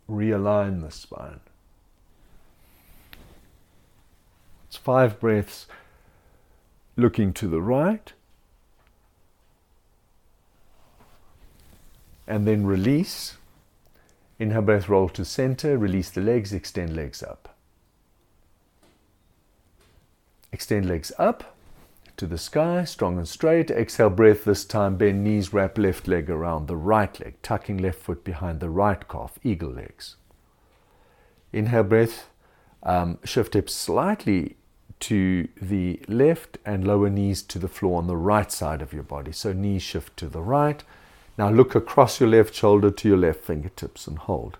realign 0.08 0.82
the 0.82 0.90
spine. 0.90 1.40
It's 4.66 4.76
five 4.76 5.18
breaths 5.18 5.66
looking 6.96 7.32
to 7.34 7.48
the 7.48 7.62
right 7.62 8.12
and 12.26 12.46
then 12.46 12.66
release. 12.66 13.38
Inhale 14.38 14.62
breath, 14.62 14.88
roll 14.88 15.08
to 15.08 15.24
center, 15.24 15.78
release 15.78 16.10
the 16.10 16.20
legs, 16.20 16.52
extend 16.52 16.94
legs 16.94 17.22
up. 17.22 17.56
Extend 20.52 20.86
legs 20.86 21.10
up 21.18 21.56
to 22.18 22.26
the 22.26 22.38
sky, 22.38 22.84
strong 22.84 23.16
and 23.16 23.26
straight. 23.26 23.70
Exhale 23.70 24.10
breath, 24.10 24.44
this 24.44 24.64
time 24.64 24.96
bend 24.96 25.24
knees, 25.24 25.52
wrap 25.52 25.78
left 25.78 26.06
leg 26.06 26.28
around 26.28 26.66
the 26.66 26.76
right 26.76 27.18
leg, 27.20 27.40
tucking 27.42 27.78
left 27.78 28.00
foot 28.00 28.24
behind 28.24 28.60
the 28.60 28.68
right 28.68 29.08
calf, 29.08 29.38
eagle 29.42 29.70
legs. 29.70 30.16
Inhale 31.52 31.84
breath, 31.84 32.28
um, 32.82 33.18
shift 33.24 33.54
hips 33.54 33.74
slightly 33.74 34.56
to 35.00 35.48
the 35.60 36.00
left 36.08 36.58
and 36.66 36.86
lower 36.86 37.08
knees 37.08 37.42
to 37.42 37.58
the 37.58 37.68
floor 37.68 37.98
on 37.98 38.06
the 38.08 38.16
right 38.16 38.50
side 38.50 38.82
of 38.82 38.92
your 38.92 39.04
body. 39.04 39.32
So 39.32 39.52
knees 39.52 39.82
shift 39.82 40.16
to 40.18 40.28
the 40.28 40.42
right, 40.42 40.82
now 41.38 41.50
look 41.50 41.74
across 41.74 42.20
your 42.20 42.28
left 42.28 42.52
shoulder 42.54 42.90
to 42.90 43.08
your 43.08 43.16
left 43.16 43.44
fingertips 43.44 44.06
and 44.08 44.18
hold. 44.18 44.58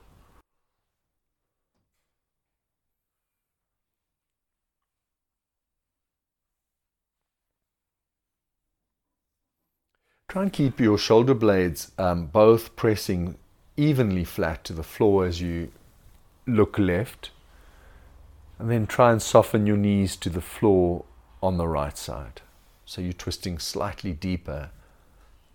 Try 10.29 10.43
and 10.43 10.53
keep 10.53 10.79
your 10.79 10.99
shoulder 10.99 11.33
blades 11.33 11.91
um, 11.97 12.27
both 12.27 12.77
pressing 12.77 13.39
evenly 13.79 14.25
flat 14.25 14.63
to 14.65 14.75
the 14.75 14.83
floor 14.83 15.25
as 15.25 15.41
you 15.41 15.73
look 16.47 16.79
left 16.79 17.31
And 18.59 18.71
then 18.71 18.87
try 18.87 19.13
and 19.13 19.23
soften 19.23 19.67
your 19.67 19.77
knees 19.77 20.17
to 20.17 20.29
the 20.29 20.41
floor 20.41 21.05
on 21.43 21.57
the 21.57 21.69
right 21.69 21.97
side. 21.97 22.43
So 22.85 23.01
you're 23.01 23.13
twisting 23.13 23.59
slightly 23.59 24.13
deeper, 24.13 24.71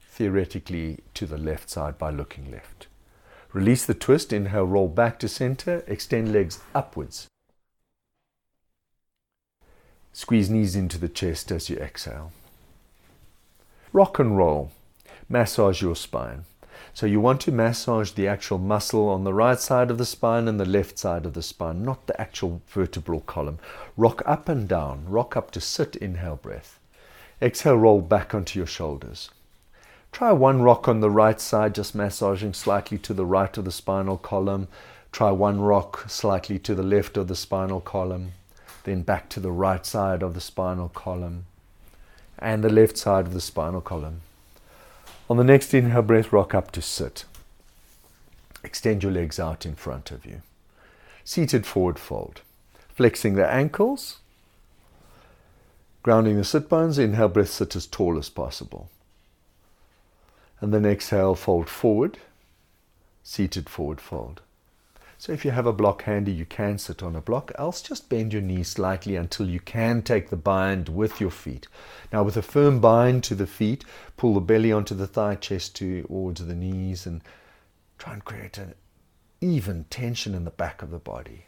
theoretically, 0.01 0.99
to 1.15 1.25
the 1.25 1.37
left 1.37 1.69
side 1.69 1.97
by 1.97 2.11
looking 2.11 2.49
left. 2.49 2.87
Release 3.51 3.85
the 3.85 3.93
twist, 3.93 4.31
inhale, 4.31 4.65
roll 4.65 4.87
back 4.87 5.19
to 5.19 5.27
center, 5.27 5.83
extend 5.85 6.31
legs 6.31 6.61
upwards. 6.73 7.27
Squeeze 10.13 10.49
knees 10.49 10.75
into 10.75 10.97
the 10.97 11.09
chest 11.09 11.51
as 11.51 11.69
you 11.69 11.77
exhale. 11.77 12.31
Rock 13.93 14.17
and 14.17 14.35
roll. 14.35 14.71
Massage 15.29 15.83
your 15.83 15.95
spine. 15.95 16.45
So 16.95 17.05
you 17.05 17.19
want 17.19 17.41
to 17.41 17.51
massage 17.51 18.09
the 18.09 18.27
actual 18.27 18.57
muscle 18.57 19.07
on 19.07 19.23
the 19.23 19.35
right 19.35 19.59
side 19.59 19.91
of 19.91 19.99
the 19.99 20.05
spine 20.05 20.47
and 20.47 20.59
the 20.59 20.65
left 20.65 20.97
side 20.97 21.27
of 21.27 21.33
the 21.33 21.43
spine, 21.43 21.83
not 21.83 22.07
the 22.07 22.19
actual 22.19 22.63
vertebral 22.69 23.19
column. 23.19 23.59
Rock 23.95 24.23
up 24.25 24.49
and 24.49 24.67
down. 24.67 25.05
Rock 25.07 25.37
up 25.37 25.51
to 25.51 25.61
sit, 25.61 25.95
inhale 25.97 26.37
breath. 26.37 26.79
Exhale, 27.39 27.77
roll 27.77 28.01
back 28.01 28.33
onto 28.33 28.57
your 28.57 28.65
shoulders. 28.65 29.29
Try 30.11 30.31
one 30.31 30.63
rock 30.63 30.87
on 30.87 30.99
the 30.99 31.11
right 31.11 31.39
side, 31.39 31.75
just 31.75 31.93
massaging 31.93 32.55
slightly 32.55 32.97
to 32.97 33.13
the 33.13 33.27
right 33.27 33.55
of 33.55 33.63
the 33.63 33.71
spinal 33.71 34.17
column. 34.17 34.69
Try 35.11 35.29
one 35.29 35.61
rock 35.61 36.05
slightly 36.09 36.57
to 36.57 36.73
the 36.73 36.81
left 36.81 37.15
of 37.15 37.27
the 37.27 37.35
spinal 37.35 37.79
column. 37.79 38.31
Then 38.85 39.03
back 39.03 39.29
to 39.29 39.39
the 39.39 39.51
right 39.51 39.85
side 39.85 40.23
of 40.23 40.33
the 40.33 40.41
spinal 40.41 40.89
column 40.89 41.45
and 42.39 42.63
the 42.63 42.69
left 42.69 42.97
side 42.97 43.25
of 43.25 43.33
the 43.33 43.41
spinal 43.41 43.81
column. 43.81 44.21
On 45.29 45.37
the 45.37 45.43
next 45.43 45.73
inhale 45.73 46.01
breath, 46.01 46.33
rock 46.33 46.53
up 46.53 46.71
to 46.71 46.81
sit. 46.81 47.25
Extend 48.63 49.03
your 49.03 49.11
legs 49.11 49.39
out 49.39 49.65
in 49.65 49.75
front 49.75 50.11
of 50.11 50.25
you. 50.25 50.41
Seated 51.23 51.65
forward 51.65 51.99
fold. 51.99 52.41
Flexing 52.89 53.35
the 53.35 53.47
ankles. 53.47 54.19
Grounding 56.01 56.37
the 56.37 56.43
sit 56.43 56.69
bones. 56.69 56.99
Inhale 56.99 57.29
breath, 57.29 57.49
sit 57.49 57.75
as 57.75 57.87
tall 57.87 58.17
as 58.17 58.29
possible. 58.29 58.89
And 60.59 60.73
then 60.73 60.85
exhale, 60.85 61.35
fold 61.35 61.69
forward. 61.69 62.17
Seated 63.23 63.69
forward 63.69 64.01
fold. 64.01 64.41
So 65.23 65.31
if 65.31 65.45
you 65.45 65.51
have 65.51 65.65
a 65.65 65.71
block 65.71 66.03
handy, 66.03 66.33
you 66.33 66.43
can 66.43 66.77
sit 66.77 67.01
on 67.01 67.15
a 67.15 67.21
block, 67.21 67.53
else 67.57 67.81
just 67.81 68.09
bend 68.09 68.33
your 68.33 68.41
knees 68.41 68.67
slightly 68.67 69.15
until 69.15 69.47
you 69.47 69.61
can 69.61 70.01
take 70.01 70.29
the 70.29 70.35
bind 70.35 70.89
with 70.89 71.21
your 71.21 71.31
feet. 71.31 71.69
Now 72.11 72.23
with 72.23 72.35
a 72.35 72.41
firm 72.41 72.81
bind 72.81 73.23
to 73.23 73.33
the 73.33 73.47
feet, 73.47 73.85
pull 74.17 74.33
the 74.33 74.41
belly 74.41 74.73
onto 74.73 74.93
the 74.93 75.07
thigh, 75.07 75.35
chest 75.35 75.77
towards 75.77 76.45
the 76.45 76.53
knees 76.53 77.05
and 77.05 77.21
try 77.97 78.11
and 78.11 78.25
create 78.25 78.57
an 78.57 78.73
even 79.39 79.85
tension 79.85 80.35
in 80.35 80.43
the 80.43 80.51
back 80.51 80.81
of 80.81 80.91
the 80.91 80.99
body. 80.99 81.45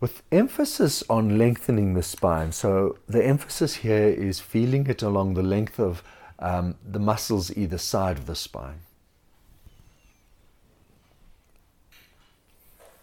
With 0.00 0.24
emphasis 0.32 1.04
on 1.08 1.38
lengthening 1.38 1.94
the 1.94 2.02
spine, 2.02 2.50
so 2.50 2.98
the 3.06 3.24
emphasis 3.24 3.76
here 3.76 4.08
is 4.08 4.40
feeling 4.40 4.88
it 4.88 5.02
along 5.04 5.34
the 5.34 5.44
length 5.44 5.78
of 5.78 6.02
um, 6.40 6.74
the 6.84 6.98
muscles 6.98 7.56
either 7.56 7.78
side 7.78 8.18
of 8.18 8.26
the 8.26 8.34
spine. 8.34 8.80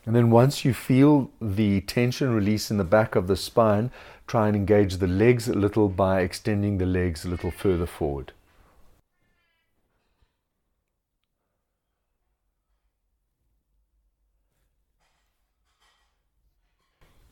And 0.07 0.15
then 0.15 0.31
once 0.31 0.63
you 0.63 0.73
feel 0.73 1.29
the 1.41 1.81
tension 1.81 2.33
release 2.33 2.71
in 2.71 2.77
the 2.77 2.85
back 2.85 3.17
of 3.17 3.27
the 3.27 3.35
spine, 3.35 3.91
try 4.25 4.47
and 4.47 4.55
engage 4.55 4.95
the 4.95 5.05
legs 5.05 5.49
a 5.49 5.53
little 5.53 5.89
by 5.89 6.21
extending 6.21 6.77
the 6.77 6.85
legs 6.85 7.25
a 7.25 7.27
little 7.27 7.51
further 7.51 7.85
forward. 7.85 8.31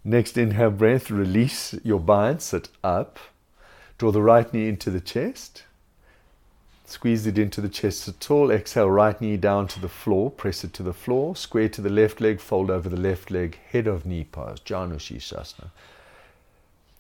Next 0.04 0.38
inhale 0.38 0.70
breath, 0.72 1.10
release 1.10 1.76
your 1.82 2.02
bind, 2.02 2.42
sit 2.42 2.68
up. 2.84 3.20
Draw 3.98 4.12
the 4.12 4.22
right 4.22 4.54
knee 4.54 4.68
into 4.68 4.90
the 4.90 5.00
chest. 5.00 5.64
Squeeze 6.88 7.26
it 7.26 7.40
into 7.40 7.62
the 7.62 7.70
chest 7.70 8.08
at 8.08 8.30
all. 8.30 8.52
Exhale, 8.52 8.90
right 8.90 9.20
knee 9.20 9.38
down 9.38 9.68
to 9.70 9.80
the 9.80 9.90
floor. 9.90 10.30
Press 10.30 10.64
it 10.64 10.72
to 10.74 10.84
the 10.84 10.94
floor. 10.94 11.36
Square 11.36 11.70
to 11.70 11.82
the 11.82 11.90
left 11.90 12.22
leg. 12.22 12.40
Fold 12.40 12.70
over 12.70 12.88
the 12.88 13.00
left 13.00 13.32
leg. 13.32 13.58
Head 13.72 13.88
of 13.88 14.06
knee 14.06 14.28
pose. 14.32 14.60
Janu. 14.60 15.00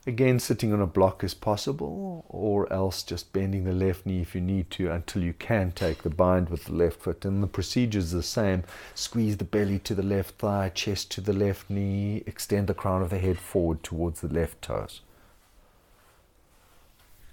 Again, 0.07 0.39
sitting 0.39 0.71
on 0.71 0.81
a 0.81 0.85
block 0.85 1.23
is 1.23 1.33
possible, 1.33 2.25
or 2.29 2.71
else 2.71 3.01
just 3.01 3.33
bending 3.33 3.63
the 3.63 3.73
left 3.73 4.05
knee 4.05 4.21
if 4.21 4.35
you 4.35 4.41
need 4.41 4.69
to 4.71 4.91
until 4.91 5.23
you 5.23 5.33
can 5.33 5.71
take 5.71 6.03
the 6.03 6.11
bind 6.11 6.49
with 6.49 6.65
the 6.65 6.73
left 6.73 7.01
foot. 7.01 7.25
And 7.25 7.41
the 7.41 7.47
procedure 7.47 7.97
is 7.99 8.11
the 8.11 8.21
same. 8.21 8.63
Squeeze 8.93 9.37
the 9.37 9.45
belly 9.45 9.79
to 9.79 9.95
the 9.95 10.03
left 10.03 10.35
thigh, 10.37 10.69
chest 10.69 11.09
to 11.11 11.21
the 11.21 11.33
left 11.33 11.71
knee, 11.71 12.23
extend 12.27 12.67
the 12.67 12.75
crown 12.75 13.01
of 13.01 13.09
the 13.09 13.17
head 13.17 13.39
forward 13.39 13.81
towards 13.81 14.21
the 14.21 14.27
left 14.27 14.61
toes. 14.61 15.01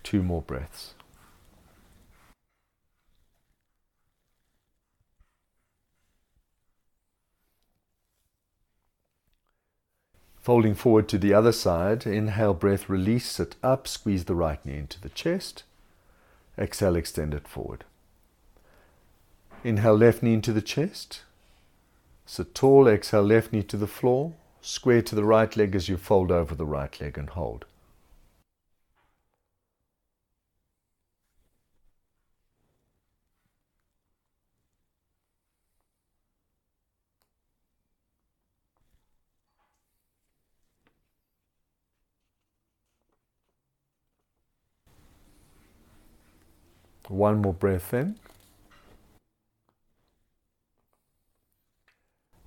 Two 0.02 0.22
more 0.22 0.42
breaths. 0.42 0.94
Folding 10.42 10.74
forward 10.74 11.08
to 11.08 11.18
the 11.18 11.32
other 11.32 11.52
side, 11.52 12.04
inhale, 12.04 12.52
breath, 12.52 12.88
release, 12.88 13.26
sit 13.26 13.54
up, 13.62 13.86
squeeze 13.86 14.24
the 14.24 14.34
right 14.34 14.64
knee 14.66 14.76
into 14.76 15.00
the 15.00 15.08
chest. 15.08 15.62
Exhale, 16.58 16.96
extend 16.96 17.32
it 17.32 17.46
forward. 17.46 17.84
Inhale, 19.62 19.96
left 19.96 20.20
knee 20.20 20.34
into 20.34 20.52
the 20.52 20.60
chest. 20.60 21.22
Sit 22.26 22.56
tall, 22.56 22.88
exhale, 22.88 23.22
left 23.22 23.52
knee 23.52 23.62
to 23.62 23.76
the 23.76 23.86
floor. 23.86 24.32
Square 24.60 25.02
to 25.02 25.14
the 25.14 25.24
right 25.24 25.56
leg 25.56 25.76
as 25.76 25.88
you 25.88 25.96
fold 25.96 26.32
over 26.32 26.56
the 26.56 26.66
right 26.66 27.00
leg 27.00 27.16
and 27.16 27.30
hold. 27.30 27.64
One 47.12 47.42
more 47.42 47.52
breath 47.52 47.92
in. 47.92 48.18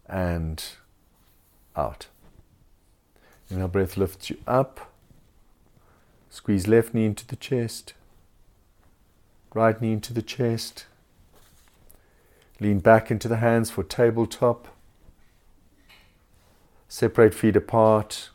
And 0.09 0.63
out. 1.75 2.07
Inhale, 3.51 3.67
breath 3.67 3.95
lifts 3.95 4.31
you 4.31 4.37
up. 4.47 4.91
Squeeze 6.31 6.67
left 6.67 6.95
knee 6.95 7.05
into 7.05 7.27
the 7.27 7.35
chest. 7.35 7.93
Right 9.53 9.79
knee 9.79 9.93
into 9.93 10.13
the 10.13 10.23
chest. 10.23 10.87
Lean 12.59 12.79
back 12.79 13.11
into 13.11 13.27
the 13.27 13.37
hands 13.37 13.69
for 13.69 13.83
tabletop. 13.83 14.67
Separate 16.87 17.35
feet 17.35 17.55
apart. 17.55 18.29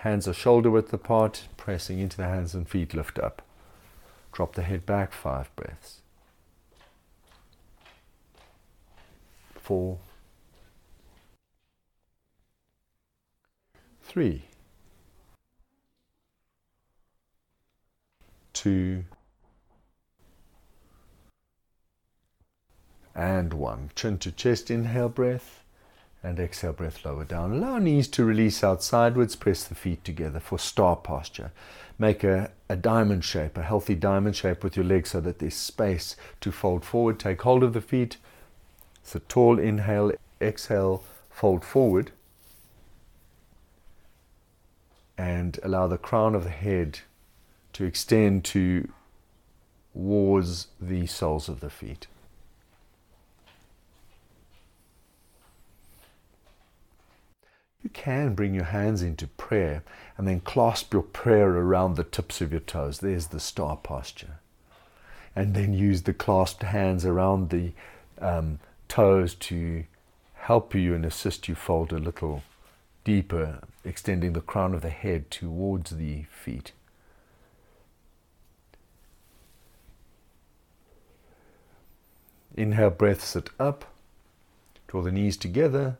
Hands 0.00 0.26
are 0.26 0.32
shoulder 0.32 0.70
width 0.70 0.94
apart. 0.94 1.44
Pressing 1.58 1.98
into 1.98 2.16
the 2.16 2.24
hands 2.24 2.54
and 2.54 2.66
feet 2.66 2.94
lift 2.94 3.18
up. 3.18 3.42
Drop 4.34 4.56
the 4.56 4.62
head 4.62 4.84
back 4.84 5.12
five 5.12 5.54
breaths. 5.54 6.00
Four. 9.54 9.98
Three. 14.02 14.42
Two. 18.52 19.04
And 23.14 23.54
one. 23.54 23.92
Chin 23.94 24.18
to 24.18 24.32
chest, 24.32 24.68
inhale 24.68 25.08
breath. 25.08 25.63
And 26.24 26.40
exhale 26.40 26.72
breath 26.72 27.04
lower 27.04 27.24
down. 27.24 27.52
Allow 27.52 27.78
knees 27.78 28.08
to 28.08 28.24
release 28.24 28.64
out 28.64 28.82
sideways. 28.82 29.36
Press 29.36 29.62
the 29.64 29.74
feet 29.74 30.02
together 30.04 30.40
for 30.40 30.58
star 30.58 30.96
posture 30.96 31.52
make 31.98 32.24
a, 32.24 32.50
a 32.68 32.76
diamond 32.76 33.24
shape, 33.24 33.56
a 33.56 33.62
healthy 33.62 33.94
diamond 33.94 34.36
shape 34.36 34.64
with 34.64 34.76
your 34.76 34.84
legs 34.84 35.10
so 35.10 35.20
that 35.20 35.38
there's 35.38 35.54
space 35.54 36.16
to 36.40 36.50
fold 36.50 36.84
forward. 36.84 37.18
Take 37.18 37.42
hold 37.42 37.62
of 37.62 37.72
the 37.72 37.80
feet. 37.80 38.16
So 39.02 39.20
tall 39.28 39.58
inhale, 39.58 40.12
exhale, 40.40 41.04
fold 41.30 41.64
forward. 41.64 42.10
And 45.16 45.58
allow 45.62 45.86
the 45.86 45.98
crown 45.98 46.34
of 46.34 46.44
the 46.44 46.50
head 46.50 47.00
to 47.74 47.84
extend 47.84 48.44
to 48.46 48.88
towards 49.92 50.68
the 50.80 51.06
soles 51.06 51.48
of 51.48 51.60
the 51.60 51.70
feet. 51.70 52.08
You 57.84 57.90
can 57.90 58.34
bring 58.34 58.54
your 58.54 58.64
hands 58.64 59.02
into 59.02 59.26
prayer 59.26 59.84
and 60.16 60.26
then 60.26 60.40
clasp 60.40 60.94
your 60.94 61.02
prayer 61.02 61.50
around 61.50 61.94
the 61.96 62.04
tips 62.04 62.40
of 62.40 62.50
your 62.50 62.60
toes. 62.60 62.98
There's 62.98 63.26
the 63.26 63.38
star 63.38 63.76
posture. 63.76 64.38
And 65.36 65.54
then 65.54 65.74
use 65.74 66.02
the 66.02 66.14
clasped 66.14 66.62
hands 66.62 67.04
around 67.04 67.50
the 67.50 67.72
um, 68.20 68.58
toes 68.88 69.34
to 69.34 69.84
help 70.34 70.74
you 70.74 70.94
and 70.94 71.04
assist 71.04 71.46
you 71.46 71.54
fold 71.54 71.92
a 71.92 71.98
little 71.98 72.42
deeper, 73.04 73.60
extending 73.84 74.32
the 74.32 74.40
crown 74.40 74.72
of 74.74 74.80
the 74.80 74.88
head 74.88 75.30
towards 75.30 75.90
the 75.90 76.22
feet. 76.30 76.72
Inhale, 82.56 82.90
breath, 82.90 83.22
sit 83.22 83.50
up. 83.60 83.84
Draw 84.86 85.02
the 85.02 85.12
knees 85.12 85.36
together. 85.36 85.98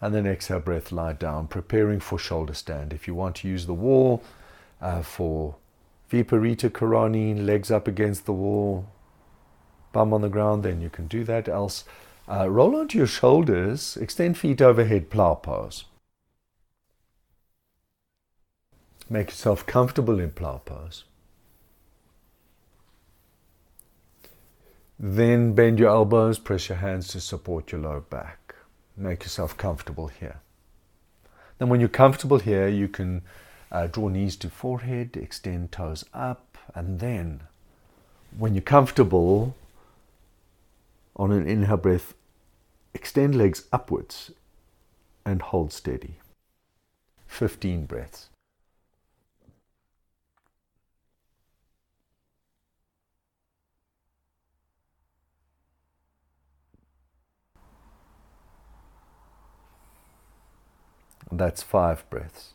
And 0.00 0.14
then 0.14 0.26
exhale, 0.26 0.60
breath, 0.60 0.92
lie 0.92 1.14
down, 1.14 1.48
preparing 1.48 2.00
for 2.00 2.18
shoulder 2.18 2.54
stand. 2.54 2.92
If 2.92 3.08
you 3.08 3.14
want 3.14 3.36
to 3.36 3.48
use 3.48 3.66
the 3.66 3.74
wall 3.74 4.22
uh, 4.80 5.02
for 5.02 5.56
Viparita 6.10 6.70
Karani, 6.70 7.44
legs 7.44 7.70
up 7.70 7.88
against 7.88 8.24
the 8.24 8.32
wall, 8.32 8.86
bum 9.92 10.14
on 10.14 10.20
the 10.20 10.28
ground, 10.28 10.62
then 10.62 10.80
you 10.80 10.88
can 10.88 11.08
do 11.08 11.24
that. 11.24 11.48
Else, 11.48 11.84
uh, 12.30 12.48
roll 12.48 12.76
onto 12.76 12.98
your 12.98 13.06
shoulders, 13.06 13.96
extend 13.96 14.38
feet 14.38 14.62
overhead, 14.62 15.10
plow 15.10 15.34
pose. 15.34 15.84
Make 19.10 19.30
yourself 19.30 19.66
comfortable 19.66 20.20
in 20.20 20.30
plow 20.30 20.58
pose. 20.58 21.04
Then 24.98 25.54
bend 25.54 25.78
your 25.78 25.88
elbows, 25.88 26.38
press 26.38 26.68
your 26.68 26.78
hands 26.78 27.08
to 27.08 27.20
support 27.20 27.72
your 27.72 27.80
low 27.80 28.04
back. 28.10 28.47
Make 28.98 29.22
yourself 29.22 29.56
comfortable 29.56 30.08
here. 30.08 30.40
Then, 31.58 31.68
when 31.68 31.78
you're 31.78 31.88
comfortable 31.88 32.40
here, 32.40 32.66
you 32.66 32.88
can 32.88 33.22
uh, 33.70 33.86
draw 33.86 34.08
knees 34.08 34.34
to 34.36 34.50
forehead, 34.50 35.16
extend 35.16 35.70
toes 35.70 36.04
up, 36.12 36.58
and 36.74 36.98
then, 36.98 37.42
when 38.36 38.54
you're 38.54 38.62
comfortable, 38.62 39.54
on 41.14 41.30
an 41.30 41.46
inhale 41.46 41.76
breath, 41.76 42.14
extend 42.92 43.36
legs 43.36 43.68
upwards 43.72 44.32
and 45.24 45.42
hold 45.42 45.72
steady. 45.72 46.16
15 47.28 47.86
breaths. 47.86 48.30
That's 61.30 61.62
five 61.62 62.08
breaths. 62.10 62.54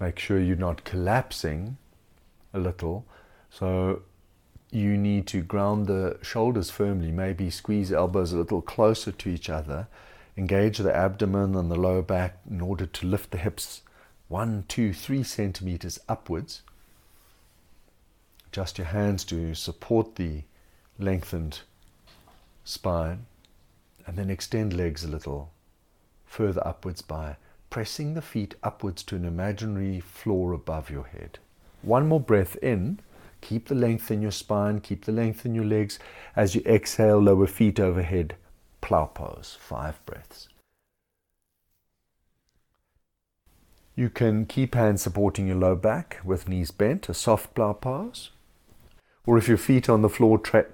Make 0.00 0.18
sure 0.18 0.38
you're 0.38 0.56
not 0.56 0.84
collapsing 0.84 1.78
a 2.52 2.58
little. 2.58 3.06
So 3.48 4.02
you 4.70 4.96
need 4.98 5.26
to 5.28 5.40
ground 5.40 5.86
the 5.86 6.18
shoulders 6.20 6.68
firmly, 6.68 7.10
maybe 7.10 7.48
squeeze 7.48 7.90
elbows 7.92 8.32
a 8.32 8.36
little 8.36 8.60
closer 8.60 9.12
to 9.12 9.30
each 9.30 9.48
other, 9.48 9.86
engage 10.36 10.78
the 10.78 10.94
abdomen 10.94 11.54
and 11.54 11.70
the 11.70 11.76
lower 11.76 12.02
back 12.02 12.38
in 12.50 12.60
order 12.60 12.84
to 12.84 13.06
lift 13.06 13.30
the 13.30 13.38
hips 13.38 13.82
one, 14.28 14.64
two, 14.68 14.92
three 14.92 15.22
centimeters 15.22 15.98
upwards. 16.08 16.62
Adjust 18.48 18.78
your 18.78 18.86
hands 18.86 19.24
to 19.24 19.54
support 19.54 20.16
the 20.16 20.42
lengthened 20.98 21.60
spine, 22.64 23.26
and 24.06 24.16
then 24.16 24.30
extend 24.30 24.72
legs 24.72 25.04
a 25.04 25.08
little 25.08 25.50
further 26.24 26.66
upwards 26.66 27.02
by 27.02 27.36
pressing 27.70 28.14
the 28.14 28.22
feet 28.22 28.54
upwards 28.62 29.02
to 29.02 29.16
an 29.16 29.24
imaginary 29.24 30.00
floor 30.00 30.52
above 30.52 30.90
your 30.90 31.04
head. 31.04 31.38
One 31.82 32.06
more 32.08 32.20
breath 32.20 32.56
in. 32.62 33.00
Keep 33.40 33.68
the 33.68 33.74
length 33.74 34.10
in 34.10 34.22
your 34.22 34.30
spine, 34.30 34.80
keep 34.80 35.04
the 35.04 35.12
length 35.12 35.44
in 35.44 35.54
your 35.54 35.66
legs. 35.66 35.98
As 36.34 36.54
you 36.54 36.62
exhale, 36.64 37.18
lower 37.18 37.46
feet 37.46 37.78
overhead, 37.78 38.36
plow 38.80 39.04
pose. 39.04 39.58
Five 39.60 40.00
breaths. 40.06 40.48
You 43.96 44.10
can 44.10 44.46
keep 44.46 44.74
hands 44.74 45.02
supporting 45.02 45.46
your 45.46 45.56
low 45.56 45.76
back 45.76 46.18
with 46.24 46.48
knees 46.48 46.72
bent, 46.72 47.08
a 47.08 47.14
soft 47.14 47.54
plow 47.54 47.74
pose. 47.74 48.30
Or 49.24 49.38
if 49.38 49.46
your 49.46 49.56
feet 49.56 49.88
on 49.88 50.02
the 50.02 50.08
floor, 50.08 50.36
try, 50.38 50.64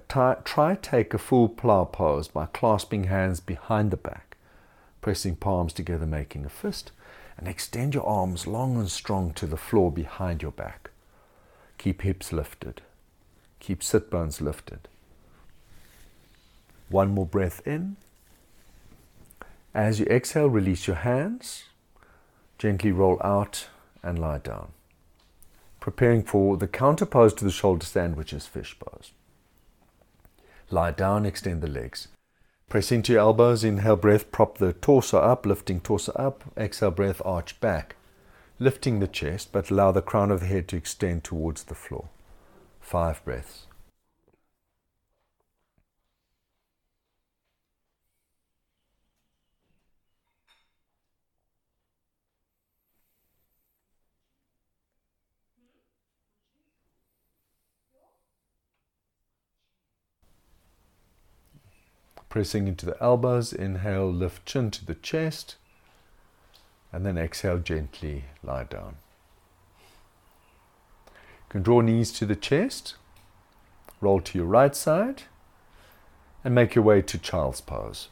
try 0.43 0.75
take 0.75 1.13
a 1.13 1.19
full 1.19 1.47
plow 1.47 1.85
pose 1.85 2.27
by 2.27 2.47
clasping 2.47 3.05
hands 3.05 3.39
behind 3.39 3.91
the 3.91 3.97
back, 3.97 4.37
pressing 5.01 5.35
palms 5.35 5.71
together, 5.71 6.07
making 6.07 6.45
a 6.45 6.49
fist, 6.49 6.91
and 7.37 7.47
extend 7.47 7.93
your 7.93 8.05
arms 8.05 8.47
long 8.47 8.75
and 8.75 8.89
strong 8.89 9.33
to 9.33 9.45
the 9.45 9.55
floor 9.55 9.91
behind 9.91 10.41
your 10.41 10.51
back. 10.51 10.89
Keep 11.77 12.01
hips 12.01 12.33
lifted. 12.33 12.81
Keep 13.59 13.83
sit 13.83 14.09
bones 14.09 14.41
lifted. 14.41 14.87
One 16.89 17.11
more 17.11 17.27
breath 17.27 17.65
in. 17.67 17.97
As 19.73 19.99
you 19.99 20.07
exhale, 20.07 20.49
release 20.49 20.87
your 20.87 20.97
hands 20.97 21.65
Gently 22.61 22.91
roll 22.91 23.19
out 23.23 23.69
and 24.03 24.19
lie 24.19 24.37
down. 24.37 24.67
Preparing 25.79 26.21
for 26.21 26.57
the 26.57 26.67
counter 26.67 27.07
pose 27.07 27.33
to 27.33 27.43
the 27.43 27.49
shoulder 27.49 27.83
stand, 27.83 28.15
which 28.15 28.33
is 28.33 28.45
fish 28.45 28.77
pose. 28.77 29.13
Lie 30.69 30.91
down, 30.91 31.25
extend 31.25 31.63
the 31.63 31.67
legs. 31.67 32.09
Press 32.69 32.91
into 32.91 33.13
your 33.13 33.21
elbows, 33.21 33.63
inhale 33.63 33.95
breath, 33.95 34.31
prop 34.31 34.59
the 34.59 34.73
torso 34.73 35.17
up, 35.17 35.47
lifting 35.47 35.81
torso 35.81 36.11
up. 36.11 36.43
Exhale 36.55 36.91
breath, 36.91 37.19
arch 37.25 37.59
back, 37.61 37.95
lifting 38.59 38.99
the 38.99 39.07
chest, 39.07 39.51
but 39.51 39.71
allow 39.71 39.91
the 39.91 40.03
crown 40.03 40.29
of 40.29 40.41
the 40.41 40.45
head 40.45 40.67
to 40.67 40.77
extend 40.77 41.23
towards 41.23 41.63
the 41.63 41.73
floor. 41.73 42.09
Five 42.79 43.25
breaths. 43.25 43.65
Pressing 62.31 62.69
into 62.69 62.85
the 62.85 62.95
elbows, 63.03 63.51
inhale, 63.51 64.09
lift 64.09 64.45
chin 64.45 64.71
to 64.71 64.85
the 64.85 64.95
chest, 64.95 65.57
and 66.93 67.05
then 67.05 67.17
exhale, 67.17 67.57
gently 67.57 68.23
lie 68.41 68.63
down. 68.63 68.95
You 71.07 71.49
can 71.49 71.61
draw 71.61 71.81
knees 71.81 72.13
to 72.13 72.25
the 72.25 72.37
chest, 72.37 72.95
roll 73.99 74.21
to 74.21 74.37
your 74.37 74.47
right 74.47 74.73
side, 74.73 75.23
and 76.41 76.55
make 76.55 76.73
your 76.73 76.85
way 76.85 77.01
to 77.01 77.17
child's 77.17 77.59
pose. 77.59 78.07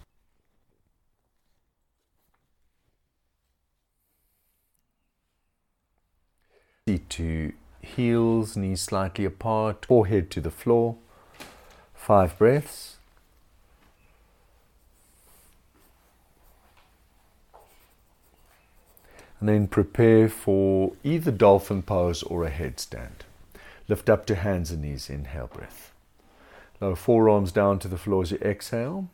Seat 6.86 7.10
to 7.12 7.54
heels, 7.82 8.58
knees 8.58 8.82
slightly 8.82 9.24
apart, 9.24 9.86
forehead 9.86 10.30
to 10.32 10.42
the 10.42 10.52
floor. 10.52 10.98
Five 11.94 12.38
breaths. 12.38 12.99
And 19.40 19.48
then 19.48 19.68
prepare 19.68 20.28
for 20.28 20.94
either 21.04 21.32
dolphin 21.32 21.82
pose 21.82 22.24
or 22.24 22.46
a 22.46 22.52
headstand. 22.52 23.24
Lift 23.88 24.10
up 24.10 24.26
to 24.28 24.36
hands 24.36 24.72
and 24.72 24.82
knees, 24.82 25.10
inhale 25.10 25.48
breath. 25.48 25.92
Lower 26.82 26.96
forearms 26.96 27.52
down 27.52 27.80
to 27.80 27.88
the 27.88 27.98
floor 27.98 28.24
as 28.24 28.32
you 28.32 28.38
exhale. 28.38 29.10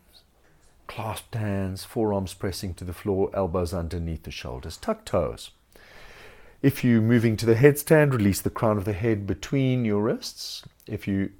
Clasped 0.88 1.36
hands, 1.36 1.84
forearms 1.84 2.34
pressing 2.34 2.74
to 2.76 2.84
the 2.84 2.94
floor, 2.94 3.30
elbows 3.34 3.74
underneath 3.74 4.24
the 4.24 4.32
shoulders. 4.32 4.78
Tuck 4.78 5.06
toes. 5.06 5.52
If 6.62 6.84
you're 6.84 7.02
moving 7.02 7.38
to 7.38 7.46
the 7.46 7.56
headstand, 7.56 8.12
release 8.12 8.42
the 8.42 8.50
crown 8.50 8.78
of 8.78 8.86
the 8.86 8.94
head 8.94 9.28
between 9.28 9.86
your 9.86 10.02
wrists. 10.04 10.64
If 10.88 11.08
you 11.08 11.32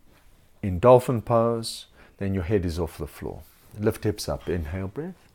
in 0.62 0.80
dolphin 0.80 1.22
pose, 1.22 1.86
then 2.18 2.34
your 2.34 2.44
head 2.44 2.66
is 2.66 2.80
off 2.80 2.98
the 2.98 3.08
floor. 3.08 3.42
Lift 3.80 4.04
hips 4.04 4.30
up, 4.30 4.48
inhale 4.48 4.88
breath, 4.88 5.30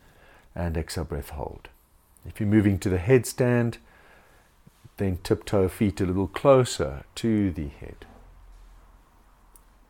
and 0.54 0.76
exhale 0.76 1.04
breath, 1.04 1.30
hold. 1.30 1.68
If 2.30 2.38
you're 2.38 2.48
moving 2.48 2.78
to 2.78 2.88
the 2.88 2.98
headstand, 2.98 3.78
then 4.98 5.18
tiptoe 5.24 5.66
feet 5.68 6.00
a 6.00 6.06
little 6.06 6.28
closer 6.28 7.02
to 7.16 7.50
the 7.50 7.66
head. 7.66 8.06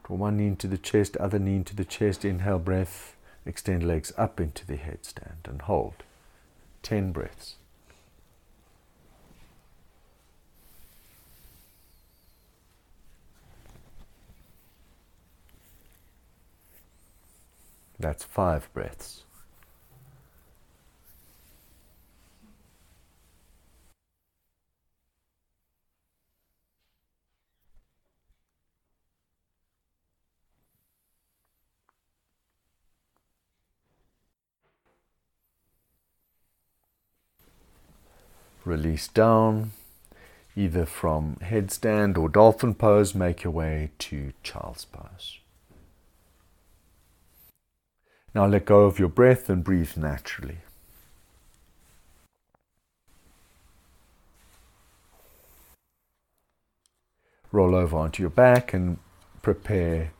One 0.08 0.38
knee 0.38 0.46
into 0.46 0.66
the 0.66 0.78
chest, 0.78 1.18
other 1.18 1.38
knee 1.38 1.56
into 1.56 1.76
the 1.76 1.84
chest, 1.84 2.24
inhale 2.24 2.58
breath, 2.58 3.14
extend 3.44 3.86
legs 3.86 4.10
up 4.16 4.40
into 4.40 4.66
the 4.66 4.78
headstand 4.78 5.46
and 5.46 5.60
hold. 5.60 6.02
10 6.82 7.12
breaths. 7.12 7.56
That's 17.98 18.24
five 18.24 18.72
breaths. 18.72 19.24
Release 38.70 39.08
down, 39.08 39.72
either 40.56 40.86
from 40.86 41.36
headstand 41.42 42.16
or 42.16 42.28
dolphin 42.28 42.74
pose, 42.74 43.14
make 43.14 43.42
your 43.42 43.52
way 43.52 43.90
to 43.98 44.32
child's 44.42 44.84
pose. 44.84 45.38
Now 48.34 48.46
let 48.46 48.64
go 48.64 48.82
of 48.84 48.98
your 48.98 49.08
breath 49.08 49.50
and 49.50 49.64
breathe 49.64 49.96
naturally. 49.96 50.58
Roll 57.52 57.74
over 57.74 57.96
onto 57.96 58.22
your 58.22 58.30
back 58.30 58.72
and 58.72 58.98
prepare 59.42 60.12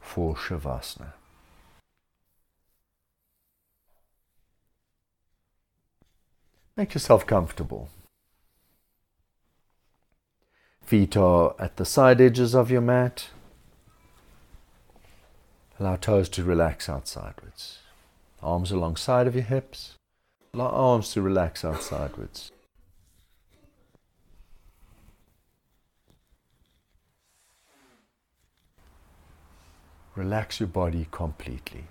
for 0.00 0.34
Shavasana. 0.34 1.12
Make 6.82 6.94
yourself 6.94 7.24
comfortable. 7.28 7.90
Feet 10.80 11.16
are 11.16 11.54
at 11.56 11.76
the 11.76 11.84
side 11.84 12.20
edges 12.20 12.56
of 12.56 12.72
your 12.72 12.80
mat. 12.80 13.28
Allow 15.78 15.94
toes 15.94 16.28
to 16.30 16.42
relax 16.42 16.88
out. 16.88 17.16
Arms 18.42 18.72
alongside 18.72 19.28
of 19.28 19.36
your 19.36 19.44
hips. 19.44 19.94
Allow 20.54 20.70
arms 20.70 21.12
to 21.12 21.22
relax 21.22 21.64
out. 21.64 21.88
Relax 30.16 30.58
your 30.58 30.66
body 30.66 31.06
completely. 31.12 31.84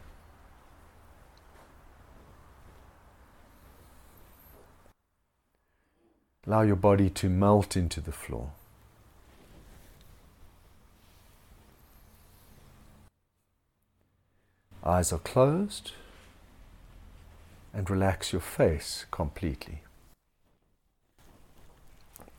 Allow 6.48 6.64
your 6.64 6.76
body 6.76 7.10
to 7.12 7.30
melt 7.30 7.78
into 7.78 8.02
the 8.02 8.12
floor. 8.12 8.52
Eyes 14.84 15.14
are 15.14 15.20
closed 15.20 15.92
and 17.74 17.88
relax 17.88 18.34
your 18.34 18.42
face 18.42 19.06
completely. 19.12 19.84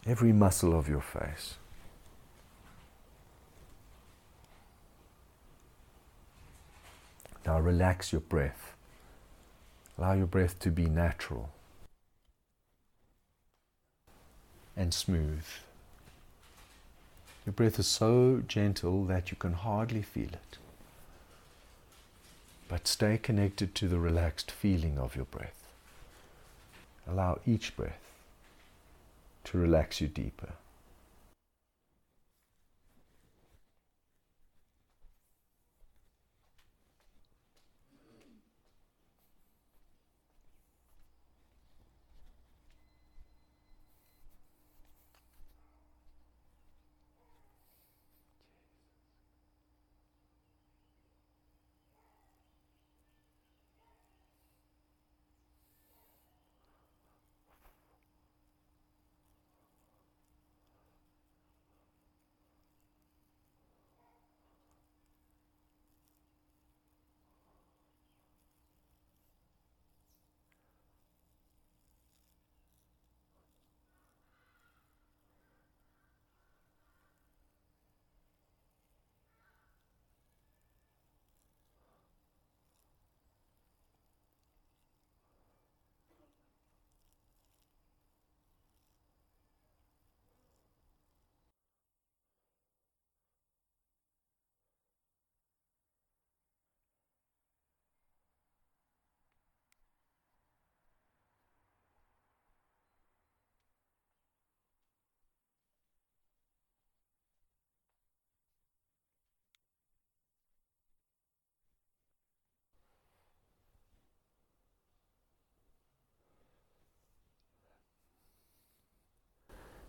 Every 0.05 0.33
muscle 0.33 0.77
of 0.77 0.89
your 0.89 1.01
face. 1.01 1.55
Now 7.47 7.61
relax 7.61 8.11
your 8.11 8.21
breath. 8.21 8.75
Allow 9.97 10.15
your 10.15 10.27
breath 10.27 10.59
to 10.61 10.71
be 10.71 10.87
natural 10.87 11.51
and 14.77 14.93
smooth. 14.93 15.45
Your 17.45 17.53
breath 17.53 17.79
is 17.79 17.87
so 17.87 18.43
gentle 18.47 19.05
that 19.07 19.31
you 19.31 19.37
can 19.37 19.55
hardly 19.55 20.03
feel 20.03 20.29
it. 20.29 20.59
But 22.69 22.89
stay 22.89 23.19
connected 23.19 23.75
to 23.75 23.89
the 23.89 23.99
relaxed 23.99 24.51
feeling 24.51 24.99
of 24.99 25.17
your 25.17 25.27
breath. 25.27 25.69
Allow 27.07 27.41
each 27.47 27.77
breath 27.77 28.01
to 29.45 29.59
relax 29.59 30.01
you 30.01 30.09
deeper. 30.09 30.53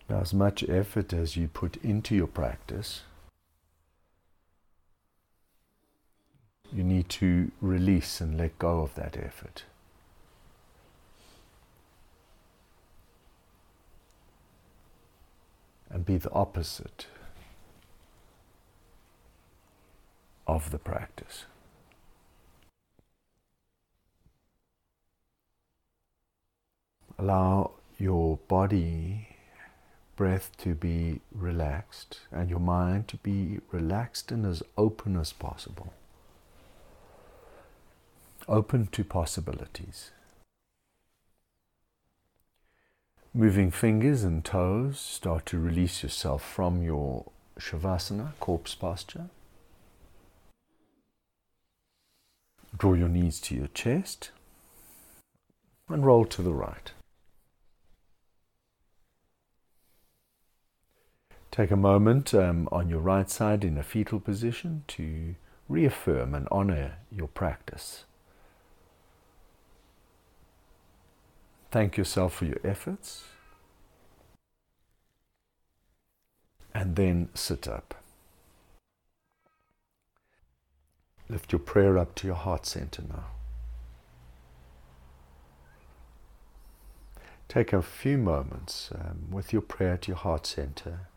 As 0.09 0.33
much 0.33 0.63
effort 0.69 1.13
as 1.13 1.35
you 1.37 1.47
put 1.47 1.77
into 1.77 2.15
your 2.15 2.27
practice, 2.27 3.01
you 6.71 6.83
need 6.83 7.07
to 7.07 7.51
release 7.61 8.19
and 8.19 8.37
let 8.37 8.57
go 8.59 8.81
of 8.81 8.95
that 8.95 9.15
effort. 9.15 9.63
And 15.89 16.05
be 16.05 16.17
the 16.17 16.31
opposite 16.31 17.05
of 20.47 20.71
the 20.71 20.79
practice. 20.79 21.45
Allow 27.19 27.71
your 27.99 28.39
body 28.47 29.32
breath 30.23 30.51
to 30.55 30.73
be 30.73 31.19
relaxed 31.33 32.21
and 32.31 32.49
your 32.49 32.61
mind 32.61 33.09
to 33.09 33.17
be 33.17 33.59
relaxed 33.73 34.31
and 34.31 34.45
as 34.45 34.63
open 34.77 35.17
as 35.17 35.33
possible. 35.33 35.91
Open 38.47 38.87
to 38.93 39.03
possibilities. 39.03 40.11
Moving 43.33 43.69
fingers 43.69 44.23
and 44.23 44.45
toes, 44.45 44.97
start 44.97 45.45
to 45.47 45.59
release 45.59 46.03
yourself 46.03 46.41
from 46.41 46.81
your 46.81 47.25
Shavasana, 47.59 48.31
corpse 48.39 48.75
posture. 48.75 49.27
Draw 52.77 52.93
your 52.93 53.09
knees 53.09 53.41
to 53.41 53.55
your 53.55 53.71
chest 53.73 54.31
and 55.89 56.05
roll 56.05 56.23
to 56.23 56.41
the 56.41 56.53
right. 56.53 56.93
Take 61.53 61.69
a 61.69 61.75
moment 61.75 62.33
um, 62.33 62.67
on 62.71 62.89
your 62.89 62.99
right 62.99 63.29
side 63.29 63.63
in 63.63 63.77
a 63.77 63.83
fetal 63.83 64.19
position 64.19 64.85
to 64.87 65.35
reaffirm 65.69 66.33
and 66.33 66.47
honor 66.49 66.93
your 67.11 67.27
practice. 67.27 68.05
Thank 71.69 71.95
yourself 71.95 72.33
for 72.33 72.45
your 72.45 72.57
efforts. 72.63 73.25
And 76.73 76.95
then 76.95 77.29
sit 77.35 77.67
up. 77.67 78.01
Lift 81.29 81.51
your 81.51 81.59
prayer 81.59 81.99
up 81.99 82.15
to 82.15 82.25
your 82.25 82.35
heart 82.35 82.65
center 82.65 83.03
now. 83.07 83.25
Take 87.47 87.71
a 87.71 87.83
few 87.83 88.17
moments 88.17 88.89
um, 88.91 89.27
with 89.29 89.53
your 89.53 89.61
prayer 89.61 89.97
to 89.97 90.07
your 90.07 90.17
heart 90.17 90.47
center 90.47 91.09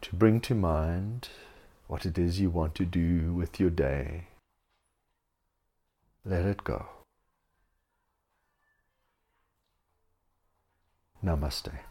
to 0.00 0.16
bring 0.16 0.40
to 0.40 0.54
mind 0.54 1.28
what 1.86 2.06
it 2.06 2.18
is 2.18 2.40
you 2.40 2.50
want 2.50 2.74
to 2.76 2.84
do 2.84 3.32
with 3.34 3.60
your 3.60 3.70
day. 3.70 4.28
Let 6.24 6.44
it 6.44 6.64
go. 6.64 6.86
Namaste. 11.24 11.89